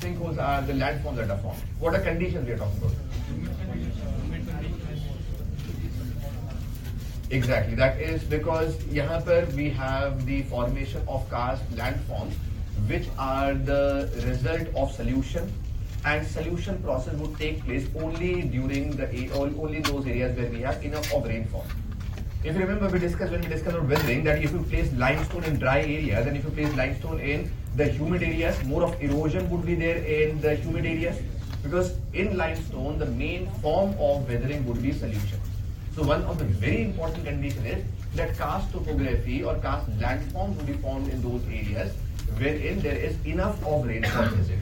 Sinkholes 0.00 0.38
are 0.38 0.62
the 0.62 0.72
landforms 0.72 1.16
that 1.16 1.30
are 1.30 1.38
formed. 1.38 1.62
What 1.78 1.94
are 1.94 2.00
conditions 2.00 2.46
we 2.46 2.52
are 2.52 2.58
talking 2.58 2.78
about? 2.78 2.92
Exactly. 7.30 7.74
That 7.76 8.00
is 8.00 8.24
because 8.24 8.80
here 8.82 9.48
we 9.54 9.70
have 9.70 10.26
the 10.26 10.42
formation 10.42 11.00
of 11.08 11.28
karst 11.30 11.62
landforms 11.76 12.34
which 12.88 13.08
are 13.18 13.54
the 13.54 14.10
result 14.26 14.68
of 14.76 14.92
solution 14.92 15.52
and 16.04 16.26
solution 16.26 16.82
process 16.82 17.14
would 17.14 17.36
take 17.38 17.64
place 17.64 17.86
only 17.96 18.42
during 18.42 18.90
the 18.96 19.30
only 19.32 19.80
those 19.80 20.06
areas 20.06 20.36
where 20.36 20.50
we 20.50 20.60
have 20.60 20.84
enough 20.84 21.12
of 21.14 21.24
rainfall. 21.24 21.64
If 22.44 22.54
you 22.56 22.60
remember, 22.60 22.88
we 22.88 22.98
discussed 22.98 23.32
when 23.32 23.40
we 23.40 23.48
discussed 23.48 23.74
about 23.74 23.88
weathering 23.88 24.22
that 24.24 24.42
if 24.42 24.52
you 24.52 24.62
place 24.64 24.92
limestone 24.92 25.44
in 25.44 25.58
dry 25.58 25.80
areas 25.80 26.26
and 26.26 26.36
if 26.36 26.44
you 26.44 26.50
place 26.50 26.74
limestone 26.76 27.18
in 27.20 27.50
the 27.74 27.86
humid 27.86 28.22
areas, 28.22 28.62
more 28.64 28.82
of 28.82 29.02
erosion 29.02 29.48
would 29.48 29.64
be 29.64 29.74
there 29.74 29.96
in 29.96 30.42
the 30.42 30.54
humid 30.56 30.84
areas 30.84 31.18
because 31.62 31.96
in 32.12 32.36
limestone 32.36 32.98
the 32.98 33.06
main 33.06 33.50
form 33.62 33.94
of 33.98 34.28
weathering 34.28 34.66
would 34.66 34.82
be 34.82 34.92
solution. 34.92 35.40
So 35.96 36.02
one 36.02 36.22
of 36.24 36.38
the 36.38 36.44
very 36.44 36.82
important 36.82 37.24
condition 37.24 37.64
is 37.64 37.82
that 38.14 38.36
karst 38.36 38.70
topography 38.72 39.42
or 39.42 39.54
karst 39.56 39.88
landforms 39.98 40.56
would 40.56 40.66
be 40.66 40.74
formed 40.74 41.08
in 41.08 41.22
those 41.22 41.42
areas 41.46 41.94
wherein 42.38 42.80
there 42.80 42.96
is 42.96 43.16
enough 43.26 43.64
of 43.64 43.86
rainfall 43.86 44.28
present. 44.28 44.60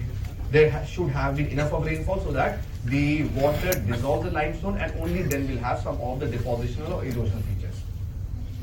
There 0.50 0.70
ha- 0.70 0.84
should 0.84 1.08
have 1.10 1.36
been 1.36 1.46
enough 1.48 1.72
of 1.72 1.84
rainfall 1.86 2.20
so 2.20 2.32
that 2.32 2.58
the 2.84 3.24
water 3.40 3.72
dissolves 3.72 4.24
the 4.24 4.30
limestone 4.30 4.76
and 4.78 4.92
only 5.00 5.22
then 5.22 5.48
we'll 5.48 5.58
have 5.58 5.80
some 5.80 6.00
of 6.00 6.20
the 6.20 6.26
depositional 6.26 6.90
or 6.96 7.02
erosional 7.04 7.42
features. 7.44 7.80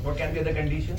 What 0.02 0.16
can 0.16 0.32
be 0.34 0.42
the 0.42 0.52
condition? 0.52 0.96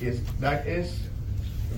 Yes, 0.00 0.16
that 0.40 0.66
is, 0.66 0.98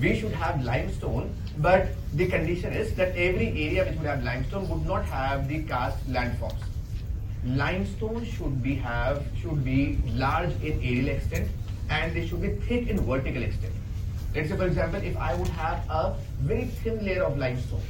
we 0.01 0.19
should 0.19 0.31
have 0.33 0.63
limestone, 0.63 1.33
but 1.59 1.87
the 2.13 2.27
condition 2.27 2.73
is 2.73 2.93
that 2.95 3.09
every 3.09 3.47
area 3.49 3.85
which 3.85 3.97
would 3.97 4.05
have 4.07 4.23
limestone 4.23 4.67
would 4.69 4.85
not 4.85 5.05
have 5.05 5.47
the 5.47 5.63
karst 5.63 5.97
landforms. 6.11 6.59
Limestone 7.55 8.25
should 8.25 8.61
be 8.61 8.75
have 8.75 9.23
should 9.41 9.63
be 9.63 9.97
large 10.13 10.51
in 10.61 10.81
aerial 10.83 11.07
extent 11.09 11.49
and 11.89 12.13
they 12.13 12.27
should 12.27 12.41
be 12.41 12.49
thick 12.67 12.87
in 12.89 12.99
vertical 12.99 13.41
extent. 13.41 13.73
Let's 14.35 14.49
say 14.49 14.57
for 14.57 14.65
example, 14.65 15.01
if 15.01 15.15
I 15.15 15.33
would 15.33 15.47
have 15.47 15.77
a 15.89 16.15
very 16.41 16.65
thin 16.65 17.05
layer 17.05 17.23
of 17.23 17.37
limestone, 17.37 17.81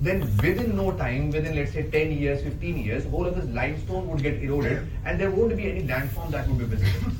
then 0.00 0.20
within 0.42 0.76
no 0.76 0.92
time, 0.92 1.30
within 1.32 1.56
let's 1.56 1.72
say 1.72 1.82
10 1.90 2.12
years, 2.12 2.42
15 2.42 2.76
years, 2.76 3.04
whole 3.06 3.26
of 3.26 3.34
this 3.34 3.46
limestone 3.46 4.08
would 4.08 4.22
get 4.22 4.40
eroded 4.40 4.86
and 5.04 5.18
there 5.18 5.30
won't 5.30 5.56
be 5.56 5.68
any 5.70 5.82
landform 5.82 6.30
that 6.30 6.46
would 6.46 6.58
be 6.58 6.64
visible. 6.64 7.10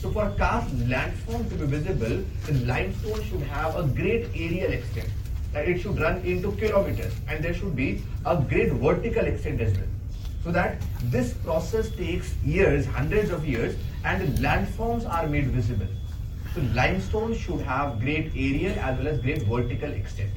So 0.00 0.10
for 0.10 0.24
a 0.24 0.32
landform 0.32 1.48
to 1.48 1.54
be 1.54 1.66
visible, 1.66 2.24
the 2.46 2.54
limestone 2.66 3.22
should 3.24 3.42
have 3.42 3.76
a 3.76 3.84
great 3.84 4.28
aerial 4.34 4.72
extent. 4.72 5.08
It 5.54 5.80
should 5.80 5.98
run 5.98 6.20
into 6.22 6.52
kilometers 6.52 7.14
and 7.28 7.42
there 7.42 7.54
should 7.54 7.74
be 7.74 8.02
a 8.26 8.36
great 8.36 8.72
vertical 8.72 9.24
extent 9.24 9.60
as 9.60 9.72
well. 9.78 9.86
So 10.44 10.50
that 10.50 10.82
this 11.04 11.34
process 11.34 11.90
takes 11.90 12.34
years, 12.44 12.84
hundreds 12.84 13.30
of 13.30 13.46
years, 13.46 13.76
and 14.04 14.36
landforms 14.38 15.08
are 15.08 15.26
made 15.26 15.46
visible. 15.46 15.86
So 16.54 16.60
limestone 16.74 17.34
should 17.36 17.60
have 17.60 18.00
great 18.00 18.32
aerial 18.34 18.78
as 18.78 18.98
well 18.98 19.08
as 19.08 19.20
great 19.20 19.42
vertical 19.42 19.90
extent. 19.90 20.30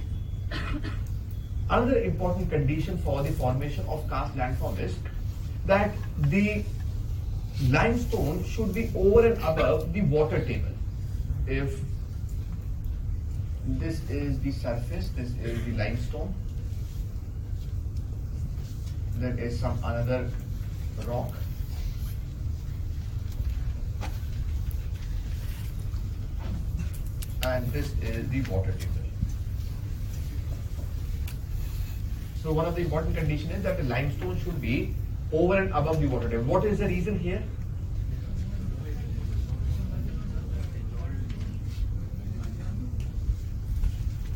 Another 1.69 1.97
important 2.03 2.49
condition 2.51 2.99
for 2.99 3.23
the 3.23 3.31
formation 3.31 3.85
of 3.87 4.07
karst 4.07 4.35
landform 4.35 4.79
is 4.79 4.95
that 5.65 5.91
the 6.19 6.63
limestone 7.69 8.43
should 8.43 8.73
be 8.73 8.91
over 8.95 9.25
and 9.25 9.37
above 9.43 9.91
the 9.91 10.01
water 10.01 10.45
table. 10.45 10.69
If 11.47 11.79
this 13.67 14.07
is 14.09 14.39
the 14.41 14.51
surface, 14.51 15.09
this 15.15 15.31
is 15.43 15.65
the 15.65 15.71
limestone, 15.71 16.33
there 19.17 19.37
is 19.39 19.59
some 19.59 19.77
another 19.83 20.29
rock. 21.07 21.31
And 27.43 27.71
this 27.71 27.91
is 28.01 28.27
the 28.29 28.41
water 28.51 28.71
table. 28.71 28.91
So 32.41 32.51
one 32.51 32.65
of 32.65 32.75
the 32.75 32.81
important 32.81 33.15
conditions 33.15 33.51
is 33.51 33.63
that 33.63 33.77
the 33.77 33.83
limestone 33.83 34.39
should 34.43 34.61
be 34.61 34.93
over 35.31 35.57
and 35.57 35.69
above 35.69 36.01
the 36.01 36.07
water 36.07 36.29
table. 36.29 36.43
What 36.43 36.65
is 36.65 36.79
the 36.79 36.87
reason 36.87 37.17
here? 37.17 37.41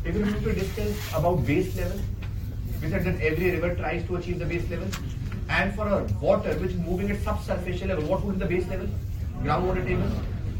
If 0.04 0.16
you 0.16 0.24
need 0.24 0.42
to 0.42 0.52
discuss 0.52 1.14
about 1.14 1.46
base 1.46 1.76
level, 1.76 2.00
we 2.82 2.88
said 2.88 3.04
that 3.04 3.20
every 3.20 3.50
river 3.50 3.74
tries 3.74 4.06
to 4.06 4.16
achieve 4.16 4.38
the 4.38 4.46
base 4.46 4.68
level. 4.70 4.88
And 5.48 5.74
for 5.74 5.86
a 5.86 6.04
water 6.20 6.54
which 6.58 6.70
is 6.70 6.78
moving 6.78 7.10
at 7.10 7.20
subsurface 7.22 7.82
level, 7.82 8.04
what 8.04 8.24
would 8.24 8.38
be 8.38 8.44
the 8.44 8.46
base 8.46 8.68
level? 8.68 8.88
Groundwater 9.42 9.86
table. 9.86 10.10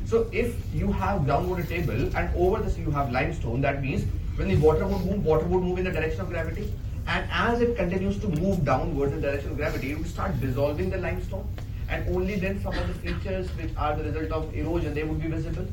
So 0.05 0.29
if 0.33 0.55
you 0.75 0.91
have 0.93 1.23
groundwater 1.23 1.67
table 1.69 2.17
and 2.17 2.35
over 2.37 2.63
this 2.63 2.77
you 2.77 2.91
have 2.91 3.13
limestone, 3.13 3.61
that 3.61 3.83
means 3.83 4.05
when 4.37 4.49
the 4.49 4.57
water 4.57 4.87
would 4.87 5.05
move, 5.05 5.25
water 5.25 5.47
would 5.47 5.63
move 5.63 5.79
in 5.79 5.85
the 5.85 5.93
direction 5.93 6.21
of 6.21 6.29
gravity. 6.29 6.73
And 7.07 7.29
as 7.31 7.61
it 7.61 7.77
continues 7.77 8.19
to 8.19 8.29
move 8.29 8.65
downwards 8.65 9.13
in 9.13 9.21
the 9.21 9.29
direction 9.29 9.51
of 9.51 9.57
gravity, 9.57 9.93
it 9.93 9.99
will 9.99 10.05
start 10.05 10.41
dissolving 10.41 10.91
the 10.91 10.99
limestone. 10.99 11.47
And 11.89 12.09
only 12.15 12.37
then 12.37 12.63
some 12.63 12.77
of 12.77 12.87
the 12.89 12.95
features 12.95 13.49
which 13.57 13.71
are 13.77 13.97
the 13.97 14.05
result 14.05 14.33
of 14.33 14.55
erosion, 14.55 14.95
they 14.95 15.05
would 15.05 15.21
be 15.21 15.29
visible. 15.29 15.67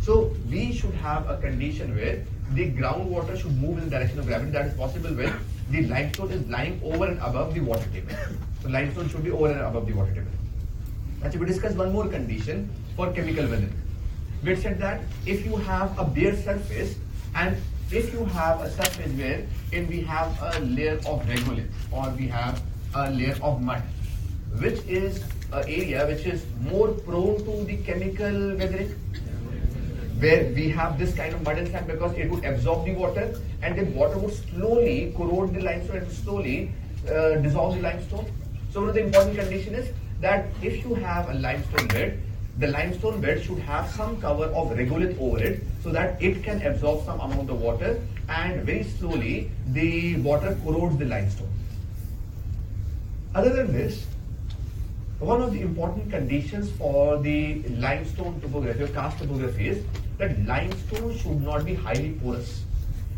So 0.00 0.34
we 0.50 0.72
should 0.72 0.94
have 0.94 1.28
a 1.28 1.38
condition 1.38 1.94
where 1.94 2.24
the 2.52 2.70
groundwater 2.72 3.36
should 3.40 3.56
move 3.60 3.78
in 3.78 3.84
the 3.84 3.90
direction 3.90 4.18
of 4.18 4.26
gravity. 4.26 4.50
That 4.50 4.66
is 4.66 4.74
possible 4.74 5.10
when 5.14 5.32
the 5.74 5.82
limestone 5.88 6.30
is 6.30 6.46
lying 6.48 6.80
over 6.84 7.06
and 7.06 7.18
above 7.18 7.52
the 7.52 7.60
water 7.60 7.86
table. 7.92 8.14
So 8.62 8.68
limestone 8.68 9.08
should 9.08 9.24
be 9.24 9.30
over 9.32 9.50
and 9.50 9.60
above 9.60 9.86
the 9.86 9.92
water 9.92 10.14
table. 10.14 10.30
Actually, 11.24 11.40
we 11.40 11.46
discussed 11.46 11.76
one 11.76 11.92
more 11.92 12.06
condition 12.06 12.70
for 12.96 13.12
chemical 13.12 13.48
weathering. 13.48 13.74
We 14.44 14.54
said 14.54 14.78
that 14.78 15.00
if 15.26 15.44
you 15.44 15.56
have 15.56 15.98
a 15.98 16.04
bare 16.04 16.36
surface 16.36 16.94
and 17.34 17.56
if 17.90 18.12
you 18.12 18.24
have 18.26 18.60
a 18.60 18.70
surface 18.70 19.12
where 19.22 19.44
in 19.72 19.88
we 19.88 20.00
have 20.02 20.38
a 20.42 20.60
layer 20.60 20.96
of 21.12 21.26
regolith 21.26 21.66
or 21.90 22.08
we 22.10 22.28
have 22.28 22.62
a 22.94 23.10
layer 23.10 23.36
of 23.42 23.60
mud, 23.60 23.82
which 24.60 24.80
is 24.86 25.22
an 25.52 25.64
area 25.68 26.06
which 26.06 26.24
is 26.24 26.46
more 26.60 26.88
prone 26.88 27.38
to 27.44 27.64
the 27.64 27.78
chemical 27.78 28.56
weathering, 28.56 28.94
where 30.18 30.44
we 30.52 30.68
have 30.68 30.98
this 30.98 31.14
kind 31.14 31.34
of 31.34 31.42
mud 31.42 31.58
and 31.58 31.68
sand 31.68 31.86
because 31.86 32.16
it 32.16 32.30
would 32.30 32.44
absorb 32.44 32.84
the 32.84 32.92
water 32.92 33.38
and 33.62 33.76
then 33.76 33.94
water 33.94 34.18
would 34.18 34.34
slowly 34.34 35.12
corrode 35.16 35.54
the 35.54 35.60
limestone 35.60 35.96
and 35.96 36.12
slowly 36.12 36.70
uh, 37.08 37.36
dissolve 37.36 37.76
the 37.76 37.82
limestone. 37.82 38.26
So 38.72 38.80
one 38.80 38.88
of 38.90 38.94
the 38.94 39.02
important 39.02 39.36
condition 39.38 39.74
is 39.74 39.88
that 40.20 40.46
if 40.62 40.84
you 40.84 40.94
have 40.94 41.28
a 41.30 41.34
limestone 41.34 41.88
bed, 41.88 42.20
the 42.58 42.68
limestone 42.68 43.20
bed 43.20 43.42
should 43.42 43.58
have 43.58 43.90
some 43.90 44.20
cover 44.20 44.44
of 44.44 44.70
regolith 44.70 45.20
over 45.20 45.42
it 45.42 45.62
so 45.82 45.90
that 45.90 46.22
it 46.22 46.42
can 46.44 46.62
absorb 46.62 47.04
some 47.04 47.20
amount 47.20 47.50
of 47.50 47.60
water 47.60 48.00
and 48.28 48.62
very 48.62 48.84
slowly 48.84 49.50
the 49.72 50.16
water 50.16 50.56
corrodes 50.64 50.96
the 50.98 51.04
limestone. 51.04 51.50
Other 53.34 53.50
than 53.50 53.72
this, 53.72 54.06
one 55.18 55.42
of 55.42 55.52
the 55.52 55.60
important 55.60 56.10
conditions 56.10 56.70
for 56.72 57.18
the 57.18 57.62
limestone 57.84 58.40
topography 58.40 58.84
or 58.84 58.88
karst 58.88 59.18
topography 59.18 59.68
is 59.68 59.84
that 60.18 60.44
limestone 60.46 61.16
should 61.18 61.42
not 61.42 61.64
be 61.64 61.74
highly 61.74 62.12
porous. 62.22 62.62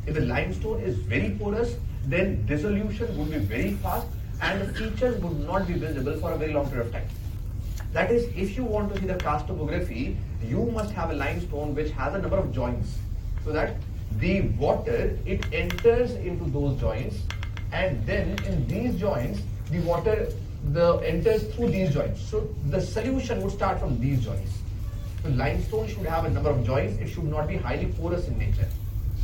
If 0.06 0.14
the 0.14 0.22
limestone 0.22 0.80
is 0.80 0.96
very 0.96 1.30
porous, 1.30 1.76
then 2.06 2.46
dissolution 2.46 3.16
would 3.18 3.30
be 3.30 3.38
very 3.38 3.72
fast 3.74 4.06
and 4.40 4.60
the 4.60 4.72
features 4.74 5.20
would 5.22 5.40
not 5.46 5.66
be 5.66 5.74
visible 5.74 6.16
for 6.18 6.32
a 6.32 6.38
very 6.38 6.52
long 6.52 6.68
period 6.68 6.86
of 6.86 6.92
time. 6.92 7.08
That 7.92 8.10
is, 8.10 8.24
if 8.36 8.56
you 8.56 8.64
want 8.64 8.94
to 8.94 9.00
see 9.00 9.06
the 9.06 9.14
karst 9.14 9.46
topography, 9.46 10.16
you 10.44 10.66
must 10.66 10.92
have 10.92 11.10
a 11.10 11.14
limestone 11.14 11.74
which 11.74 11.90
has 11.92 12.14
a 12.14 12.18
number 12.18 12.36
of 12.36 12.52
joints 12.52 12.98
so 13.44 13.52
that 13.52 13.76
the 14.18 14.42
water, 14.58 15.18
it 15.26 15.44
enters 15.52 16.12
into 16.12 16.44
those 16.50 16.78
joints 16.80 17.16
and 17.72 18.04
then 18.06 18.38
in 18.44 18.66
these 18.68 18.98
joints, 18.98 19.40
the 19.70 19.80
water 19.80 20.28
the 20.72 20.96
enters 20.98 21.44
through 21.54 21.70
these 21.70 21.92
joints. 21.92 22.20
So 22.20 22.48
the 22.66 22.80
solution 22.80 23.42
would 23.42 23.52
start 23.52 23.78
from 23.78 24.00
these 24.00 24.24
joints. 24.24 24.52
So 25.26 25.32
limestone 25.32 25.88
should 25.88 26.06
have 26.06 26.24
a 26.24 26.30
number 26.30 26.50
of 26.50 26.64
joints. 26.64 27.00
It 27.00 27.08
should 27.08 27.24
not 27.24 27.48
be 27.48 27.56
highly 27.56 27.86
porous 27.98 28.28
in 28.28 28.38
nature. 28.38 28.68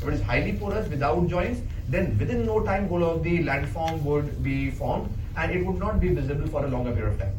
If 0.00 0.08
it 0.08 0.14
is 0.14 0.20
highly 0.20 0.52
porous 0.54 0.88
without 0.88 1.28
joints, 1.28 1.60
then 1.88 2.18
within 2.18 2.44
no 2.44 2.60
time 2.64 2.88
the 2.88 3.44
landform 3.44 4.02
would 4.02 4.42
be 4.42 4.72
formed 4.72 5.08
and 5.36 5.52
it 5.52 5.64
would 5.64 5.78
not 5.78 6.00
be 6.00 6.08
visible 6.08 6.48
for 6.48 6.64
a 6.64 6.68
longer 6.68 6.90
period 6.90 7.12
of 7.12 7.20
time. 7.20 7.34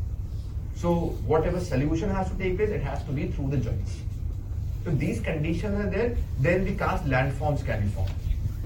So 0.75 0.93
whatever 1.27 1.59
solution 1.59 2.09
has 2.09 2.29
to 2.29 2.37
take 2.37 2.55
place, 2.55 2.69
it 2.69 2.81
has 2.83 3.03
to 3.03 3.11
be 3.11 3.27
through 3.27 3.49
the 3.49 3.57
joints. 3.57 3.97
So 4.85 4.91
these 4.91 5.19
conditions 5.19 5.83
are 5.83 5.89
there, 5.89 6.15
then 6.39 6.63
the 6.63 6.75
karst 6.75 7.03
landforms 7.03 7.65
can 7.65 7.81
be 7.81 7.89
formed. 7.89 8.13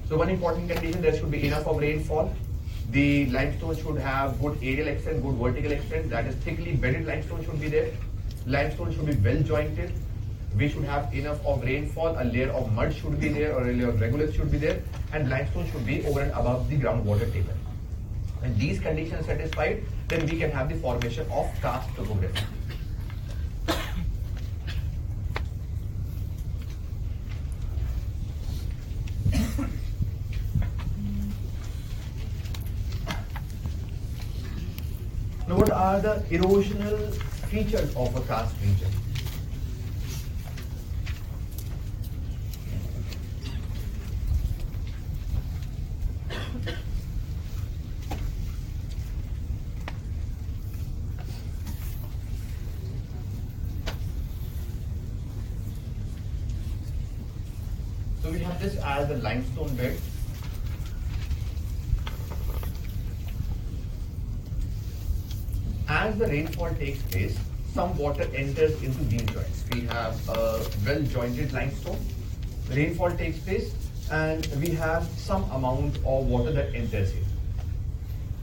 So 0.09 0.17
one 0.17 0.29
important 0.29 0.69
condition, 0.69 1.01
there 1.01 1.17
should 1.17 1.31
be 1.31 1.47
enough 1.47 1.65
of 1.65 1.77
rainfall. 1.77 2.35
The 2.91 3.25
limestone 3.31 3.75
should 3.75 3.97
have 3.97 4.39
good 4.39 4.59
aerial 4.61 4.89
extent, 4.89 5.23
good 5.23 5.35
vertical 5.35 5.71
extent, 5.71 6.11
that 6.11 6.27
is 6.27 6.35
thickly 6.35 6.73
bedded 6.73 7.07
limestone 7.07 7.43
should 7.43 7.59
be 7.59 7.67
there. 7.67 7.89
Limestone 8.47 8.95
should 8.95 9.05
be 9.05 9.15
well 9.15 9.43
jointed. 9.43 9.91
We 10.57 10.69
should 10.69 10.85
have 10.85 11.13
enough 11.13 11.45
of 11.45 11.61
rainfall, 11.63 12.15
a 12.17 12.23
layer 12.23 12.49
of 12.51 12.71
mud 12.71 12.95
should 12.95 13.19
be 13.19 13.27
there 13.27 13.53
or 13.53 13.63
a 13.69 13.73
layer 13.73 13.89
of 13.89 13.95
regolith 13.95 14.33
should 14.35 14.49
be 14.49 14.57
there 14.57 14.81
and 15.11 15.29
limestone 15.29 15.69
should 15.69 15.85
be 15.85 16.05
over 16.07 16.21
and 16.21 16.31
above 16.31 16.69
the 16.69 16.77
groundwater 16.77 17.31
table. 17.33 17.53
When 18.39 18.57
these 18.57 18.79
conditions 18.79 19.25
satisfied, 19.25 19.83
then 20.07 20.25
we 20.27 20.39
can 20.39 20.51
have 20.51 20.69
the 20.69 20.75
formation 20.75 21.29
of 21.29 21.51
karst 21.61 21.93
topography. 21.95 22.45
Now, 35.47 35.57
what 35.57 35.71
are 35.71 35.99
the 35.99 36.23
erosional 36.29 37.36
features 37.47 37.95
of 37.95 38.13
a 38.13 38.21
karst 38.21 38.53
region? 38.61 38.91
So 58.21 58.31
we 58.31 58.39
have 58.39 58.59
this 58.59 58.75
as 58.83 59.07
the 59.07 59.15
limestone 59.17 59.73
bed. 59.77 59.97
As 66.06 66.16
the 66.16 66.26
rainfall 66.26 66.70
takes 66.74 67.02
place, 67.02 67.38
some 67.74 67.96
water 67.96 68.28
enters 68.34 68.80
into 68.82 69.04
these 69.04 69.22
joints. 69.22 69.64
We 69.72 69.80
have 69.82 70.28
a 70.28 70.66
well 70.86 71.02
jointed 71.02 71.52
limestone. 71.52 71.98
Rainfall 72.70 73.12
takes 73.12 73.38
place 73.38 73.72
and 74.10 74.46
we 74.60 74.68
have 74.74 75.04
some 75.16 75.44
amount 75.50 75.96
of 75.96 76.26
water 76.26 76.52
that 76.52 76.74
enters 76.74 77.12
here. 77.12 77.24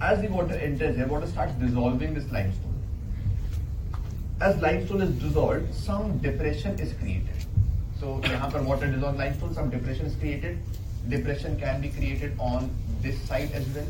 As 0.01 0.21
the 0.21 0.27
water 0.27 0.53
enters 0.55 0.95
here, 0.95 1.07
water 1.07 1.27
starts 1.27 1.53
dissolving 1.53 2.13
this 2.13 2.29
limestone. 2.31 2.73
As 4.41 4.57
limestone 4.61 5.01
is 5.01 5.11
dissolved, 5.21 5.73
some 5.73 6.17
depression 6.19 6.79
is 6.79 6.93
created. 6.93 7.45
So 7.99 8.21
यहाँ 8.23 8.51
पर 8.51 8.63
water 8.65 8.91
dissolved 8.91 9.17
limestone, 9.17 9.53
some 9.53 9.69
depression 9.69 10.05
is 10.05 10.15
created. 10.15 10.59
Depression 11.09 11.59
can 11.59 11.81
be 11.81 11.89
created 11.89 12.33
on 12.39 12.69
this 13.01 13.19
side 13.21 13.51
as 13.53 13.67
well. 13.69 13.85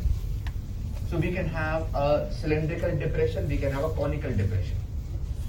So 1.10 1.18
we 1.18 1.32
can 1.32 1.46
have 1.48 1.82
a 1.94 2.30
cylindrical 2.32 2.96
depression, 2.96 3.48
we 3.48 3.56
can 3.56 3.72
have 3.72 3.84
a 3.84 3.90
conical 3.90 4.30
depression. 4.30 4.76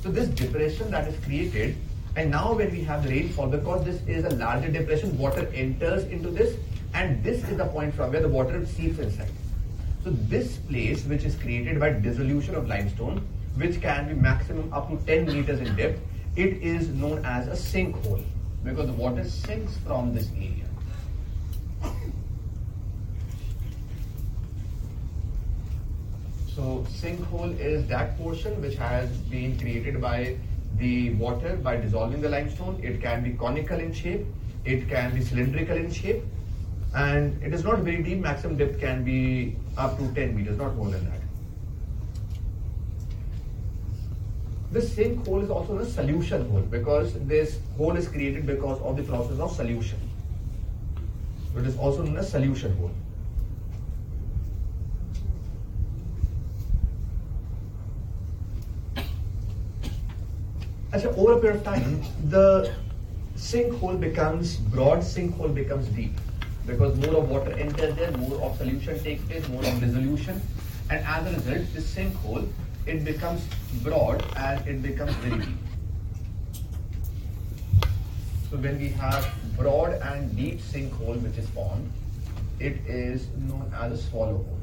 So 0.03 0.11
this 0.11 0.27
depression 0.27 0.91
that 0.91 1.07
is 1.07 1.23
created, 1.23 1.75
and 2.15 2.29
now 2.29 2.53
when 2.53 2.71
we 2.71 2.81
have 2.83 3.05
rainfall, 3.05 3.47
because 3.47 3.83
this 3.83 4.01
is 4.07 4.25
a 4.25 4.35
larger 4.35 4.69
depression, 4.69 5.17
water 5.17 5.49
enters 5.53 6.03
into 6.05 6.29
this, 6.29 6.55
and 6.93 7.23
this 7.23 7.43
is 7.43 7.57
the 7.57 7.65
point 7.65 7.93
from 7.93 8.11
where 8.11 8.21
the 8.21 8.29
water 8.29 8.65
seeps 8.65 8.99
inside. 8.99 9.31
So 10.03 10.11
this 10.11 10.57
place, 10.57 11.03
which 11.05 11.23
is 11.23 11.35
created 11.35 11.79
by 11.79 11.89
dissolution 11.89 12.53
of 12.55 12.67
limestone, 12.67 13.25
which 13.55 13.81
can 13.81 14.07
be 14.07 14.13
maximum 14.13 14.71
up 14.71 14.89
to 14.89 14.97
10 15.05 15.25
meters 15.25 15.59
in 15.59 15.75
depth, 15.75 15.99
it 16.35 16.61
is 16.61 16.89
known 16.89 17.25
as 17.25 17.47
a 17.47 17.51
sinkhole 17.51 18.23
because 18.63 18.87
the 18.87 18.93
water 18.93 19.23
sinks 19.23 19.77
from 19.85 20.13
this 20.13 20.29
area. 20.35 20.65
So 26.55 26.85
sinkhole 26.89 27.59
is 27.59 27.85
that 27.87 28.17
portion 28.17 28.61
which 28.61 28.75
has 28.75 29.09
been 29.29 29.59
created 29.59 29.99
by 29.99 30.37
the 30.77 31.09
water 31.15 31.57
by 31.57 31.75
dissolving 31.75 32.21
the 32.21 32.29
limestone. 32.29 32.79
It 32.81 33.01
can 33.01 33.23
be 33.23 33.31
conical 33.31 33.77
in 33.77 33.91
shape, 33.91 34.25
it 34.63 34.87
can 34.87 35.13
be 35.13 35.21
cylindrical 35.21 35.75
in 35.75 35.91
shape, 35.91 36.23
and 36.95 37.43
it 37.43 37.53
is 37.53 37.65
not 37.65 37.79
very 37.79 38.01
deep. 38.01 38.19
Maximum 38.19 38.55
depth 38.55 38.79
can 38.79 39.03
be 39.03 39.57
up 39.77 39.97
to 39.97 40.13
10 40.13 40.33
meters, 40.33 40.57
not 40.57 40.75
more 40.75 40.89
than 40.89 41.03
that. 41.09 41.19
This 44.71 44.91
sinkhole 44.91 45.43
is 45.43 45.49
also 45.49 45.79
a 45.79 45.85
solution 45.85 46.49
hole 46.49 46.61
because 46.61 47.13
this 47.27 47.59
hole 47.75 47.97
is 47.97 48.07
created 48.07 48.45
because 48.45 48.79
of 48.79 48.95
the 48.95 49.03
process 49.03 49.39
of 49.39 49.51
solution. 49.51 49.99
It 51.57 51.67
is 51.67 51.77
also 51.77 52.03
known 52.03 52.17
as 52.17 52.31
solution 52.31 52.77
hole. 52.77 52.91
Over 60.95 61.33
a 61.33 61.39
period 61.41 61.57
of 61.57 61.63
time, 61.65 62.01
the 62.29 62.73
sinkhole 63.35 63.99
becomes 63.99 64.55
broad, 64.55 64.99
sinkhole 64.99 65.53
becomes 65.53 65.87
deep 65.89 66.13
because 66.65 66.95
more 66.97 67.17
of 67.17 67.29
water 67.29 67.51
enters 67.51 67.95
there, 67.95 68.11
more 68.11 68.41
of 68.41 68.57
solution 68.57 68.97
takes 69.03 69.21
place, 69.25 69.45
more 69.49 69.63
of 69.65 69.79
dissolution, 69.81 70.41
and 70.89 71.05
as 71.05 71.27
a 71.27 71.35
result, 71.35 71.73
this 71.73 71.93
sinkhole 71.93 72.47
it 72.85 73.03
becomes 73.03 73.41
broad 73.83 74.23
and 74.37 74.65
it 74.67 74.81
becomes 74.81 75.11
very 75.15 75.39
deep. 75.39 75.57
So 78.49 78.55
when 78.57 78.79
we 78.79 78.87
have 78.89 79.27
broad 79.57 79.93
and 80.01 80.33
deep 80.37 80.61
sinkhole 80.61 81.21
which 81.21 81.37
is 81.37 81.49
formed, 81.49 81.91
it 82.59 82.77
is 82.87 83.27
known 83.35 83.69
as 83.77 83.91
a 83.91 83.97
swallow 84.01 84.37
hole. 84.37 84.59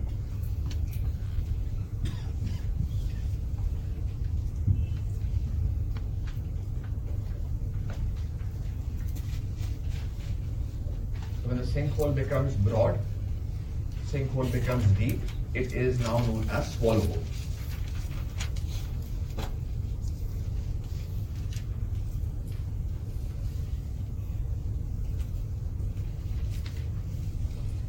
So 11.41 11.41
when 11.52 11.60
the 11.60 11.70
sinkhole 11.70 12.14
becomes 12.14 12.54
broad, 12.54 12.98
sinkhole 14.06 14.50
becomes 14.50 14.84
deep, 14.92 15.20
it 15.52 15.74
is 15.74 16.00
now 16.00 16.16
known 16.20 16.48
as 16.50 16.72
swallow 16.74 17.00
hole. 17.00 17.22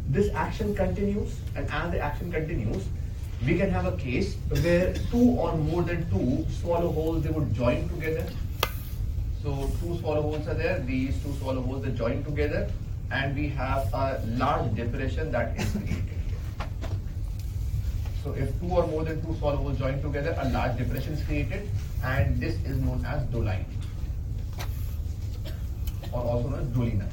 This 0.10 0.30
action 0.34 0.76
continues, 0.76 1.40
and 1.56 1.66
as 1.72 1.92
the 1.92 2.00
action 2.00 2.32
continues, 2.34 2.84
we 3.46 3.58
can 3.58 3.70
have 3.72 3.86
a 3.86 3.96
case 3.96 4.36
where 4.62 4.94
two 5.10 5.30
or 5.40 5.56
more 5.56 5.84
than 5.84 6.10
two 6.10 6.46
swallow 6.60 6.92
holes 6.92 7.24
they 7.24 7.30
would 7.30 7.54
join 7.54 7.88
together. 7.88 8.26
So 9.42 9.72
two 9.80 9.98
swallow 10.00 10.22
holes 10.22 10.48
are 10.50 10.54
there. 10.54 10.80
These 10.82 11.24
two 11.24 11.34
swallow 11.40 11.62
holes 11.62 11.84
they 11.84 11.92
join 11.92 12.24
together, 12.24 12.70
and 13.14 13.36
we 13.36 13.48
have 13.48 13.94
a 13.94 14.22
large 14.42 14.74
depression 14.76 15.32
that 15.32 15.60
is 15.60 15.72
created. 15.72 16.04
So 18.24 18.34
if 18.34 18.60
two 18.60 18.70
or 18.70 18.88
more 18.88 19.04
than 19.04 19.22
two 19.26 19.34
holes 19.34 19.78
join 19.78 20.02
together, 20.02 20.36
a 20.40 20.50
large 20.50 20.78
depression 20.78 21.14
is 21.14 21.24
created, 21.24 21.70
and 22.04 22.40
this 22.40 22.56
is 22.64 22.78
known 22.78 23.06
as 23.06 23.22
doline, 23.34 23.66
or 26.12 26.22
also 26.22 26.50
known 26.50 26.62
as 26.62 26.68
dolina. 26.78 27.10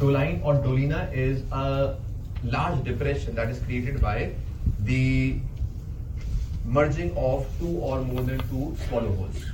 Doline 0.00 0.42
or 0.42 0.54
dolina 0.54 1.12
is 1.12 1.42
a 1.52 1.96
large 2.42 2.84
depression 2.84 3.34
that 3.36 3.48
is 3.50 3.58
created 3.60 4.00
by 4.00 4.32
the 4.80 5.38
merging 6.64 7.16
of 7.16 7.46
two 7.58 7.78
or 7.78 8.00
more 8.02 8.22
than 8.22 8.38
two 8.50 8.76
swallow 8.88 9.14
holes. 9.14 9.44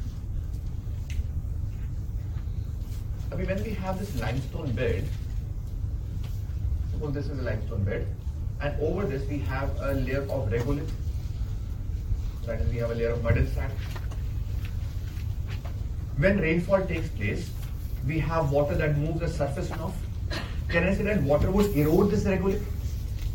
I 3.37 3.39
mean, 3.39 3.49
when 3.49 3.65
we 3.65 3.75
have 3.75 3.99
this 3.99 4.19
limestone 4.19 4.73
bed, 4.73 5.05
suppose 6.91 7.13
this 7.13 7.27
is 7.27 7.39
a 7.39 7.43
limestone 7.43 7.85
bed, 7.85 8.07
and 8.63 8.81
over 8.81 9.05
this 9.05 9.29
we 9.29 9.41
have 9.41 9.69
a 9.79 9.93
layer 9.93 10.23
of 10.23 10.49
regolith, 10.51 10.89
that 12.47 12.63
is, 12.63 12.71
we 12.71 12.79
have 12.79 12.93
a 12.93 12.95
layer 12.95 13.11
of 13.11 13.23
mud 13.23 13.37
and 13.37 13.47
sand. 13.51 13.71
When 16.17 16.39
rainfall 16.39 16.87
takes 16.87 17.11
place, 17.11 17.51
we 18.07 18.19
have 18.21 18.53
water 18.53 18.75
that 18.75 18.97
moves 18.97 19.21
the 19.21 19.29
surface 19.29 19.69
enough. 19.71 19.95
Can 20.71 20.85
I 20.85 20.95
say 20.95 21.03
that 21.03 21.23
water 21.23 21.51
would 21.51 21.77
erode 21.77 22.13
this 22.13 22.25
regolith? 22.25 22.65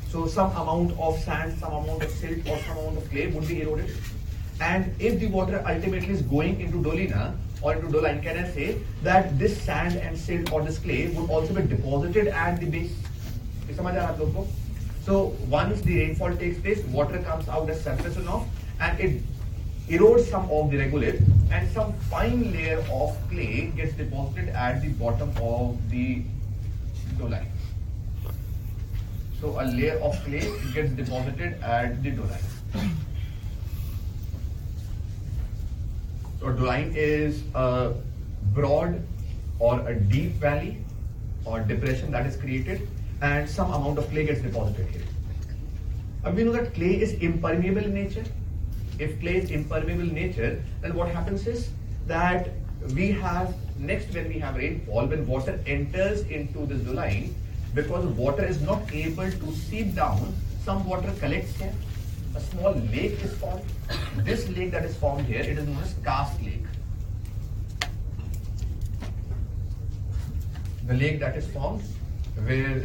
So 0.10 0.26
some 0.26 0.50
amount 0.50 0.98
of 1.00 1.20
sand, 1.20 1.60
some 1.60 1.74
amount 1.74 2.02
of 2.02 2.10
silt, 2.10 2.40
or 2.48 2.58
some 2.58 2.78
amount 2.80 2.98
of 2.98 3.08
clay 3.12 3.28
would 3.28 3.48
be 3.48 3.62
eroded. 3.62 3.96
And 4.60 5.00
if 5.00 5.20
the 5.20 5.28
water 5.28 5.64
ultimately 5.64 6.10
is 6.10 6.24
going 6.24 6.60
into 6.60 6.78
dolina 6.78 7.36
or 7.62 7.76
into 7.76 7.88
doline, 7.88 8.22
can 8.24 8.38
I 8.38 8.50
say 8.50 8.82
that 9.04 9.38
this 9.38 9.62
sand 9.62 9.96
and 9.98 10.18
silt 10.18 10.52
or 10.52 10.62
this 10.64 10.80
clay 10.80 11.08
would 11.10 11.30
also 11.30 11.54
be 11.54 11.62
deposited 11.64 12.28
at 12.28 12.60
the 12.60 12.66
base? 12.66 12.94
So 15.06 15.36
once 15.50 15.82
the 15.82 15.98
rainfall 16.00 16.36
takes 16.36 16.60
place, 16.60 16.84
water 16.86 17.20
comes 17.20 17.48
out 17.48 17.70
as 17.70 17.84
surface 17.84 18.16
runoff 18.16 18.48
and 18.80 19.00
it 19.00 19.22
erodes 19.88 20.26
some 20.26 20.50
of 20.52 20.72
the 20.72 20.78
regolith 20.78 21.22
and 21.52 21.72
some 21.72 21.94
fine 22.10 22.52
layer 22.52 22.80
of 22.92 23.18
clay 23.30 23.72
gets 23.76 23.94
deposited 23.94 24.50
at 24.50 24.82
the 24.82 24.90
bottom 24.90 25.30
of 25.42 25.90
the 25.90 26.24
doline. 27.18 27.48
So 29.40 29.60
a 29.60 29.66
layer 29.66 30.00
of 30.00 30.16
clay 30.24 30.52
gets 30.74 30.92
deposited 30.92 31.62
at 31.62 32.04
the 32.04 32.12
doline. 32.12 32.92
So 36.42 36.48
doline 36.48 36.92
is 36.96 37.44
a 37.54 37.94
broad 38.54 39.00
or 39.60 39.88
a 39.88 39.94
deep 39.94 40.32
valley 40.46 40.78
or 41.46 41.60
depression 41.60 42.10
that 42.12 42.26
is 42.26 42.36
created 42.36 42.90
and 43.22 43.48
some 43.48 43.72
amount 43.72 44.00
of 44.00 44.10
clay 44.10 44.26
gets 44.26 44.42
deposited 44.42 44.88
here. 44.88 45.04
And 46.24 46.36
we 46.36 46.44
know 46.44 46.52
that 46.54 46.74
clay 46.74 47.00
is 47.00 47.14
impermeable 47.14 47.84
in 47.84 47.94
nature. 47.94 48.26
If 48.98 49.20
clay 49.20 49.36
is 49.36 49.52
impermeable 49.52 50.02
in 50.02 50.16
nature, 50.16 50.64
then 50.82 50.96
what 50.96 51.10
happens 51.10 51.46
is 51.46 51.70
that 52.08 52.50
we 52.96 53.12
have 53.12 53.54
next 53.78 54.12
when 54.16 54.28
we 54.28 54.40
have 54.40 54.56
rainfall, 54.56 55.06
when 55.06 55.28
water 55.28 55.60
enters 55.68 56.22
into 56.22 56.66
this 56.66 56.82
doline, 56.82 57.36
because 57.76 58.04
water 58.06 58.44
is 58.44 58.60
not 58.62 58.92
able 58.92 59.30
to 59.30 59.52
seep 59.54 59.94
down, 59.94 60.34
some 60.66 60.84
water 60.88 61.14
collects 61.20 61.56
here. 61.58 61.74
A 62.34 62.40
small 62.40 62.74
lake 62.74 63.20
is 63.24 63.34
formed. 63.34 63.64
This 64.18 64.48
lake 64.50 64.72
that 64.72 64.86
is 64.86 64.96
formed 64.96 65.26
here, 65.26 65.42
it 65.42 65.58
is 65.58 65.68
known 65.68 65.84
as 65.84 65.94
karst 66.04 66.42
lake. 66.42 66.66
The 70.88 70.94
lake 70.94 71.20
that 71.20 71.36
is 71.36 71.48
formed 71.48 71.84
where 72.46 72.84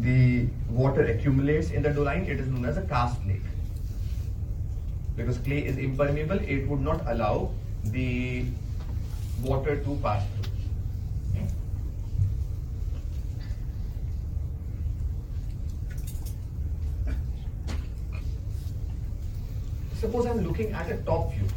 the 0.00 0.46
water 0.70 1.04
accumulates 1.06 1.70
in 1.70 1.82
the 1.82 1.90
doline, 1.90 2.26
it 2.28 2.38
is 2.38 2.46
known 2.46 2.64
as 2.64 2.76
a 2.76 2.82
karst 2.82 3.24
lake. 3.26 3.42
Because 5.16 5.38
clay 5.38 5.64
is 5.64 5.76
impermeable, 5.76 6.38
it 6.38 6.68
would 6.68 6.80
not 6.80 7.02
allow 7.06 7.50
the 7.84 8.46
water 9.42 9.82
to 9.82 9.98
pass 10.02 10.24
through. 10.36 10.54
Suppose 20.04 20.26
I'm 20.26 20.46
looking 20.46 20.70
at 20.70 20.90
a 20.90 20.98
top 20.98 21.32
view. 21.32 21.48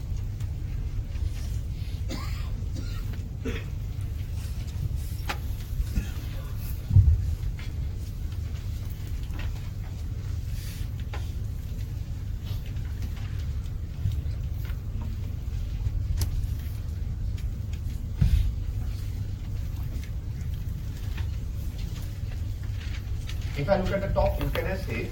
If 23.57 23.69
I 23.69 23.81
look 23.81 23.91
at 23.91 24.01
the 24.01 24.07
top 24.13 24.39
view, 24.39 24.49
can 24.51 24.67
I 24.67 24.77
say 24.77 25.09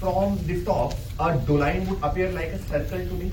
from 0.00 0.38
the 0.46 0.64
top, 0.64 0.94
a 1.18 1.36
doline 1.46 1.86
would 1.86 2.02
appear 2.02 2.32
like 2.32 2.48
a 2.48 2.58
circle 2.58 2.98
to 2.98 3.14
me. 3.14 3.30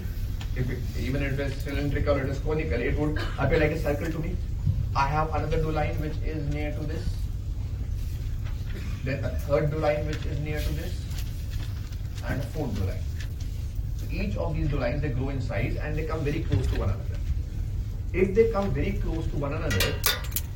If 0.57 0.69
it, 0.69 0.79
even 0.99 1.23
if 1.23 1.39
it 1.39 1.39
is 1.39 1.63
cylindrical 1.63 2.15
or 2.17 2.23
it 2.23 2.29
is 2.29 2.39
conical, 2.39 2.81
it 2.81 2.99
would 2.99 3.17
appear 3.39 3.59
like 3.59 3.71
a 3.71 3.79
circle 3.79 4.11
to 4.11 4.19
me. 4.19 4.35
I 4.93 5.07
have 5.07 5.33
another 5.33 5.59
doline 5.63 6.01
which 6.01 6.17
is 6.25 6.43
near 6.53 6.73
to 6.73 6.83
this. 6.85 7.05
Then 9.05 9.23
a 9.23 9.29
third 9.29 9.71
doline 9.71 10.05
which 10.07 10.25
is 10.25 10.39
near 10.39 10.59
to 10.59 10.73
this. 10.73 11.01
And 12.27 12.41
a 12.41 12.45
fourth 12.47 12.75
doline. 12.75 13.03
So 13.95 14.05
each 14.11 14.35
of 14.35 14.53
these 14.53 14.67
dolines 14.67 15.01
they 15.01 15.09
grow 15.09 15.29
in 15.29 15.41
size 15.41 15.77
and 15.77 15.97
they 15.97 16.05
come 16.05 16.19
very 16.25 16.41
close 16.41 16.67
to 16.67 16.79
one 16.79 16.89
another. 16.89 17.19
If 18.11 18.35
they 18.35 18.51
come 18.51 18.71
very 18.71 18.93
close 18.93 19.25
to 19.27 19.37
one 19.37 19.53
another, 19.53 19.93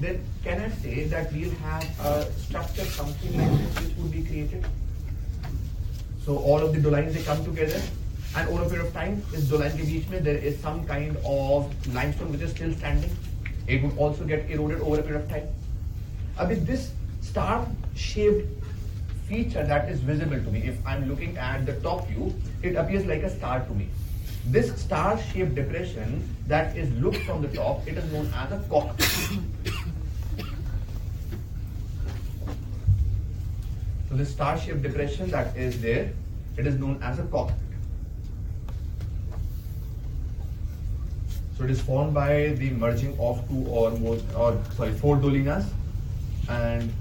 then 0.01 0.21
can 0.43 0.59
I 0.59 0.69
say 0.69 1.05
that 1.05 1.31
we'll 1.31 1.51
have 1.51 2.05
a 2.05 2.31
structure 2.33 2.83
something 2.83 3.37
like 3.37 3.51
this 3.59 3.83
which 3.85 3.97
would 3.97 4.11
be 4.11 4.23
created? 4.23 4.65
So 6.30 6.38
all 6.38 6.58
of 6.58 6.74
the 6.74 6.80
dolines 6.80 7.14
they 7.14 7.22
come 7.22 7.44
together 7.44 7.80
and 8.36 8.48
over 8.48 8.64
a 8.64 8.68
period 8.68 8.86
of 8.86 8.92
time 8.92 9.22
इस 9.32 9.48
doline 9.50 9.76
के 9.76 9.84
बीच 9.92 10.10
में 10.10 10.24
there 10.24 10.38
is 10.50 10.60
some 10.60 10.84
kind 10.86 11.16
of 11.24 11.94
limestone 11.94 12.32
which 12.32 12.42
is 12.42 12.50
still 12.50 12.72
standing. 12.74 13.16
It 13.66 13.82
would 13.82 13.96
also 13.98 14.24
get 14.24 14.50
eroded 14.50 14.80
over 14.80 15.00
a 15.00 15.02
period 15.02 15.22
of 15.22 15.28
time. 15.28 15.48
Abhi 16.38 16.64
this 16.66 16.90
star 17.20 17.66
shaped 17.94 18.56
feature 19.28 19.64
that 19.66 19.88
is 19.90 20.00
visible 20.00 20.36
to 20.36 20.50
me, 20.52 20.60
if 20.62 20.86
I'm 20.86 21.08
looking 21.08 21.36
at 21.36 21.66
the 21.66 21.74
top 21.80 22.06
view, 22.08 22.32
it 22.62 22.76
appears 22.76 23.06
like 23.06 23.22
a 23.22 23.30
star 23.30 23.60
to 23.60 23.72
me. 23.72 23.88
This 24.46 24.80
star 24.80 25.18
shaped 25.20 25.56
depression 25.56 26.22
that 26.46 26.76
is 26.76 26.90
looked 27.02 27.24
from 27.24 27.42
the 27.42 27.48
top, 27.48 27.86
it 27.88 27.98
is 27.98 28.12
known 28.12 28.30
as 28.34 28.52
a 28.52 28.58
cockpit. 28.70 29.40
So 34.08 34.14
this 34.14 34.30
star 34.30 34.56
shaped 34.58 34.82
depression 34.82 35.30
that 35.30 35.56
is 35.56 35.80
there, 35.82 36.12
it 36.61 36.67
is 36.71 36.79
known 36.79 36.97
as 37.01 37.19
a 37.19 37.23
cockpit. 37.23 37.57
So 41.57 41.63
it 41.65 41.71
is 41.71 41.81
formed 41.81 42.13
by 42.13 42.33
the 42.63 42.69
merging 42.81 43.17
of 43.19 43.47
two 43.49 43.65
or 43.67 43.91
more, 43.91 44.17
or 44.35 44.57
sorry, 44.77 44.93
four 44.93 45.17
dolinas, 45.17 45.65
and 46.49 46.93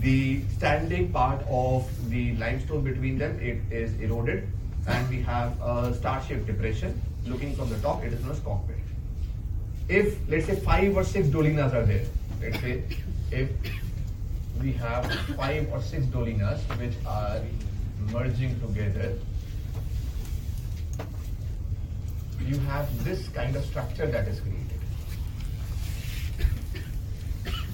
the 0.00 0.42
standing 0.56 1.10
part 1.12 1.42
of 1.48 1.88
the 2.10 2.36
limestone 2.36 2.84
between 2.84 3.18
them 3.18 3.38
it 3.40 3.60
is 3.70 3.98
eroded, 4.00 4.46
and 4.86 5.08
we 5.08 5.20
have 5.22 5.60
a 5.62 5.94
star-shaped 5.94 6.46
depression. 6.46 7.00
Looking 7.26 7.54
from 7.56 7.68
the 7.70 7.78
top, 7.78 8.02
it 8.02 8.12
is 8.12 8.20
known 8.22 8.32
as 8.32 8.40
cockpit. 8.40 8.76
If 9.88 10.16
let's 10.28 10.46
say 10.46 10.56
five 10.56 10.96
or 10.96 11.04
six 11.04 11.28
dolinas 11.28 11.72
are 11.72 11.86
there, 11.86 12.04
let's 12.40 12.60
say 12.60 12.82
if 13.30 13.50
we 14.60 14.72
have 14.72 15.12
five 15.36 15.70
or 15.72 15.80
six 15.80 16.06
dolinas 16.06 16.58
which 16.78 16.94
are 17.06 17.40
merging 18.10 18.58
together 18.60 19.18
you 22.52 22.58
have 22.60 23.04
this 23.04 23.28
kind 23.28 23.56
of 23.56 23.64
structure 23.64 24.06
that 24.06 24.28
is 24.28 24.40
created. 24.40 24.80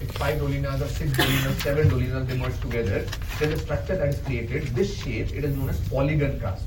If 0.01 0.11
five 0.13 0.39
dolinas 0.41 0.81
or 0.81 0.89
six 0.89 1.13
dolinas, 1.13 1.63
seven 1.63 1.91
dolinas, 1.91 2.27
they 2.27 2.37
merge 2.37 2.61
together, 2.61 3.05
then 3.39 3.51
the 3.51 3.59
structure 3.59 3.97
that 3.97 4.09
is 4.09 4.21
created, 4.21 4.69
this 4.75 4.97
shape, 5.03 5.33
it 5.35 5.45
is 5.45 5.57
known 5.57 5.69
as 5.71 5.81
polygon 5.89 6.39
karst. 6.39 6.63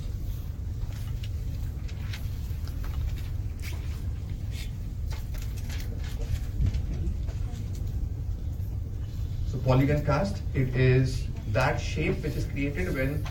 So 9.47 9.57
polygon 9.59 10.03
karst, 10.03 10.41
it 10.53 10.75
is 10.75 11.27
that 11.51 11.79
shape 11.79 12.23
which 12.23 12.35
is 12.35 12.45
created 12.45 12.93
when 12.93 13.25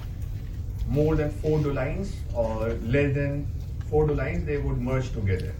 more 0.90 1.14
than 1.14 1.30
four 1.30 1.60
dolines 1.60 2.12
or 2.34 2.70
less 2.82 3.14
than 3.14 3.46
four 3.88 4.06
dolines, 4.06 4.44
they 4.44 4.58
would 4.58 4.78
merge 4.78 5.12
together. 5.12 5.54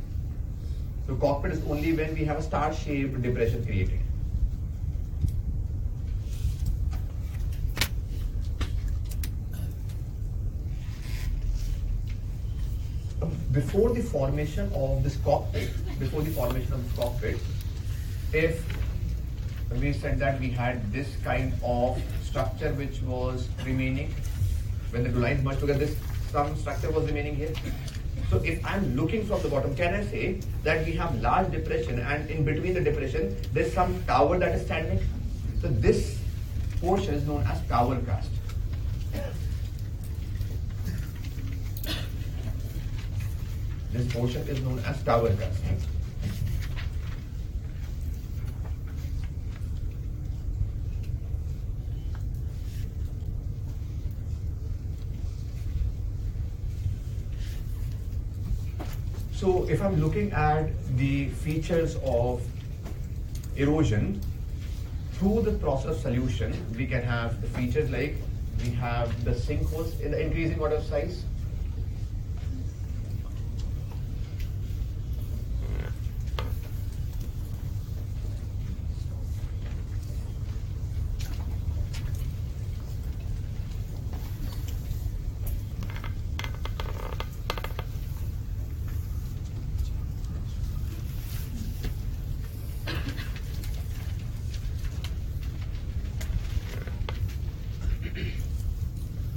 So 1.07 1.15
cockpit 1.15 1.53
is 1.53 1.63
only 1.71 1.93
when 1.93 2.15
we 2.15 2.25
have 2.25 2.39
a 2.39 2.43
star-shaped 2.43 3.23
depression 3.23 3.65
created. 3.65 4.01
Before 13.53 13.91
the 13.91 14.03
formation 14.03 14.71
of 14.75 15.03
this 15.05 15.17
cockpit, 15.25 15.71
before 15.99 16.23
the 16.23 16.31
formation 16.31 16.73
of 16.73 16.97
the 16.97 17.03
cockpit, 17.03 17.39
if 18.33 18.65
we 19.81 19.93
said 19.93 20.19
that 20.19 20.41
we 20.41 20.51
had 20.51 20.93
this 20.93 21.09
kind 21.23 21.53
of 21.63 22.03
structure 22.23 22.73
which 22.75 23.01
was 23.03 23.49
remaining 23.65 24.13
when 24.91 25.05
the 25.05 25.11
dolines 25.11 25.43
merge 25.43 25.61
together, 25.61 25.79
this 25.79 25.97
some 26.31 26.57
structure 26.57 26.91
was 26.91 27.07
remaining 27.07 27.37
here. 27.37 27.53
So 28.31 28.37
if 28.39 28.65
I'm 28.65 28.95
looking 28.95 29.27
from 29.27 29.43
the 29.43 29.49
bottom, 29.49 29.75
can 29.75 29.95
I 29.95 30.05
say 30.05 30.41
that 30.63 30.87
we 30.87 30.93
have 30.93 31.21
large 31.21 31.51
depression 31.51 31.99
and 31.99 32.31
in 32.31 32.45
between 32.45 32.75
the 32.75 32.81
depression 32.81 33.37
there's 33.53 33.73
some 33.73 34.03
tower 34.05 34.39
that 34.39 34.55
is 34.55 34.65
standing? 34.65 35.01
So 35.61 35.69
this 35.69 36.19
portion 36.81 37.15
is 37.15 37.27
known 37.27 37.43
as 37.45 37.61
tower 37.67 37.97
karst. 38.07 38.31
This 43.93 44.13
portion 44.13 44.43
is 44.49 44.61
known 44.61 44.79
as 44.81 45.03
tower 45.03 45.31
karst. 45.31 46.00
So 59.41 59.67
if 59.71 59.81
I'm 59.81 59.99
looking 59.99 60.33
at 60.33 60.69
the 60.99 61.31
features 61.31 61.97
of 62.05 62.43
erosion, 63.57 64.21
through 65.13 65.41
the 65.41 65.53
process 65.53 66.03
solution, 66.03 66.53
we 66.77 66.87
can 66.87 67.03
have 67.03 67.41
the 67.41 67.49
features 67.49 67.89
like 67.89 68.17
we 68.63 68.69
have 68.73 69.25
the 69.25 69.31
sinkholes 69.31 69.99
in 70.03 70.11
the 70.11 70.21
increasing 70.21 70.61
order 70.61 70.77
of 70.77 70.85
size. 70.85 71.25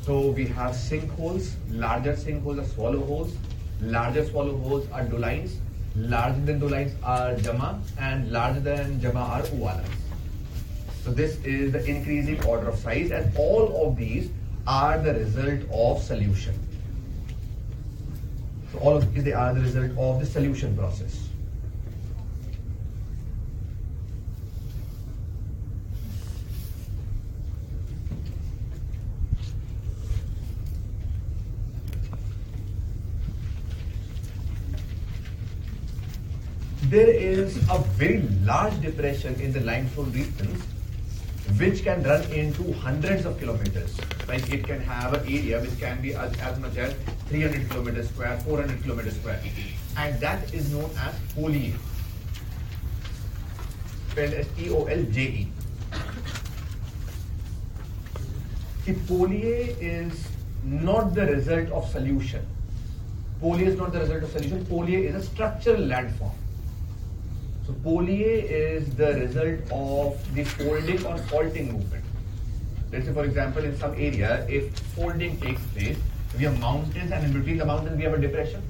So 0.05 0.22
we 0.33 0.45
have 0.47 0.71
sinkholes, 0.71 1.53
larger 1.69 2.13
sinkholes 2.13 2.61
are 2.61 2.67
swallow 2.67 3.03
holes, 3.05 3.35
larger 3.81 4.25
swallow 4.25 4.57
holes 4.57 4.87
are 4.91 5.03
dolines, 5.03 5.55
larger 5.95 6.41
than 6.41 6.59
dolines 6.59 6.93
are 7.03 7.35
jama, 7.37 7.81
and 7.99 8.31
larger 8.31 8.59
than 8.59 8.99
jama 9.01 9.19
are 9.19 9.41
uvalas. 9.41 9.85
So 11.03 11.11
this 11.11 11.37
is 11.43 11.71
the 11.71 11.85
increasing 11.85 12.43
order 12.45 12.69
of 12.69 12.79
size, 12.79 13.11
and 13.11 13.35
all 13.37 13.87
of 13.87 13.97
these 13.97 14.29
are 14.65 14.97
the 14.97 15.13
result 15.13 15.61
of 15.71 16.01
solution. 16.01 16.57
So 18.71 18.79
all 18.79 18.95
of 18.97 19.13
these 19.13 19.23
they 19.23 19.33
are 19.33 19.53
the 19.53 19.61
result 19.61 19.97
of 19.97 20.19
the 20.19 20.25
solution 20.25 20.75
process. 20.77 21.29
There 36.93 37.09
is 37.09 37.57
a 37.71 37.79
very 37.97 38.21
large 38.45 38.79
depression 38.79 39.33
in 39.41 39.51
the 39.51 39.61
limestone 39.61 40.11
regions 40.11 40.63
which 41.57 41.83
can 41.83 42.03
run 42.03 42.21
into 42.31 42.71
hundreds 42.73 43.25
of 43.25 43.39
kilometers. 43.39 43.97
Like 44.27 44.53
it 44.53 44.63
can 44.63 44.79
have 44.79 45.15
an 45.15 45.21
area 45.21 45.59
which 45.59 45.79
can 45.79 45.99
be 46.03 46.13
as, 46.13 46.37
as 46.39 46.59
much 46.59 46.77
as 46.77 46.93
300 47.29 47.67
kilometers 47.71 48.09
square, 48.09 48.39
400 48.41 48.83
kilometers 48.83 49.15
square. 49.15 49.41
And 49.97 50.19
that 50.19 50.53
is 50.53 50.71
known 50.71 50.91
as 50.99 51.15
Polje. 51.33 51.73
Spelled 54.11 54.33
as 54.33 54.47
P-O-L-J-E. 54.49 55.47
The 58.85 58.93
Polje 58.93 59.75
is 59.81 60.27
not 60.63 61.15
the 61.15 61.25
result 61.25 61.69
of 61.69 61.89
solution. 61.89 62.45
Polje 63.41 63.61
is 63.61 63.79
not 63.79 63.93
the 63.93 64.01
result 64.01 64.21
of 64.21 64.31
solution. 64.31 64.63
Polje 64.67 65.09
is 65.09 65.15
a 65.15 65.23
structural 65.23 65.81
landform. 65.81 66.33
So 67.65 67.71
polje 67.83 68.43
is 68.61 68.93
the 68.95 69.13
result 69.13 69.59
of 69.71 70.35
the 70.35 70.43
folding 70.43 71.05
or 71.05 71.17
faulting 71.29 71.71
movement. 71.71 72.03
Let's 72.91 73.05
say 73.05 73.13
for 73.13 73.23
example 73.23 73.63
in 73.63 73.77
some 73.77 73.93
area 73.93 74.45
if 74.49 74.77
folding 74.95 75.39
takes 75.39 75.61
place, 75.67 75.97
we 76.37 76.43
have 76.43 76.59
mountains 76.59 77.11
and 77.11 77.25
in 77.25 77.31
between 77.31 77.57
the 77.57 77.65
mountains 77.65 77.95
we 77.95 78.03
have 78.03 78.15
a 78.15 78.17
depression. 78.17 78.61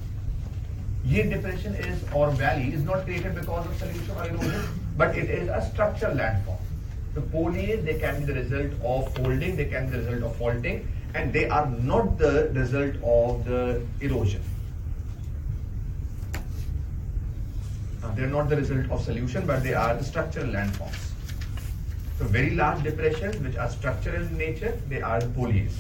Ye 1.03 1.23
depression 1.23 1.73
is 1.73 2.03
or 2.13 2.29
valley 2.31 2.71
is 2.71 2.83
not 2.83 3.05
created 3.05 3.33
because 3.33 3.65
of 3.65 3.75
solution 3.77 4.15
or 4.15 4.27
erosion, 4.27 4.63
but 4.95 5.17
it 5.17 5.27
is 5.27 5.49
a 5.49 5.67
structural 5.73 6.15
landform. 6.15 6.59
The 7.15 7.21
poljes 7.21 7.83
they 7.83 7.97
can 7.97 8.19
be 8.19 8.31
the 8.31 8.39
result 8.41 8.73
of 8.83 9.13
folding, 9.15 9.55
they 9.55 9.65
can 9.65 9.89
be 9.89 9.97
the 9.97 10.03
result 10.03 10.31
of 10.31 10.35
faulting, 10.37 10.87
and 11.15 11.33
they 11.33 11.49
are 11.49 11.65
not 11.65 12.19
the 12.19 12.51
result 12.53 12.95
of 13.03 13.43
the 13.45 13.81
erosion. 14.01 14.41
They 18.15 18.23
are 18.23 18.27
not 18.27 18.49
the 18.49 18.57
result 18.57 18.91
of 18.91 19.03
solution, 19.03 19.48
but 19.48 19.64
they 19.64 19.73
are 19.73 19.95
the 19.95 20.03
structural 20.03 20.48
landforms. 20.48 21.11
So 22.19 22.26
very 22.26 22.52
large 22.52 22.84
depressions 22.84 23.38
which 23.38 23.57
are 23.57 23.69
structural 23.69 24.22
in 24.22 24.38
nature, 24.38 24.80
they 24.88 25.02
are 25.02 25.19
the 25.19 25.27
polys. 25.27 25.73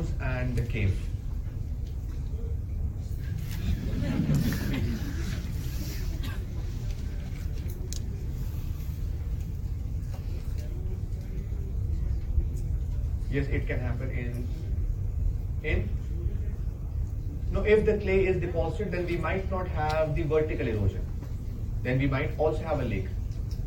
Ponors 0.00 0.08
and 0.20 0.56
the 0.56 0.62
cave. 0.62 0.96
Yes, 13.30 13.46
it 13.46 13.66
can 13.66 13.78
happen 13.78 14.10
in 14.10 14.48
in? 15.62 15.88
No 17.52 17.62
if 17.62 17.84
the 17.84 17.98
clay 17.98 18.26
is 18.26 18.40
deposited 18.40 18.92
then 18.92 19.06
we 19.06 19.16
might 19.16 19.48
not 19.50 19.68
have 19.68 20.16
the 20.16 20.22
vertical 20.22 20.66
erosion. 20.66 21.04
Then 21.82 21.98
we 21.98 22.06
might 22.06 22.38
also 22.38 22.62
have 22.62 22.80
a 22.80 22.84
lake. 22.84 23.06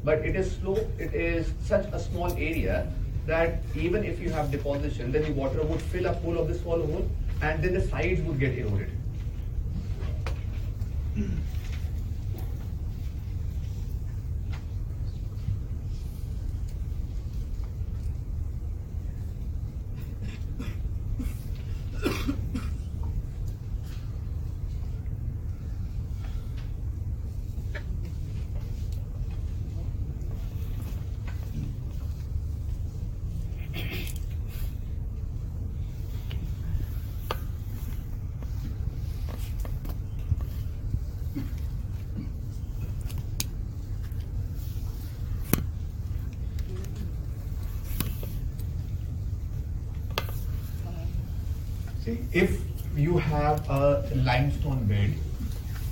But 0.03 0.25
it 0.25 0.35
is 0.35 0.51
slow 0.51 0.75
it 0.97 1.13
is 1.13 1.53
such 1.61 1.85
a 1.93 1.99
small 1.99 2.33
area 2.33 2.91
that 3.25 3.61
even 3.75 4.03
if 4.03 4.19
you 4.19 4.29
have 4.29 4.51
deposition 4.51 5.11
then 5.11 5.23
the 5.23 5.31
water 5.31 5.63
would 5.63 5.81
fill 5.81 6.07
up 6.07 6.21
whole 6.21 6.37
of 6.37 6.47
this 6.47 6.61
swallow 6.61 6.85
hole 6.87 7.09
and 7.41 7.63
then 7.63 7.73
the 7.73 7.81
sides 7.87 8.21
would 8.21 8.39
get 8.39 8.57
eroded 8.57 8.89
See, 52.03 52.19
if 52.33 52.59
you 52.97 53.17
have 53.17 53.69
a 53.69 54.03
limestone 54.13 54.85
bed 54.85 55.13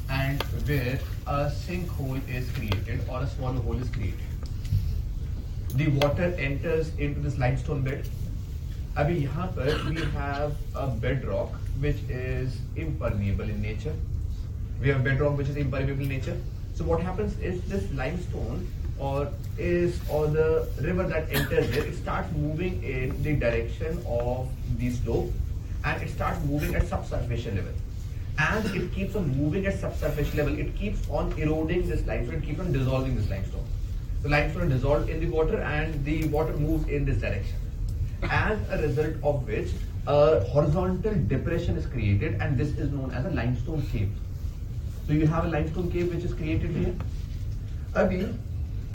and 0.10 0.44
where 0.68 1.00
a 1.26 1.50
sinkhole 1.50 2.21
is 2.31 2.51
created 2.53 3.01
or 3.09 3.23
a 3.23 3.27
swallow 3.27 3.61
hole 3.61 3.81
is 3.81 3.89
created, 3.91 4.21
the 5.75 5.89
water 5.89 6.35
enters 6.39 6.95
into 6.97 7.21
this 7.21 7.39
limestone 7.39 7.83
bed. 7.83 8.09
अभी 8.97 9.15
यहाँ 9.23 9.47
पर 9.55 9.95
we 9.95 10.03
have 10.13 10.53
a 10.75 10.87
bedrock 10.87 11.55
which 11.81 11.97
is 12.09 12.61
impermeable 12.77 13.45
in 13.45 13.61
nature. 13.61 13.95
We 14.81 14.89
have 14.89 15.05
bedrock 15.05 15.37
which 15.37 15.49
is 15.49 15.57
impermeable 15.57 16.03
in 16.03 16.09
nature. 16.09 16.37
So 16.75 16.85
what 16.85 17.01
happens 17.01 17.39
is 17.41 17.61
this 17.69 17.91
limestone 17.93 18.67
or 18.99 19.29
is 19.59 20.01
or 20.09 20.27
the 20.27 20.69
river 20.81 21.03
that 21.09 21.31
enters 21.31 21.71
there, 21.71 21.85
it 21.85 21.97
starts 21.97 22.33
moving 22.35 22.83
in 22.83 23.23
the 23.23 23.35
direction 23.35 24.03
of 24.09 24.49
the 24.79 24.91
slope 24.91 25.33
and 25.85 26.03
it 26.03 26.11
starts 26.11 26.43
moving 26.45 26.75
at 26.75 26.87
subsurface 26.87 27.45
level. 27.47 27.73
As 28.38 28.66
it 28.74 28.94
keeps 28.94 29.16
on 29.16 29.38
moving 29.38 29.66
at 29.66 29.80
subsurface 29.80 30.34
level, 30.36 30.58
it 30.58 30.76
keeps 30.76 31.08
on 31.10 31.32
eroding 31.38 31.88
this 31.88 32.06
limestone, 32.08 32.36
it 32.36 32.44
keeps 32.44 32.60
on 32.60 32.72
dissolving 32.72 33.16
this 33.16 33.30
limestone. 33.30 33.66
The 34.24 34.30
limestone 34.30 34.72
is 34.72 34.82
dissolved 34.82 35.10
in 35.10 35.20
the 35.20 35.28
water 35.28 35.62
and 35.62 36.06
the 36.06 36.28
water 36.28 36.54
moves 36.54 36.88
in 36.88 37.06
this 37.06 37.18
direction. 37.18 37.56
As 38.24 38.60
a 38.70 38.82
result 38.82 39.16
of 39.24 39.48
which, 39.48 39.72
a 40.08 40.44
horizontal 40.46 41.14
depression 41.28 41.78
is 41.78 41.86
created 41.86 42.40
and 42.42 42.58
this 42.58 42.70
is 42.78 42.92
known 42.92 43.12
as 43.12 43.26
a 43.26 43.30
limestone 43.30 43.82
cave. 43.92 44.12
So 45.08 45.14
you 45.14 45.28
have 45.28 45.46
a 45.46 45.48
limestone 45.48 45.92
cave 45.92 46.14
which 46.14 46.24
is 46.24 46.34
created 46.34 46.72
here. 46.72 46.96
Abhi, 47.94 48.38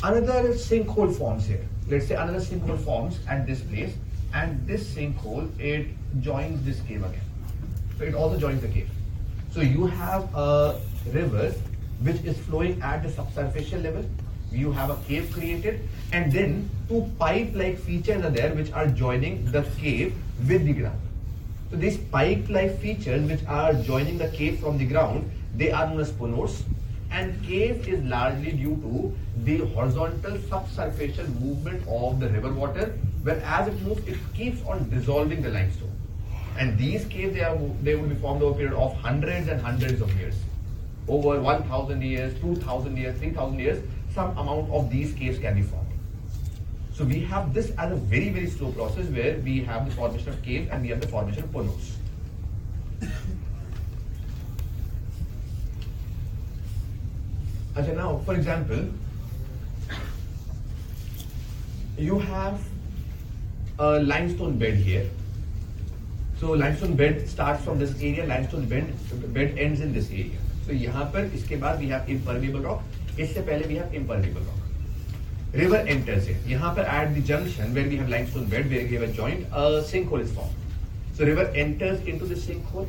another 0.03 0.55
sinkhole 0.55 1.17
forms 1.17 1.47
here. 1.47 1.67
Let's 1.89 2.07
say 2.07 2.15
another 2.15 2.41
sinkhole 2.41 2.79
forms 2.79 3.19
at 3.29 3.47
this 3.47 3.61
place 3.61 3.95
and 4.33 4.67
this 4.67 4.95
sinkhole, 4.95 5.49
it 5.61 5.89
joins 6.21 6.65
this 6.65 6.81
cave 6.81 7.05
again. 7.05 7.21
So 7.99 8.05
it 8.05 8.15
also 8.15 8.39
joins 8.39 8.63
the 8.63 8.69
cave. 8.69 8.91
So 9.57 9.63
you 9.63 9.87
have 9.87 10.35
a 10.35 10.79
river 11.15 11.55
which 12.03 12.23
is 12.25 12.39
flowing 12.41 12.79
at 12.83 13.03
the 13.03 13.09
subsurficial 13.09 13.83
level. 13.83 14.05
You 14.53 14.71
have 14.71 14.91
a 14.91 14.97
cave 15.09 15.33
created 15.33 15.81
and 16.13 16.31
then 16.31 16.69
two 16.91 17.11
pipe-like 17.19 17.79
features 17.79 18.23
are 18.23 18.29
there 18.29 18.55
which 18.55 18.71
are 18.73 18.87
joining 18.87 19.51
the 19.51 19.63
cave 19.79 20.15
with 20.47 20.67
the 20.67 20.75
ground. 20.75 21.01
So 21.71 21.79
these 21.79 21.97
pipe-like 21.97 22.79
features 22.81 23.27
which 23.31 23.47
are 23.49 23.73
joining 23.73 24.19
the 24.19 24.29
cave 24.29 24.61
from 24.61 24.77
the 24.77 24.85
ground, 24.85 25.31
they 25.55 25.71
are 25.71 25.87
known 25.87 26.01
as 26.01 26.13
ponors. 26.13 26.63
And 27.11 27.43
cave 27.43 27.89
is 27.89 28.05
largely 28.05 28.53
due 28.53 28.77
to 28.83 29.17
the 29.43 29.65
horizontal 29.73 30.37
subsurfacial 30.51 31.29
movement 31.41 31.83
of 31.89 32.21
the 32.21 32.29
river 32.29 32.53
water, 32.53 32.99
where 33.23 33.41
as 33.43 33.69
it 33.69 33.81
moves, 33.81 34.07
it 34.07 34.19
keeps 34.35 34.63
on 34.67 34.91
dissolving 34.91 35.41
the 35.41 35.49
limestone. 35.49 35.96
And 36.59 36.79
these 36.79 37.05
caves, 37.07 37.35
they, 37.35 37.43
are, 37.43 37.57
they 37.83 37.95
will 37.97 38.09
be 38.09 38.15
formed 38.15 38.43
over 38.43 38.55
a 38.55 38.57
period 38.57 38.75
of 38.75 38.95
hundreds 38.97 39.49
and 39.49 39.61
hundreds 39.61 40.01
of 40.01 40.15
years. 40.19 40.35
Over 41.09 41.41
1,000 41.41 42.03
years, 42.03 42.39
2,000 42.41 42.97
years, 42.97 43.19
3,000 43.19 43.59
years, 43.59 43.85
some 44.15 44.37
amount 44.39 44.71
of 44.71 44.91
these 44.91 45.13
caves 45.13 45.39
can 45.39 45.55
be 45.55 45.63
formed. 45.63 45.87
So 46.93 47.05
we 47.05 47.21
have 47.21 47.53
this 47.53 47.73
as 47.77 47.93
a 47.93 47.97
very, 47.97 48.31
very 48.31 48.49
slow 48.49 48.73
process 48.73 49.07
where 49.09 49.39
we 49.41 49.63
have 49.65 49.87
the 49.87 49.95
formation 49.95 50.31
of 50.31 50.43
caves 50.43 50.71
and 50.71 50.83
we 50.83 50.89
have 50.89 51.01
the 51.01 51.09
formation 51.09 51.45
of 51.45 51.51
ponors. 51.51 51.93
Okay, 57.77 57.95
now, 57.95 58.17
for 58.25 58.35
example, 58.35 58.89
you 61.99 62.19
have 62.19 62.59
a 63.79 64.01
limestone 64.01 64.57
bed 64.57 64.77
here. 64.77 65.11
So 66.41 66.55
limestone 66.55 66.95
bed 66.97 67.25
start 67.27 67.61
from 67.61 67.79
this 67.79 67.95
area 67.97 68.25
limestone 68.25 68.67
bed 68.69 68.93
bed 69.35 69.59
ends 69.59 69.81
in 69.81 69.93
this 69.93 70.11
area 70.13 70.65
so 70.67 70.73
यहाँ 70.75 71.05
पर 71.13 71.31
इसके 71.35 71.57
बाद 71.57 71.79
we 71.79 71.87
have 71.89 72.11
impermeable 72.11 72.61
rock 72.63 73.21
इससे 73.21 73.41
पहले 73.41 73.69
we 73.69 73.75
have 73.75 73.95
impermeable 73.95 74.41
rock 74.41 75.55
river 75.57 75.89
enter 75.89 76.19
से 76.21 76.37
यहाँ 76.47 76.75
पर 76.75 76.89
at 76.95 77.17
the 77.17 77.23
junction 77.27 77.73
where 77.73 77.87
we 77.89 77.97
have 77.97 78.09
limestone 78.09 78.49
bed 78.49 78.67
where 78.69 78.87
given 78.89 79.13
joint 79.13 79.47
a 79.47 79.81
sinkhole 80.09 80.21
is 80.21 80.35
form 80.35 81.15
so 81.19 81.25
river 81.25 81.53
enters 81.57 82.09
into 82.09 82.27
this 82.27 82.47
sinkhole 82.65 82.87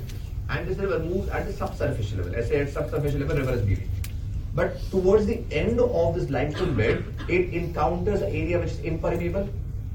and 0.52 0.68
this 0.68 0.80
river 0.80 1.04
moves 1.04 1.30
at 1.30 1.48
the 1.48 1.56
subsurface 1.76 2.12
level 2.16 2.36
ऐसे 2.36 2.56
at 2.56 2.70
subsurface 2.92 3.14
level 3.14 3.38
river 3.38 3.54
is 3.54 3.64
being 3.66 4.56
but 4.56 4.76
towards 4.92 5.26
the 5.28 5.40
end 5.54 5.80
of 5.80 6.20
this 6.20 6.30
limestone 6.32 6.76
bed 6.76 7.30
it 7.30 7.54
encounters 7.54 8.22
area 8.24 8.60
which 8.60 8.72
is 8.72 8.86
impermeable 8.88 9.50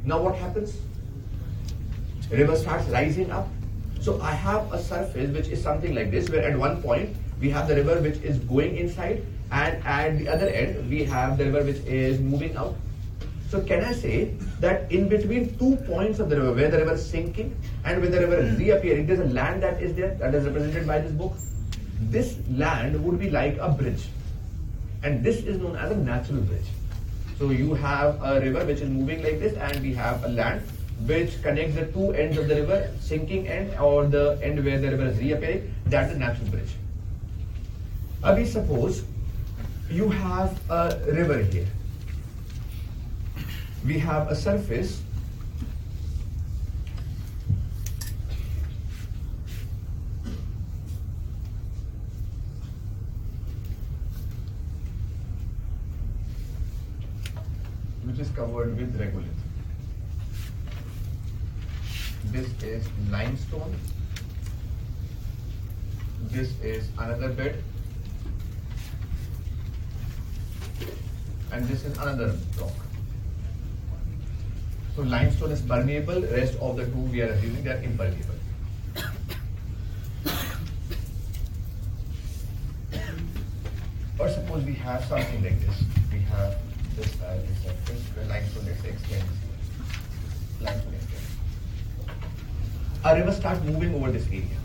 now 0.06 0.22
what 0.22 0.40
happens 0.42 0.78
River 2.32 2.56
starts 2.56 2.88
rising 2.88 3.30
up. 3.30 3.48
So 4.00 4.20
I 4.20 4.32
have 4.32 4.72
a 4.72 4.82
surface 4.82 5.30
which 5.30 5.48
is 5.48 5.62
something 5.62 5.94
like 5.94 6.10
this, 6.10 6.30
where 6.30 6.42
at 6.42 6.58
one 6.58 6.82
point 6.82 7.14
we 7.40 7.50
have 7.50 7.68
the 7.68 7.76
river 7.76 8.00
which 8.00 8.16
is 8.22 8.38
going 8.38 8.76
inside, 8.76 9.22
and 9.50 9.84
at 9.84 10.18
the 10.18 10.28
other 10.28 10.48
end 10.48 10.88
we 10.88 11.04
have 11.04 11.36
the 11.36 11.44
river 11.44 11.62
which 11.62 11.84
is 11.84 12.18
moving 12.20 12.56
out. 12.56 12.74
So 13.50 13.60
can 13.60 13.84
I 13.84 13.92
say 13.92 14.32
that 14.60 14.90
in 14.90 15.08
between 15.10 15.58
two 15.58 15.76
points 15.84 16.20
of 16.20 16.30
the 16.30 16.36
river, 16.40 16.54
where 16.54 16.70
the 16.70 16.78
river 16.78 16.94
is 16.94 17.04
sinking 17.04 17.54
and 17.84 18.00
where 18.00 18.10
the 18.10 18.20
river 18.20 18.36
is 18.38 18.58
reappearing, 18.58 19.06
there's 19.06 19.20
a 19.20 19.26
land 19.26 19.62
that 19.62 19.82
is 19.82 19.94
there 19.94 20.14
that 20.14 20.34
is 20.34 20.46
represented 20.46 20.86
by 20.86 21.00
this 21.00 21.12
book. 21.12 21.34
This 22.00 22.38
land 22.50 23.04
would 23.04 23.20
be 23.20 23.28
like 23.28 23.58
a 23.58 23.68
bridge, 23.68 24.08
and 25.02 25.22
this 25.22 25.42
is 25.44 25.58
known 25.58 25.76
as 25.76 25.92
a 25.92 25.96
natural 25.96 26.40
bridge. 26.40 26.70
So 27.38 27.50
you 27.50 27.74
have 27.74 28.22
a 28.22 28.40
river 28.40 28.64
which 28.64 28.80
is 28.80 28.88
moving 28.88 29.22
like 29.22 29.38
this, 29.38 29.54
and 29.58 29.82
we 29.82 29.92
have 29.94 30.24
a 30.24 30.28
land 30.28 30.62
which 31.00 31.42
connects 31.42 31.74
the 31.74 31.86
two 31.86 32.12
ends 32.12 32.38
of 32.38 32.48
the 32.48 32.54
river, 32.54 32.90
sinking 33.00 33.48
end 33.48 33.74
or 33.80 34.06
the 34.06 34.38
end 34.42 34.64
where 34.64 34.78
the 34.78 34.90
river 34.90 35.06
is 35.06 35.18
reappearing. 35.18 35.74
That's 35.86 36.12
a 36.12 36.18
natural 36.18 36.48
bridge. 36.48 36.70
Abhi, 38.22 38.46
suppose 38.46 39.04
you 39.90 40.08
have 40.08 40.58
a 40.70 41.00
river 41.06 41.42
here. 41.42 41.66
We 43.84 43.98
have 43.98 44.30
a 44.30 44.36
surface 44.36 45.02
which 58.04 58.20
is 58.20 58.30
covered 58.30 58.76
with 58.76 58.98
regolith. 58.98 59.51
This 62.32 62.48
is 62.62 62.88
limestone. 63.10 63.76
This 66.30 66.48
is 66.62 66.88
another 66.98 67.28
bed. 67.28 67.62
And 71.52 71.68
this 71.68 71.84
is 71.84 71.98
another 71.98 72.34
rock. 72.58 72.72
So 74.96 75.02
limestone 75.02 75.52
is 75.52 75.60
permeable, 75.60 76.22
rest 76.22 76.58
of 76.58 76.76
the 76.76 76.86
two 76.86 77.04
we 77.12 77.20
are 77.20 77.26
assuming 77.26 77.64
they 77.64 77.70
are 77.70 77.82
impermeable. 77.82 78.34
Or 84.18 84.28
suppose 84.28 84.64
we 84.64 84.74
have 84.74 85.04
something 85.04 85.42
like 85.42 85.60
this. 85.60 85.84
We 86.10 86.20
have 86.20 86.56
this 86.96 87.20
uh, 87.20 87.38
this 87.46 87.58
surface 87.64 88.02
where 88.14 88.26
limestone 88.26 88.66
let's 88.66 88.80
say 88.80 88.90
extends 88.90 89.08
here. 89.08 89.24
Limestone 90.60 90.94
extends. 90.94 91.28
A 93.04 93.16
river 93.16 93.32
starts 93.32 93.64
moving 93.64 93.94
over 93.96 94.12
this 94.12 94.26
area. 94.28 94.58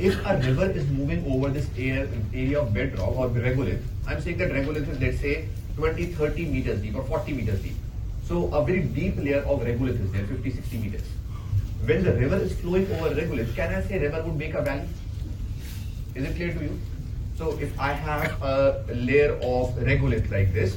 If 0.00 0.14
a 0.26 0.36
river 0.38 0.70
is 0.70 0.88
moving 0.88 1.24
over 1.32 1.50
this 1.50 1.68
area, 1.78 2.08
area 2.32 2.60
of 2.60 2.74
bedrock 2.74 3.16
or 3.16 3.28
regolith, 3.28 3.80
I'm 4.08 4.20
saying 4.20 4.38
that 4.38 4.50
regolith 4.50 4.88
is 4.88 5.00
let's 5.00 5.20
say 5.20 5.48
20, 5.76 6.06
30 6.06 6.46
meters 6.46 6.80
deep 6.80 6.96
or 6.96 7.04
40 7.04 7.32
meters 7.32 7.60
deep. 7.62 7.76
So 8.26 8.52
a 8.52 8.64
very 8.64 8.82
deep 8.82 9.16
layer 9.18 9.42
of 9.42 9.60
regolith 9.60 10.04
is 10.04 10.10
there, 10.10 10.26
50, 10.26 10.50
60 10.50 10.78
meters. 10.78 11.02
When 11.84 12.02
the 12.02 12.14
river 12.14 12.36
is 12.36 12.58
flowing 12.58 12.90
over 12.92 13.10
regolith, 13.10 13.54
can 13.54 13.72
I 13.72 13.82
say 13.82 14.00
river 14.00 14.22
would 14.24 14.36
make 14.36 14.54
a 14.54 14.62
valley? 14.62 14.88
Is 16.16 16.24
it 16.24 16.34
clear 16.34 16.54
to 16.54 16.60
you? 16.60 16.80
So 17.36 17.56
if 17.58 17.78
I 17.78 17.92
have 17.92 18.42
a 18.42 18.84
layer 18.92 19.34
of 19.34 19.74
regolith 19.76 20.28
like 20.30 20.52
this, 20.52 20.76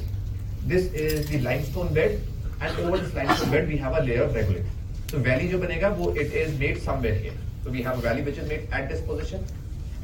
this 0.64 0.92
is 0.92 1.28
the 1.28 1.40
limestone 1.40 1.92
bed 1.92 2.20
and 2.60 2.78
over 2.78 2.98
this 2.98 3.14
limestone 3.14 3.50
bed 3.50 3.66
we 3.66 3.76
have 3.78 3.96
a 3.96 4.02
layer 4.02 4.22
of 4.22 4.32
regolith. 4.32 4.66
So 5.10 5.18
valley 5.18 5.48
जो 5.50 5.58
बनेगा 5.58 5.88
वो 5.98 6.14
it 6.14 6.32
is 6.38 6.58
made 6.58 6.80
somewhere 6.82 7.14
here. 7.14 7.36
So 7.64 7.70
we 7.70 7.82
have 7.82 7.98
a 7.98 8.02
valley 8.02 8.22
which 8.22 8.38
is 8.38 8.48
made 8.48 8.68
at 8.70 8.88
this 8.88 9.00
position 9.00 9.44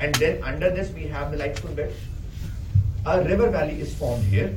and 0.01 0.15
then 0.15 0.43
under 0.43 0.71
this 0.71 0.91
we 0.93 1.07
have 1.09 1.31
the 1.31 1.37
limestone 1.37 1.75
bed. 1.75 1.93
A 3.07 3.23
river 3.23 3.51
valley 3.51 3.81
is 3.81 3.95
formed 3.95 4.25
here 4.25 4.55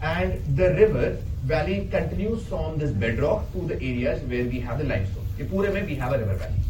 and 0.00 0.56
the 0.56 0.68
river 0.74 1.16
valley 1.44 1.88
continues 1.90 2.46
from 2.46 2.78
this 2.78 2.92
bedrock 2.92 3.52
to 3.52 3.66
the 3.66 3.74
areas 3.74 4.22
where 4.22 4.44
we 4.44 4.60
have 4.60 4.78
the 4.78 4.84
limestone. 4.84 5.26
ये 5.38 5.48
पूरे 5.50 5.72
में 5.74 5.86
we 5.86 5.96
have 5.96 6.12
a 6.12 6.18
river 6.18 6.34
valley. 6.34 6.62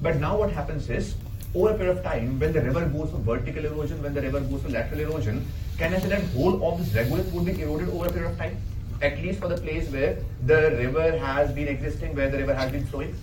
But 0.00 0.16
now 0.16 0.36
what 0.38 0.50
happens 0.52 0.88
is, 0.88 1.14
over 1.54 1.70
a 1.70 1.74
period 1.76 1.98
of 1.98 2.02
time, 2.04 2.38
when 2.38 2.52
the 2.52 2.62
river 2.62 2.86
goes 2.86 3.10
for 3.10 3.18
vertical 3.18 3.64
erosion, 3.64 4.02
when 4.02 4.14
the 4.14 4.22
river 4.22 4.40
goes 4.40 4.62
for 4.62 4.68
lateral 4.70 5.00
erosion, 5.00 5.44
can 5.76 5.92
I 5.92 5.98
say 5.98 6.08
that 6.08 6.24
whole 6.34 6.66
of 6.70 6.78
this 6.78 6.90
regolith 6.94 7.30
would 7.32 7.44
be 7.44 7.60
eroded 7.62 7.88
over 7.90 8.06
a 8.06 8.12
period 8.12 8.30
of 8.30 8.38
time? 8.38 8.56
at 9.02 9.20
least 9.22 9.40
for 9.40 9.48
the 9.48 9.56
place 9.56 9.88
where 9.90 10.18
the 10.46 10.76
river 10.78 11.18
has 11.18 11.52
been 11.52 11.68
existing, 11.68 12.14
where 12.14 12.30
the 12.30 12.38
river 12.38 12.54
has 12.54 12.72
been 12.72 12.86
flowing. 12.86 13.14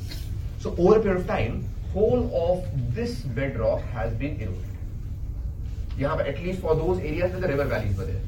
So 0.59 0.75
over 0.77 0.97
a 0.97 1.01
period 1.01 1.21
of 1.21 1.27
time, 1.27 1.67
whole 1.93 2.29
of 2.35 2.95
this 2.95 3.21
bedrock 3.21 3.81
has 3.93 4.13
been 4.13 4.39
eroded. 4.39 4.65
You 5.97 6.07
have 6.07 6.19
at 6.19 6.41
least 6.41 6.61
for 6.61 6.75
those 6.75 6.99
areas 6.99 7.31
where 7.31 7.41
the 7.41 7.47
river 7.47 7.65
valleys 7.65 7.97
were 7.97 8.05
there. 8.05 8.21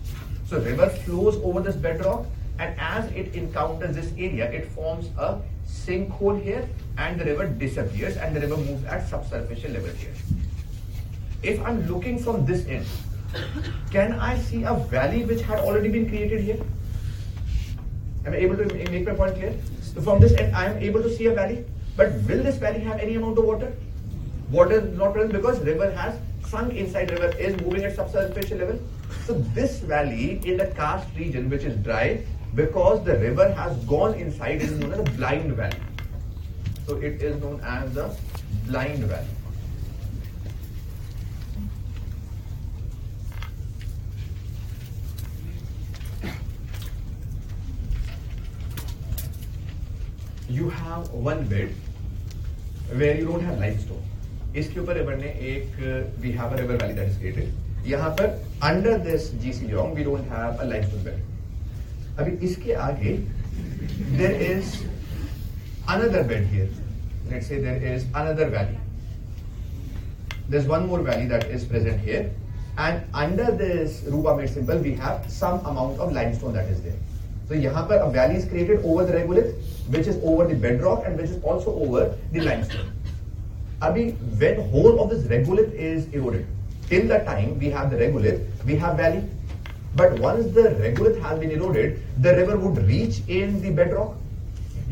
So 0.47 0.59
river 0.59 0.89
flows 0.89 1.37
over 1.37 1.61
this 1.61 1.75
bedrock 1.75 2.25
and 2.59 2.79
as 2.79 3.11
it 3.11 3.35
encounters 3.35 3.95
this 3.95 4.11
area, 4.17 4.49
it 4.51 4.71
forms 4.71 5.09
a 5.17 5.39
sinkhole 5.67 6.41
here 6.41 6.69
and 6.97 7.19
the 7.19 7.25
river 7.25 7.47
disappears 7.47 8.17
and 8.17 8.35
the 8.35 8.41
river 8.41 8.57
moves 8.57 8.83
at 8.85 9.07
subsurface 9.07 9.63
level 9.63 9.89
here. 9.89 10.13
If 11.43 11.59
I'm 11.61 11.87
looking 11.87 12.19
from 12.19 12.45
this 12.45 12.65
end, 12.67 12.85
can 13.91 14.13
I 14.13 14.37
see 14.37 14.63
a 14.63 14.73
valley 14.73 15.25
which 15.25 15.41
had 15.41 15.59
already 15.59 15.89
been 15.89 16.07
created 16.07 16.41
here? 16.41 16.59
Am 18.25 18.33
I 18.33 18.37
able 18.37 18.57
to 18.57 18.65
make 18.91 19.05
my 19.05 19.13
point 19.13 19.35
clear? 19.35 19.53
So 19.81 20.01
from 20.01 20.19
this 20.19 20.33
end, 20.33 20.55
I 20.55 20.65
am 20.65 20.77
able 20.77 21.01
to 21.01 21.15
see 21.15 21.27
a 21.27 21.33
valley, 21.33 21.65
but 21.95 22.13
will 22.27 22.43
this 22.43 22.57
valley 22.57 22.79
have 22.79 22.99
any 22.99 23.15
amount 23.15 23.37
of 23.37 23.45
water? 23.45 23.75
Water 24.51 24.79
is 24.79 24.97
not 24.97 25.13
present 25.13 25.33
because 25.33 25.59
river 25.59 25.91
has 25.91 26.19
sunk 26.47 26.73
inside 26.73 27.11
river 27.11 27.35
is 27.37 27.59
moving 27.61 27.83
at 27.83 27.95
subsurface 27.95 28.51
level. 28.51 28.79
So 29.25 29.33
this 29.59 29.79
valley 29.79 30.41
in 30.43 30.57
the 30.57 30.67
karst 30.67 31.07
region 31.17 31.49
which 31.49 31.63
is 31.63 31.75
dry 31.77 32.23
because 32.55 33.03
the 33.03 33.17
river 33.19 33.51
has 33.53 33.77
gone 33.85 34.13
inside 34.15 34.61
is 34.61 34.71
known 34.71 34.93
as 34.93 34.99
a 34.99 35.03
blind 35.03 35.53
valley. 35.53 35.77
So 36.87 36.97
it 36.97 37.21
is 37.21 37.41
known 37.41 37.61
as 37.61 37.93
the 37.93 38.15
blind 38.67 39.03
valley. 39.03 39.34
You 50.51 50.69
have 50.69 51.09
one 51.23 51.47
bed 51.49 51.71
where 52.93 53.19
you 53.19 53.25
don't 53.25 53.41
have 53.41 53.59
limestone 53.79 54.57
इसके 54.57 54.79
ऊपर 54.79 54.93
river 54.93 55.15
ने 55.17 55.27
एक 55.51 55.79
we 56.19 56.31
have 56.31 56.49
a 56.49 56.59
river 56.59 56.83
valley 56.83 56.93
that 56.93 57.37
is 57.37 57.89
यहाँ 57.89 58.09
पर 58.09 58.27
under 58.63 58.97
this 58.99 59.31
जीसी 59.41 59.65
जॉन्ग 59.67 59.95
we 59.95 60.03
don't 60.03 60.31
have 60.31 60.55
a 60.55 60.63
limestone 60.83 61.03
bed 61.03 62.19
अभी 62.19 62.31
इसके 62.47 62.73
आगे 62.81 63.11
there 64.17 64.41
is 64.41 64.75
another 65.89 66.23
bed 66.23 66.45
here 66.45 66.69
let 67.31 67.43
say 67.43 67.61
there 67.61 67.83
is 67.93 68.05
another 68.15 68.49
valley 68.49 68.77
there 70.49 70.59
is 70.61 70.67
one 70.67 70.83
more 70.83 71.01
valley 71.01 71.27
that 71.27 71.51
is 71.51 71.67
present 71.69 72.01
here 72.01 72.33
and 72.79 73.01
under 73.15 73.51
this 73.57 74.03
Rupa 74.07 74.35
made 74.35 74.49
simple 74.49 74.77
we 74.77 74.91
have 75.01 75.27
some 75.31 75.57
amount 75.65 75.99
of 75.99 76.13
limestone 76.33 76.53
that 76.53 76.71
is 76.71 76.81
there 76.81 77.04
so 77.48 77.54
यहाँ 77.54 77.88
पर 77.88 78.06
a 78.06 78.10
valley 78.10 78.36
is 78.36 78.48
created 78.54 78.84
over 78.84 79.04
the 79.04 79.12
regolith 79.12 79.52
which 79.88 80.06
is 80.06 80.16
over 80.22 80.46
the 80.46 80.54
bedrock 80.54 81.04
and 81.06 81.16
which 81.16 81.30
is 81.30 81.42
also 81.42 81.74
over 81.74 82.14
the 82.32 82.40
limestone 82.40 82.92
Abhi, 83.82 84.14
when 84.38 84.70
whole 84.70 85.00
of 85.00 85.08
this 85.08 85.24
regolith 85.24 85.72
is 85.72 86.06
eroded, 86.12 86.46
till 86.88 87.06
the 87.08 87.20
time 87.20 87.58
we 87.58 87.70
have 87.70 87.90
the 87.90 87.96
regolith, 87.96 88.64
we 88.66 88.76
have 88.76 88.98
valley. 88.98 89.24
But 89.96 90.18
once 90.20 90.52
the 90.54 90.64
regolith 90.80 91.18
has 91.22 91.38
been 91.38 91.50
eroded, 91.50 92.02
the 92.18 92.34
river 92.36 92.58
would 92.58 92.76
reach 92.86 93.22
in 93.28 93.62
the 93.62 93.70
bedrock. 93.70 94.16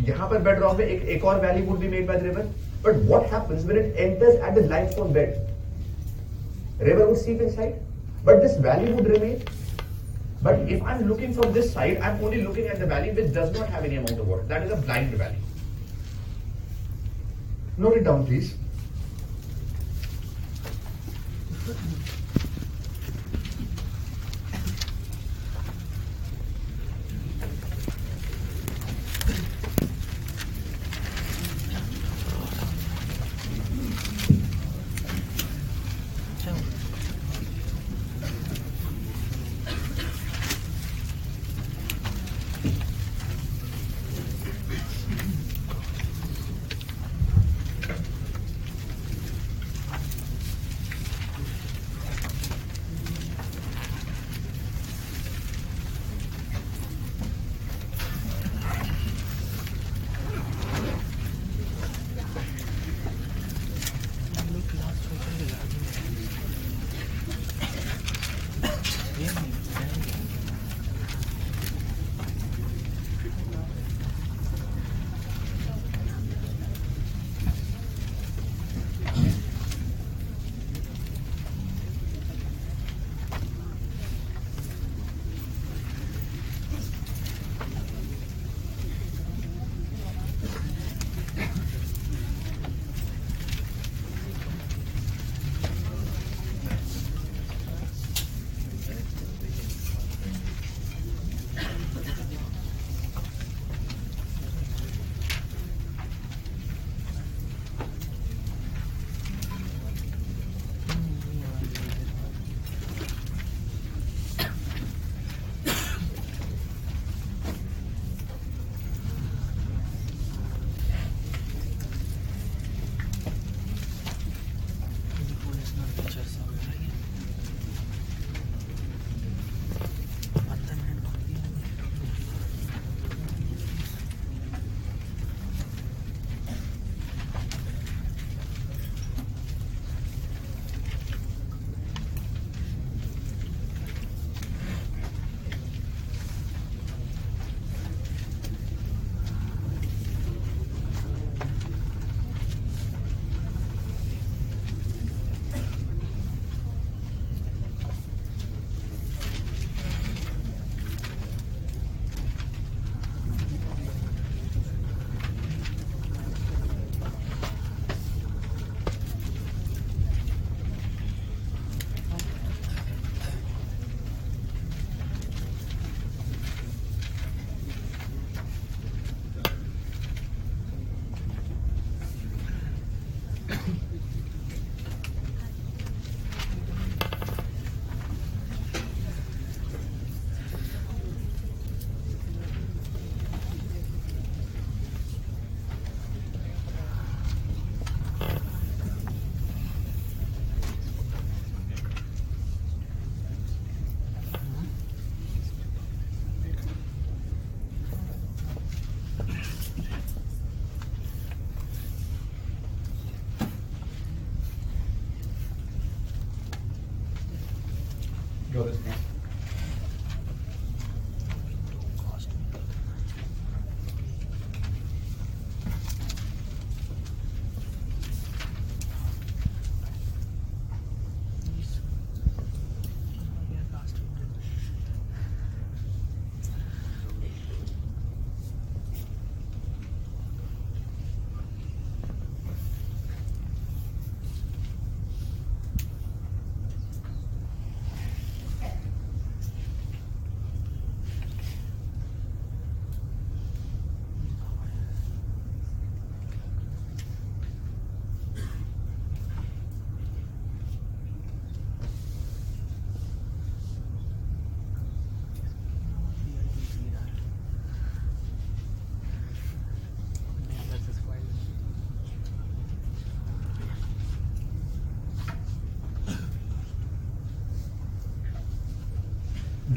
यहाँ 0.07 0.29
पर 0.31 0.43
bedrock 0.43 0.79
में 0.79 0.87
एक 0.87 1.03
एक 1.17 1.25
और 1.25 1.41
valley 1.43 1.63
would 1.67 1.81
be 1.81 1.89
made 1.89 2.07
by 2.07 2.17
the 2.17 2.29
river. 2.31 2.49
But 2.83 2.97
what 3.13 3.27
happens 3.27 3.67
when 3.67 3.77
it 3.77 3.95
enters 4.07 4.41
at 4.41 4.55
the 4.55 4.63
limestone 4.63 5.13
bed? 5.13 5.55
River 6.81 7.09
would 7.09 7.19
seep 7.19 7.43
inside, 7.43 7.75
but 8.25 8.41
this 8.41 8.57
valley 8.57 8.93
would 8.93 9.07
remain. 9.07 9.43
But 10.44 10.60
if 10.70 10.84
I'm 10.84 11.08
looking 11.08 11.34
from 11.34 11.54
this 11.54 11.72
side, 11.72 12.00
I'm 12.00 12.22
only 12.22 12.44
looking 12.44 12.68
at 12.68 12.78
the 12.78 12.86
valley 12.86 13.12
which 13.12 13.34
does 13.34 13.58
not 13.58 13.70
have 13.70 13.86
any 13.86 13.96
amount 13.96 14.20
of 14.20 14.28
water. 14.28 14.44
That 14.44 14.64
is 14.64 14.72
a 14.72 14.76
blind 14.76 15.12
valley. 15.12 15.38
Note 17.78 17.98
it 17.98 18.04
down, 18.04 18.28
please. 18.28 18.56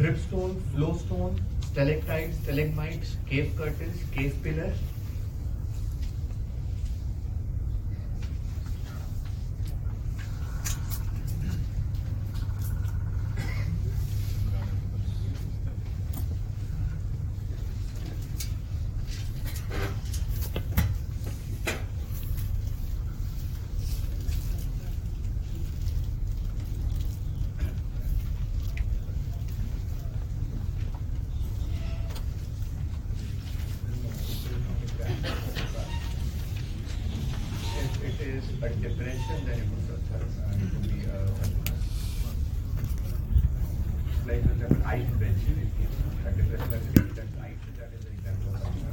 Dripstone, 0.06 0.62
flowstone, 0.72 1.40
stalactites, 1.62 2.36
stalagmites, 2.38 3.16
cave 3.28 3.52
curtains, 3.56 4.02
cave 4.12 4.36
pillar. 4.42 4.72
If 37.78 38.20
it 38.20 38.26
is 38.26 38.44
a 38.48 38.68
depression, 38.68 39.38
then 39.46 39.58
it 39.58 39.66
would, 39.68 39.88
uh, 39.90 39.96
it 40.52 40.72
would 40.72 40.82
be 40.82 40.98
a, 41.04 41.12
like 44.26 44.42
for 44.44 44.52
example, 44.52 44.82
ice 44.86 45.10
bench. 45.20 45.42
A 46.26 46.32
depression 46.32 46.70
that 46.70 46.80
is 46.80 47.14
that 47.14 47.30
ice, 47.42 47.62
that 47.78 47.90
is 47.98 48.04
an 48.06 48.12
example 48.18 48.54
of 48.54 48.60
something. 48.62 48.86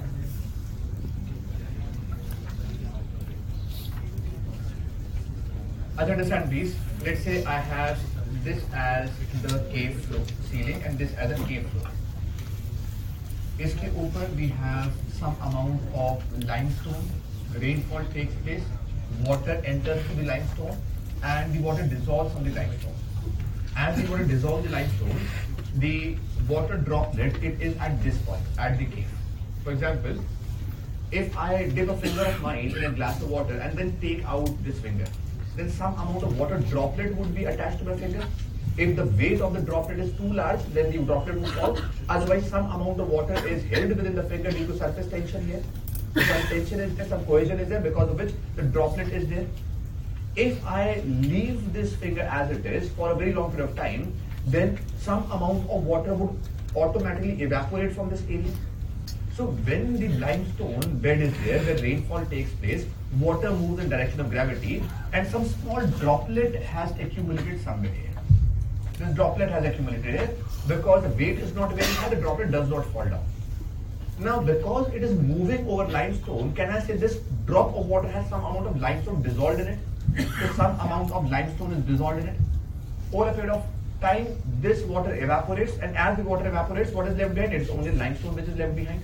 As 5.98 6.10
understand 6.10 6.50
please, 6.50 6.76
let's 7.06 7.23
say 7.33 7.45
I 7.45 7.59
have 7.59 7.99
this 8.45 8.63
as 8.75 9.11
the 9.43 9.59
cave 9.73 10.01
floor 10.05 10.23
ceiling 10.51 10.83
and 10.83 10.99
this 10.99 11.15
as 11.15 11.31
a 11.31 11.45
cave 11.45 11.67
floor. 11.71 11.91
इसके 13.61 13.89
ऊपर 14.01 14.37
we 14.37 14.49
have 14.49 14.93
some 15.19 15.37
amount 15.43 15.81
of 15.95 16.23
limestone, 16.45 17.11
rainfall 17.61 18.05
takes 18.13 18.35
place, 18.45 18.63
water 19.25 19.61
enters 19.65 20.05
through 20.07 20.17
the 20.17 20.29
limestone 20.29 20.77
and 21.23 21.53
the 21.53 21.61
water 21.61 21.87
dissolves 21.87 22.33
from 22.33 22.45
the 22.45 22.51
limestone. 22.51 22.95
As 23.77 24.01
the 24.01 24.11
water 24.11 24.25
dissolves 24.25 24.65
the 24.67 24.73
limestone, 24.73 25.21
the 25.77 26.17
water 26.49 26.77
droplet, 26.77 27.43
it 27.43 27.61
is 27.61 27.77
at 27.79 28.03
this 28.03 28.17
point, 28.19 28.43
at 28.59 28.79
the 28.79 28.87
cave. 28.87 29.09
For 29.65 29.73
example, 29.73 30.17
if 31.11 31.37
I 31.37 31.69
dip 31.69 31.89
a 31.89 31.97
finger 31.97 32.25
of 32.25 32.41
mine 32.43 32.75
in 32.77 32.85
a 32.85 32.91
glass 32.91 33.21
of 33.23 33.31
water 33.31 33.55
and 33.55 33.77
then 33.79 33.97
take 34.01 34.25
out 34.25 34.51
this 34.65 34.79
finger, 34.79 35.07
then 35.56 35.70
some 35.70 35.94
amount 35.94 36.24
of 36.24 36.38
water 36.38 36.58
droplet 36.60 37.16
would 37.16 37.34
be 37.36 37.46
attached 37.46 37.80
to 37.80 37.86
my 37.86 37.96
finger. 37.96 38.24
If 38.78 38.96
the 38.96 39.06
weight 39.06 39.42
of 39.42 39.54
the 39.54 39.62
droplet 39.62 40.00
is 40.00 40.12
too 40.18 40.34
large, 40.34 40.60
then 40.74 40.92
the 40.92 40.98
droplet 40.98 41.40
will 41.40 41.50
fall. 41.52 41.78
Otherwise, 42.10 42.50
some 42.50 42.66
amount 42.72 43.00
of 43.00 43.08
water 43.08 43.36
is 43.48 43.64
held 43.66 43.90
within 43.90 44.16
the 44.16 44.24
finger 44.24 44.52
due 44.52 44.66
to 44.66 44.78
surface 44.78 45.08
tension 45.08 45.46
here. 45.46 45.64
Some 46.16 46.42
tension 46.48 46.80
is 46.80 46.96
there, 46.96 47.08
some 47.08 47.26
cohesion 47.26 47.60
is 47.60 47.70
there 47.70 47.82
because 47.82 48.10
of 48.10 48.20
which 48.20 48.34
the 48.56 48.64
droplet 48.64 49.10
is 49.10 49.28
there. 49.28 49.46
If 50.36 50.66
I 50.66 51.04
leave 51.06 51.74
this 51.74 51.96
finger 51.96 52.22
as 52.22 52.50
it 52.50 52.66
is 52.66 52.90
for 52.92 53.12
a 53.12 53.16
very 53.16 53.34
long 53.34 53.52
period 53.52 53.70
of 53.70 53.76
time, 53.76 54.12
then 54.48 54.80
some 54.98 55.32
amount 55.32 55.70
of 55.70 55.84
water 55.86 56.16
would 56.16 56.36
automatically 56.76 57.42
evaporate 57.44 57.94
from 57.94 58.10
this 58.10 58.24
area. 58.24 58.52
So 59.36 59.48
when 59.48 60.00
the 60.00 60.10
limestone 60.20 61.00
bed 61.00 61.20
is 61.20 61.34
there, 61.44 61.60
where 61.64 61.78
rainfall 61.82 62.24
takes 62.28 62.52
place, 62.54 62.86
water 63.20 63.52
moves 63.52 63.84
in 63.84 63.90
direction 63.90 64.20
of 64.20 64.30
gravity, 64.30 64.84
and 65.12 65.28
some 65.28 65.46
small 65.46 65.84
droplet 65.88 66.62
has 66.62 66.92
accumulated 67.00 67.64
somewhere 67.64 67.92
here. 67.92 68.12
This 69.00 69.16
droplet 69.16 69.50
has 69.50 69.66
accumulated 69.66 70.06
here 70.06 70.36
because 70.68 71.02
the 71.02 71.10
weight 71.10 71.40
is 71.40 71.56
not 71.56 71.74
very 71.74 71.92
high, 71.94 72.10
the 72.10 72.18
droplet 72.18 72.52
does 72.52 72.70
not 72.70 72.86
fall 72.94 73.06
down. 73.06 73.24
Now, 74.20 74.40
because 74.40 74.94
it 74.94 75.04
is 75.04 75.20
moving 75.20 75.68
over 75.68 75.88
limestone, 75.88 76.54
can 76.54 76.70
I 76.70 76.80
say 76.80 76.96
this 76.96 77.18
drop 77.48 77.76
of 77.76 77.88
water 77.88 78.08
has 78.10 78.30
some 78.30 78.46
amount 78.46 78.68
of 78.68 78.80
limestone 78.80 79.24
dissolved 79.24 79.60
in 79.62 79.68
it? 79.68 79.80
So 80.40 80.54
some 80.54 80.80
amount 80.80 81.12
of 81.12 81.32
limestone 81.32 81.74
is 81.74 81.84
dissolved 81.86 82.20
in 82.20 82.28
it. 82.28 82.40
Over 83.12 83.30
a 83.30 83.34
period 83.34 83.52
of 83.52 83.66
time, 84.00 84.28
this 84.62 84.84
water 84.84 85.16
evaporates, 85.16 85.76
and 85.80 85.98
as 85.98 86.18
the 86.18 86.24
water 86.24 86.48
evaporates, 86.48 86.92
what 86.92 87.08
is 87.08 87.18
left 87.18 87.34
behind? 87.34 87.54
It's 87.54 87.72
only 87.72 87.92
limestone 87.94 88.36
which 88.36 88.46
is 88.46 88.56
left 88.58 88.76
behind. 88.76 89.02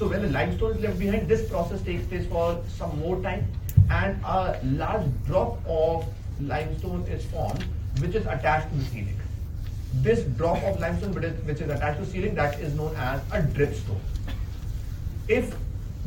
So 0.00 0.08
when 0.08 0.22
the 0.22 0.28
limestone 0.28 0.76
is 0.76 0.80
left 0.82 0.98
behind, 0.98 1.28
this 1.28 1.48
process 1.48 1.82
takes 1.82 2.06
place 2.06 2.26
for 2.26 2.62
some 2.76 2.98
more 2.98 3.20
time, 3.22 3.46
and 3.90 4.22
a 4.24 4.60
large 4.64 5.06
drop 5.26 5.58
of 5.66 6.06
limestone 6.40 7.02
is 7.04 7.24
formed, 7.26 7.64
which 8.00 8.14
is 8.14 8.26
attached 8.26 8.70
to 8.70 8.76
the 8.76 8.84
ceiling. 8.84 9.20
This 10.02 10.24
drop 10.36 10.62
of 10.64 10.78
limestone 10.80 11.14
which 11.14 11.24
is, 11.24 11.44
which 11.44 11.60
is 11.60 11.70
attached 11.70 12.00
to 12.00 12.06
ceiling, 12.06 12.34
that 12.34 12.60
is 12.60 12.74
known 12.74 12.94
as 12.96 13.20
a 13.32 13.40
dripstone. 13.40 14.00
If 15.28 15.56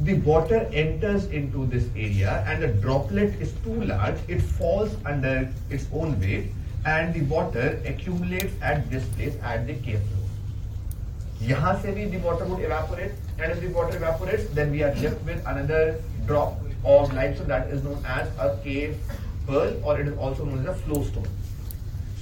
the 0.03 0.13
water 0.21 0.69
enters 0.71 1.25
into 1.25 1.65
this 1.65 1.85
area 1.95 2.43
and 2.47 2.61
the 2.61 2.67
droplet 2.67 3.41
is 3.41 3.53
too 3.63 3.83
large, 3.83 4.17
it 4.27 4.41
falls 4.41 4.95
under 5.05 5.51
its 5.69 5.87
own 5.91 6.19
weight 6.19 6.51
and 6.85 7.13
the 7.13 7.21
water 7.21 7.81
accumulates 7.85 8.53
at 8.61 8.89
this 8.89 9.05
place 9.15 9.35
at 9.43 9.67
the 9.67 9.73
cave 9.73 9.99
floor. 9.99 10.27
यहाँ 11.41 11.81
से 11.81 11.91
भी 11.95 12.11
the 12.11 12.19
water 12.19 12.45
would 12.45 12.63
evaporate 12.63 13.11
and 13.38 13.52
if 13.52 13.60
the 13.60 13.68
water 13.68 13.96
evaporates 13.96 14.48
then 14.50 14.70
we 14.70 14.82
are 14.82 14.94
left 14.96 15.22
with 15.24 15.46
another 15.46 16.00
drop 16.26 16.60
of 16.84 17.12
limestone 17.14 17.48
that 17.48 17.68
is 17.68 17.82
known 17.82 18.02
as 18.06 18.28
a 18.38 18.58
cave 18.62 18.96
pearl 19.46 19.80
or 19.84 20.00
it 20.00 20.08
is 20.08 20.16
also 20.18 20.44
known 20.44 20.60
as 20.60 20.66
a 20.66 20.74
flow 20.74 21.02
stone. 21.02 21.28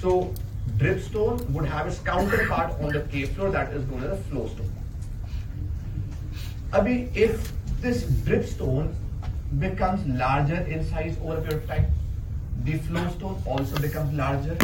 So 0.00 0.32
dripstone 0.78 1.48
would 1.50 1.66
have 1.66 1.86
its 1.86 1.98
counterpart 1.98 2.80
on 2.80 2.92
the 2.92 3.00
cave 3.02 3.30
floor 3.30 3.50
that 3.50 3.72
is 3.72 3.86
known 3.88 4.04
as 4.04 4.18
a 4.18 4.22
flow 4.24 4.48
stone. 4.48 4.72
Abhi, 6.70 7.14
if 7.14 7.52
this 7.80 8.04
dripstone 8.04 8.94
becomes 9.58 10.06
larger 10.06 10.60
in 10.62 10.84
size 10.88 11.16
over 11.22 11.38
a 11.38 11.42
period 11.42 11.62
of 11.62 11.68
time, 11.68 11.86
the 12.64 12.78
flow 12.78 13.08
stone 13.10 13.42
also 13.44 13.78
becomes 13.80 14.12
larger. 14.14 14.56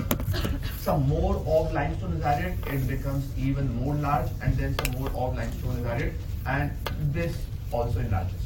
Some 0.79 1.09
more 1.09 1.37
of 1.37 1.73
limestone 1.73 2.13
is 2.13 2.23
added, 2.23 2.57
it 2.69 2.87
becomes 2.87 3.27
even 3.37 3.75
more 3.83 3.95
large, 3.97 4.29
and 4.41 4.57
then 4.57 4.75
some 4.79 5.01
more 5.01 5.09
of 5.09 5.37
limestone 5.37 5.79
is 5.79 5.87
added, 5.87 6.15
and 6.47 6.71
this 7.13 7.37
also 7.73 8.01
enlarges. 8.01 8.41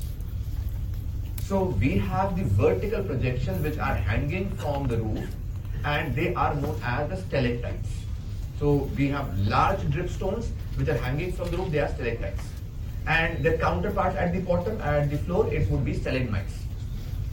So 1.41 1.65
we 1.65 1.99
have 1.99 2.37
the 2.37 2.45
vertical 2.45 3.03
projections 3.03 3.63
which 3.63 3.79
are 3.79 3.95
hanging 3.95 4.51
from 4.57 4.87
the 4.87 4.99
roof, 4.99 5.29
and 5.85 6.15
they 6.15 6.35
are 6.35 6.55
known 6.55 6.81
as 6.85 7.11
the 7.11 7.17
stalactites. 7.17 7.89
So 8.59 8.89
we 8.97 9.09
have 9.09 9.37
large 9.39 9.81
dripstones 9.81 10.49
which 10.77 10.89
are 10.89 10.97
hanging 10.97 11.33
from 11.33 11.51
the 11.51 11.57
roof, 11.59 11.73
they 11.73 11.81
are 11.81 11.89
stalactites. 11.89 12.45
And 13.07 13.45
the 13.45 13.59
counterpart 13.59 14.15
at 14.15 14.33
the 14.33 14.41
bottom, 14.41 14.81
at 14.81 15.11
the 15.11 15.19
floor, 15.19 15.53
it 15.53 15.69
would 15.69 15.85
be 15.85 15.95
stalagmites. 15.95 16.55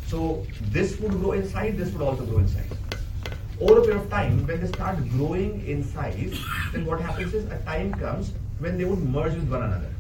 So 0.08 0.46
this 0.72 1.00
would 1.00 1.12
grow 1.12 1.34
in 1.34 1.48
size, 1.48 1.78
this 1.78 1.92
would 1.94 2.02
also 2.02 2.26
grow 2.26 2.40
in 2.40 2.48
size. 2.48 2.72
Over 3.62 3.80
a 3.80 3.82
period 3.84 4.02
of 4.02 4.10
time, 4.10 4.48
when 4.48 4.60
they 4.60 4.68
start 4.68 5.08
growing 5.10 5.66
in 5.68 5.84
size, 5.84 6.40
then 6.74 6.86
what 6.86 7.00
happens 7.00 7.34
is 7.34 7.46
a 7.52 7.60
time 7.60 7.94
comes 7.94 8.32
when 8.58 8.78
they 8.78 8.86
would 8.86 9.00
merge 9.00 9.36
with 9.36 9.50
one 9.50 9.64
another. 9.64 9.94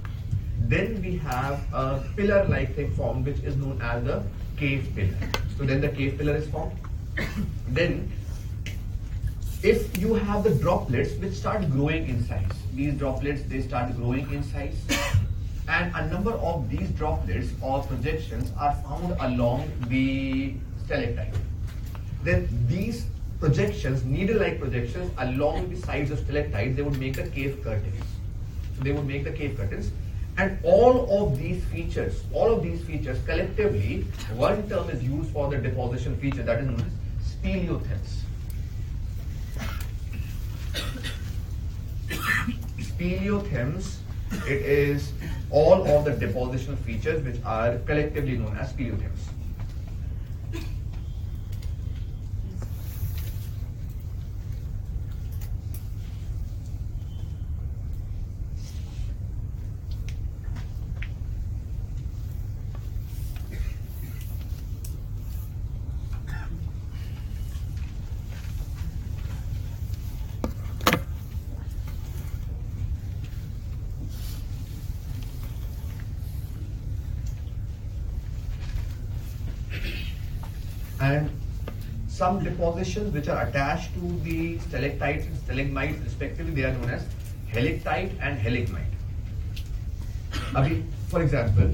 Then 0.68 1.02
we 1.02 1.18
have 1.18 1.62
a 1.74 2.04
pillar-like 2.16 2.76
thing 2.76 2.94
formed, 2.96 3.26
which 3.26 3.40
is 3.40 3.56
known 3.56 3.82
as 3.82 4.04
the 4.04 4.24
cave 4.58 4.92
pillar. 4.96 5.18
So 5.58 5.66
then 5.66 5.82
the 5.82 5.90
cave 5.90 6.18
pillar 6.18 6.36
is 6.36 6.48
formed. 6.48 6.78
then 7.70 8.12
if 9.62 9.98
you 9.98 10.14
have 10.14 10.44
the 10.44 10.56
droplets 10.56 11.14
which 11.16 11.34
start 11.34 11.70
growing 11.70 12.08
in 12.08 12.24
size, 12.26 12.52
these 12.74 12.94
droplets 12.94 13.42
they 13.44 13.62
start 13.62 13.96
growing 13.96 14.32
in 14.32 14.44
size, 14.44 14.76
and 15.68 15.94
a 15.96 16.08
number 16.08 16.32
of 16.32 16.70
these 16.70 16.90
droplets 16.92 17.50
or 17.62 17.84
projections 17.84 18.52
are 18.58 18.74
found 18.76 19.16
along 19.20 19.72
the 19.88 20.54
stalactite. 20.86 21.34
Then 22.24 22.48
these 22.68 23.06
projections, 23.40 24.04
needle-like 24.04 24.60
projections 24.60 25.12
along 25.18 25.70
the 25.70 25.78
sides 25.78 26.12
of 26.12 26.20
stalactite, 26.20 26.76
they 26.76 26.82
would 26.82 27.00
make 27.00 27.16
the 27.16 27.28
cave 27.30 27.62
curtains. 27.64 28.04
So 28.78 28.84
they 28.84 28.92
would 28.92 29.08
make 29.08 29.24
the 29.24 29.32
cave 29.32 29.58
curtains. 29.58 29.92
And 30.40 30.58
all 30.64 31.06
of 31.20 31.38
these 31.38 31.62
features, 31.66 32.24
all 32.32 32.54
of 32.54 32.64
these 32.64 32.82
features 32.86 33.20
collectively, 33.26 34.04
one 34.36 34.70
term 34.70 34.90
is 34.90 35.04
used 35.04 35.32
for 35.32 35.50
the 35.50 35.58
deposition 35.58 36.16
feature 36.16 36.44
that 36.44 36.62
is 36.62 36.66
known 36.66 36.80
as 36.80 37.34
speleothems. 37.34 38.12
Speleothems, 42.80 43.98
it 44.48 44.62
is 44.62 45.12
all 45.52 45.86
of 45.86 46.06
the 46.06 46.12
depositional 46.12 46.78
features 46.78 47.22
which 47.26 47.44
are 47.44 47.78
collectively 47.80 48.38
known 48.38 48.56
as 48.56 48.72
speleothems. 48.72 49.28
and 81.00 81.30
some 82.20 82.44
depositions 82.44 83.14
which 83.14 83.30
are 83.34 83.42
attached 83.48 83.94
to 83.98 84.08
the 84.24 84.60
stalactites 84.68 85.26
and 85.26 85.38
stalagmites 85.44 86.00
respectively 86.08 86.54
they 86.56 86.66
are 86.70 86.74
known 86.74 86.90
as 86.96 87.06
helictite 87.52 88.12
and 88.22 88.38
heligmite. 88.38 88.98
Abhi, 90.62 90.84
for 91.08 91.22
example, 91.22 91.72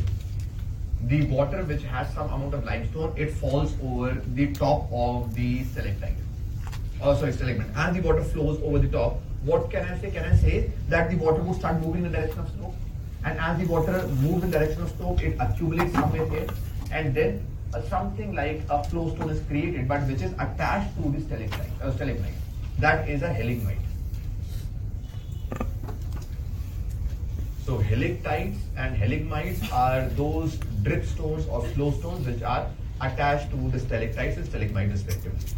the 1.13 1.26
water 1.38 1.63
which 1.63 1.81
has 1.93 2.13
some 2.13 2.30
amount 2.35 2.53
of 2.53 2.63
limestone 2.63 3.17
it 3.17 3.34
falls 3.39 3.73
over 3.81 4.11
the 4.35 4.47
top 4.53 4.88
of 4.91 5.34
the 5.34 5.63
stalactite. 5.63 6.22
Oh 7.01 7.15
sorry 7.15 7.34
stalagmite 7.34 7.76
and 7.76 7.95
the 7.95 8.07
water 8.07 8.23
flows 8.23 8.61
over 8.61 8.77
the 8.77 8.91
top. 8.99 9.19
What 9.45 9.72
can 9.72 9.84
I 9.95 9.97
say? 9.97 10.11
Can 10.11 10.26
I 10.26 10.35
say 10.35 10.72
that 10.89 11.09
the 11.09 11.17
water 11.26 11.41
would 11.41 11.57
start 11.57 11.81
moving 11.81 12.05
in 12.05 12.11
the 12.11 12.17
direction 12.19 12.39
of 12.39 12.49
slope? 12.55 12.76
And 13.23 13.39
as 13.39 13.59
the 13.59 13.65
water 13.65 14.07
moves 14.22 14.43
in 14.43 14.51
the 14.51 14.59
direction 14.59 14.84
of 14.84 14.95
slope, 14.97 15.22
it 15.23 15.38
accumulates 15.39 15.93
somewhere 15.93 16.30
here 16.30 16.47
and 16.91 17.15
then 17.15 17.45
something 17.84 18.34
like 18.34 18.61
a 18.69 18.84
flowstone 18.84 19.30
is 19.30 19.41
created, 19.47 19.88
but 19.88 20.02
which 20.07 20.22
is 20.22 20.34
attached 20.34 20.95
to 20.97 21.10
the 21.10 21.22
stalactite, 21.22 21.81
uh, 21.81 21.91
stalagmite. 21.91 22.34
That 22.80 23.10
is 23.10 23.22
a 23.22 23.31
heligmite. 23.31 23.77
So 27.65 27.77
helictites 27.80 28.60
and 28.77 28.95
heligmites 28.95 29.72
are 29.73 30.07
those 30.10 30.57
drip 30.84 31.06
stones 31.06 31.47
or 31.47 31.61
flowstones 31.61 32.26
which 32.26 32.43
are 32.43 32.68
attached 33.02 33.49
to 33.52 33.69
the 33.72 33.80
stalactites 33.80 34.38
and 34.38 34.45
stalagmites 34.45 34.91
respectively. 34.91 35.56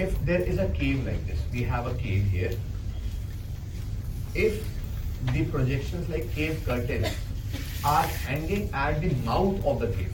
if 0.00 0.19
there 0.29 0.41
is 0.41 0.59
a 0.59 0.67
cave 0.69 1.05
like 1.05 1.25
this, 1.27 1.39
we 1.51 1.63
have 1.63 1.87
a 1.87 1.93
cave 1.95 2.25
here. 2.25 2.51
If 4.33 4.67
the 5.33 5.45
projections 5.45 6.09
like 6.09 6.31
cave 6.33 6.61
curtains 6.65 7.07
are 7.83 8.03
hanging 8.03 8.69
at 8.73 9.01
the 9.01 9.13
mouth 9.25 9.65
of 9.65 9.79
the 9.79 9.87
cave, 9.87 10.13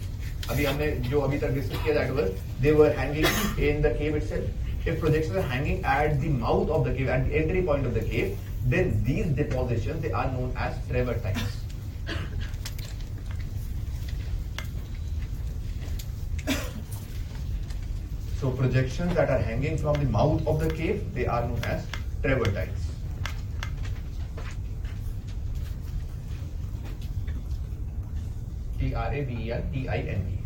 अभी 0.49 0.65
हमने 0.65 0.87
जो 1.09 1.19
अभी 1.21 1.37
तक 1.39 1.51
discuss 1.53 1.83
किया 1.83 1.95
that 1.95 2.13
was 2.15 2.29
they 2.61 2.71
were 2.73 2.91
hanging 2.91 3.25
in 3.57 3.81
the 3.81 3.91
cave 3.99 4.15
itself. 4.15 4.43
If 4.85 4.99
projections 4.99 5.35
are 5.37 5.47
hanging 5.49 5.83
at 5.85 6.19
the 6.21 6.29
mouth 6.29 6.69
of 6.69 6.85
the 6.85 6.93
cave, 6.93 7.09
at 7.09 7.27
the 7.27 7.35
entry 7.41 7.61
point 7.63 7.85
of 7.85 7.93
the 7.93 8.01
cave, 8.01 8.37
then 8.65 9.03
these 9.03 9.25
depositions 9.41 10.01
they 10.01 10.11
are 10.11 10.31
known 10.31 10.53
as 10.55 10.77
travertites. 10.89 11.57
So 18.46 18.52
projections 18.52 19.12
that 19.16 19.28
are 19.28 19.38
hanging 19.38 19.76
from 19.76 19.94
the 19.94 20.04
mouth 20.04 20.46
of 20.46 20.60
the 20.60 20.70
cave, 20.70 21.12
they 21.12 21.26
are 21.26 21.42
known 21.48 21.58
as 21.64 21.84
travertines. 22.22 22.78
T 28.78 28.94
R 28.94 29.12
A 29.12 29.24
V 29.24 29.34
E 29.34 29.50
R 29.50 29.62
T 29.72 29.88
I 29.88 29.96
N 29.96 30.28
E. 30.30 30.36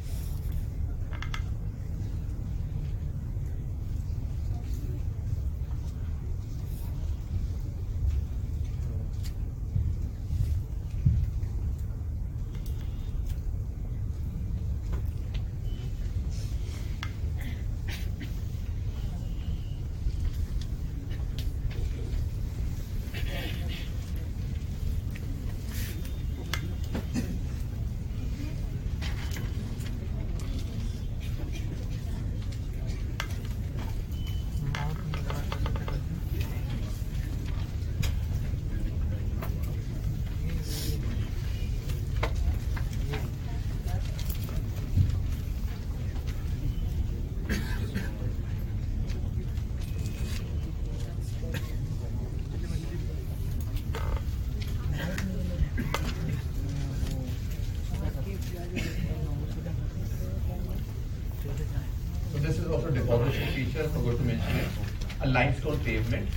So 62.33 62.39
this 62.39 62.59
is 62.59 62.67
also 62.67 62.91
deposition 62.91 63.49
feature, 63.49 63.83
I 63.83 63.89
forgot 63.89 64.17
to 64.17 64.23
mention 64.23 64.57
it. 64.57 65.10
A 65.23 65.29
limestone 65.29 65.79
pavement 65.81 66.29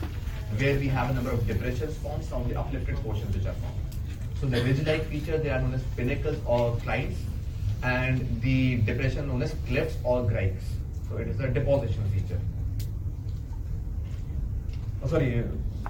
where 0.57 0.77
we 0.77 0.87
have 0.87 1.09
a 1.09 1.13
number 1.13 1.31
of 1.31 1.47
depressions 1.47 1.97
formed 1.97 2.25
from 2.25 2.47
the 2.49 2.59
uplifted 2.59 2.95
portions 2.97 3.35
which 3.35 3.45
are 3.45 3.53
formed. 3.53 3.79
So 4.39 4.47
the 4.47 4.61
ridge-like 4.61 5.05
feature, 5.05 5.37
they 5.37 5.49
are 5.49 5.61
known 5.61 5.73
as 5.73 5.81
pinnacles 5.95 6.37
or 6.45 6.75
clints 6.77 7.19
and 7.81 8.41
the 8.41 8.77
depression 8.81 9.27
known 9.27 9.41
as 9.41 9.53
clefts 9.67 9.95
or 10.03 10.23
grikes. 10.23 10.63
So 11.09 11.17
it 11.17 11.27
is 11.29 11.39
a 11.39 11.47
deposition 11.47 12.03
feature. 12.11 12.39
Oh, 15.03 15.07
sorry, 15.07 15.43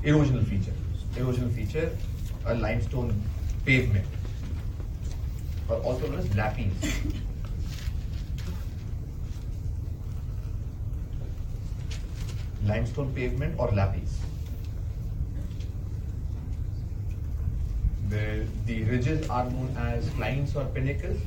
erosional 0.03 0.45
feature. 0.45 0.73
Erosional 1.15 1.53
feature, 1.53 1.95
a 2.45 2.53
limestone 2.53 3.21
pavement 3.65 4.05
or 5.69 5.77
also 5.77 6.07
known 6.07 6.19
as 6.19 6.27
lapies. 6.29 6.71
Limestone 12.65 13.13
pavement 13.13 13.55
or 13.59 13.67
lapies. 13.69 14.13
Where 18.07 18.45
the 18.65 18.83
ridges 18.83 19.29
are 19.29 19.49
known 19.49 19.75
as 19.77 20.09
clints 20.11 20.55
or 20.55 20.65
pinnacles 20.65 21.19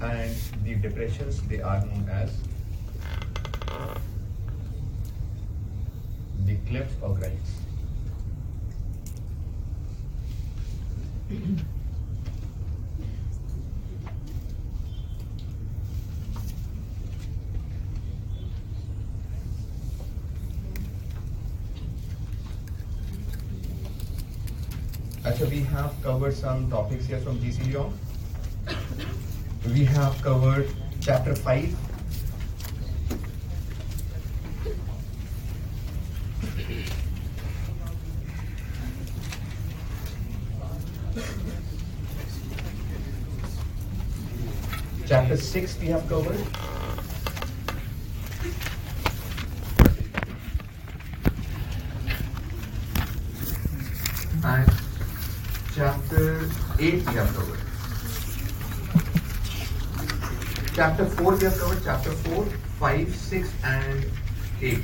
and 0.00 0.34
the 0.64 0.74
depressions 0.76 1.42
they 1.42 1.60
are 1.60 1.84
known 1.84 2.08
as 2.10 2.32
the 6.46 6.56
cliffs 6.68 6.94
or 7.02 7.10
grikes. 7.10 7.50
Actually, 25.40 25.60
we 25.60 25.64
have 25.64 25.94
covered 26.02 26.34
some 26.34 26.70
topics 26.70 27.06
here 27.06 27.18
from 27.18 27.38
GC 27.38 27.72
Leong. 27.72 27.92
We 29.72 29.86
have 29.86 30.20
covered 30.20 30.68
chapter 31.00 31.34
5. 31.34 31.76
Chapter 45.06 45.36
6 45.38 45.78
we 45.80 45.86
have 45.86 46.06
covered. 46.06 46.40
And 54.44 54.70
chapter 55.74 56.48
8 56.78 56.92
we 56.92 57.14
have 57.14 57.34
covered. 57.34 57.58
Chapter 60.74 61.06
4 61.20 61.36
we 61.36 61.44
have 61.44 61.58
covered, 61.58 61.82
chapter 61.84 62.12
4, 62.12 62.44
5, 62.80 63.14
6 63.14 63.52
and 63.62 64.04
8. 64.62 64.78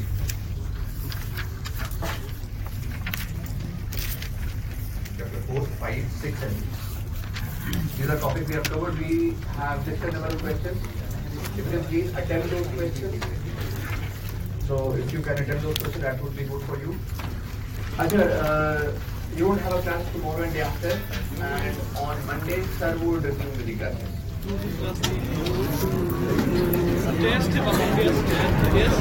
Chapter 5.16 5.40
4, 5.48 5.60
5, 5.62 6.12
6 6.12 6.42
and 6.42 6.52
8. 6.52 7.96
These 7.96 8.10
are 8.10 8.18
topics 8.18 8.48
we 8.48 8.54
have 8.54 8.64
covered. 8.64 8.98
We 8.98 9.34
have 9.56 9.82
discussed 9.86 10.12
several 10.12 10.38
questions. 10.40 10.78
If 11.32 11.56
you 11.56 11.64
can 11.64 11.84
please 11.84 12.14
attend 12.14 12.50
those 12.50 12.66
questions. 12.66 13.24
So 14.68 14.92
if 14.92 15.10
you 15.14 15.22
can 15.22 15.38
attend 15.38 15.60
those 15.62 15.78
questions, 15.78 16.02
that 16.02 16.22
would 16.22 16.36
be 16.36 16.44
good 16.44 16.62
for 16.64 16.78
you. 16.78 16.98
Ajay, 17.96 18.28
uh, 18.44 18.92
you 19.36 19.48
won't 19.48 19.62
have 19.62 19.72
a 19.72 19.80
class 19.80 20.12
tomorrow 20.12 20.42
and 20.42 20.52
day 20.52 20.60
after, 20.60 21.00
and 21.40 21.76
on 21.96 22.26
Monday, 22.26 22.62
sir 22.78 22.94
would 22.98 23.24
resume 23.24 23.64
the 23.64 23.74
classes. 23.76 24.15
Der 24.46 24.54
erste, 27.32 27.58
warum 27.64 27.78
der 27.96 28.04
erste? 28.04 28.24
Der 28.72 28.80
erste. 28.80 28.94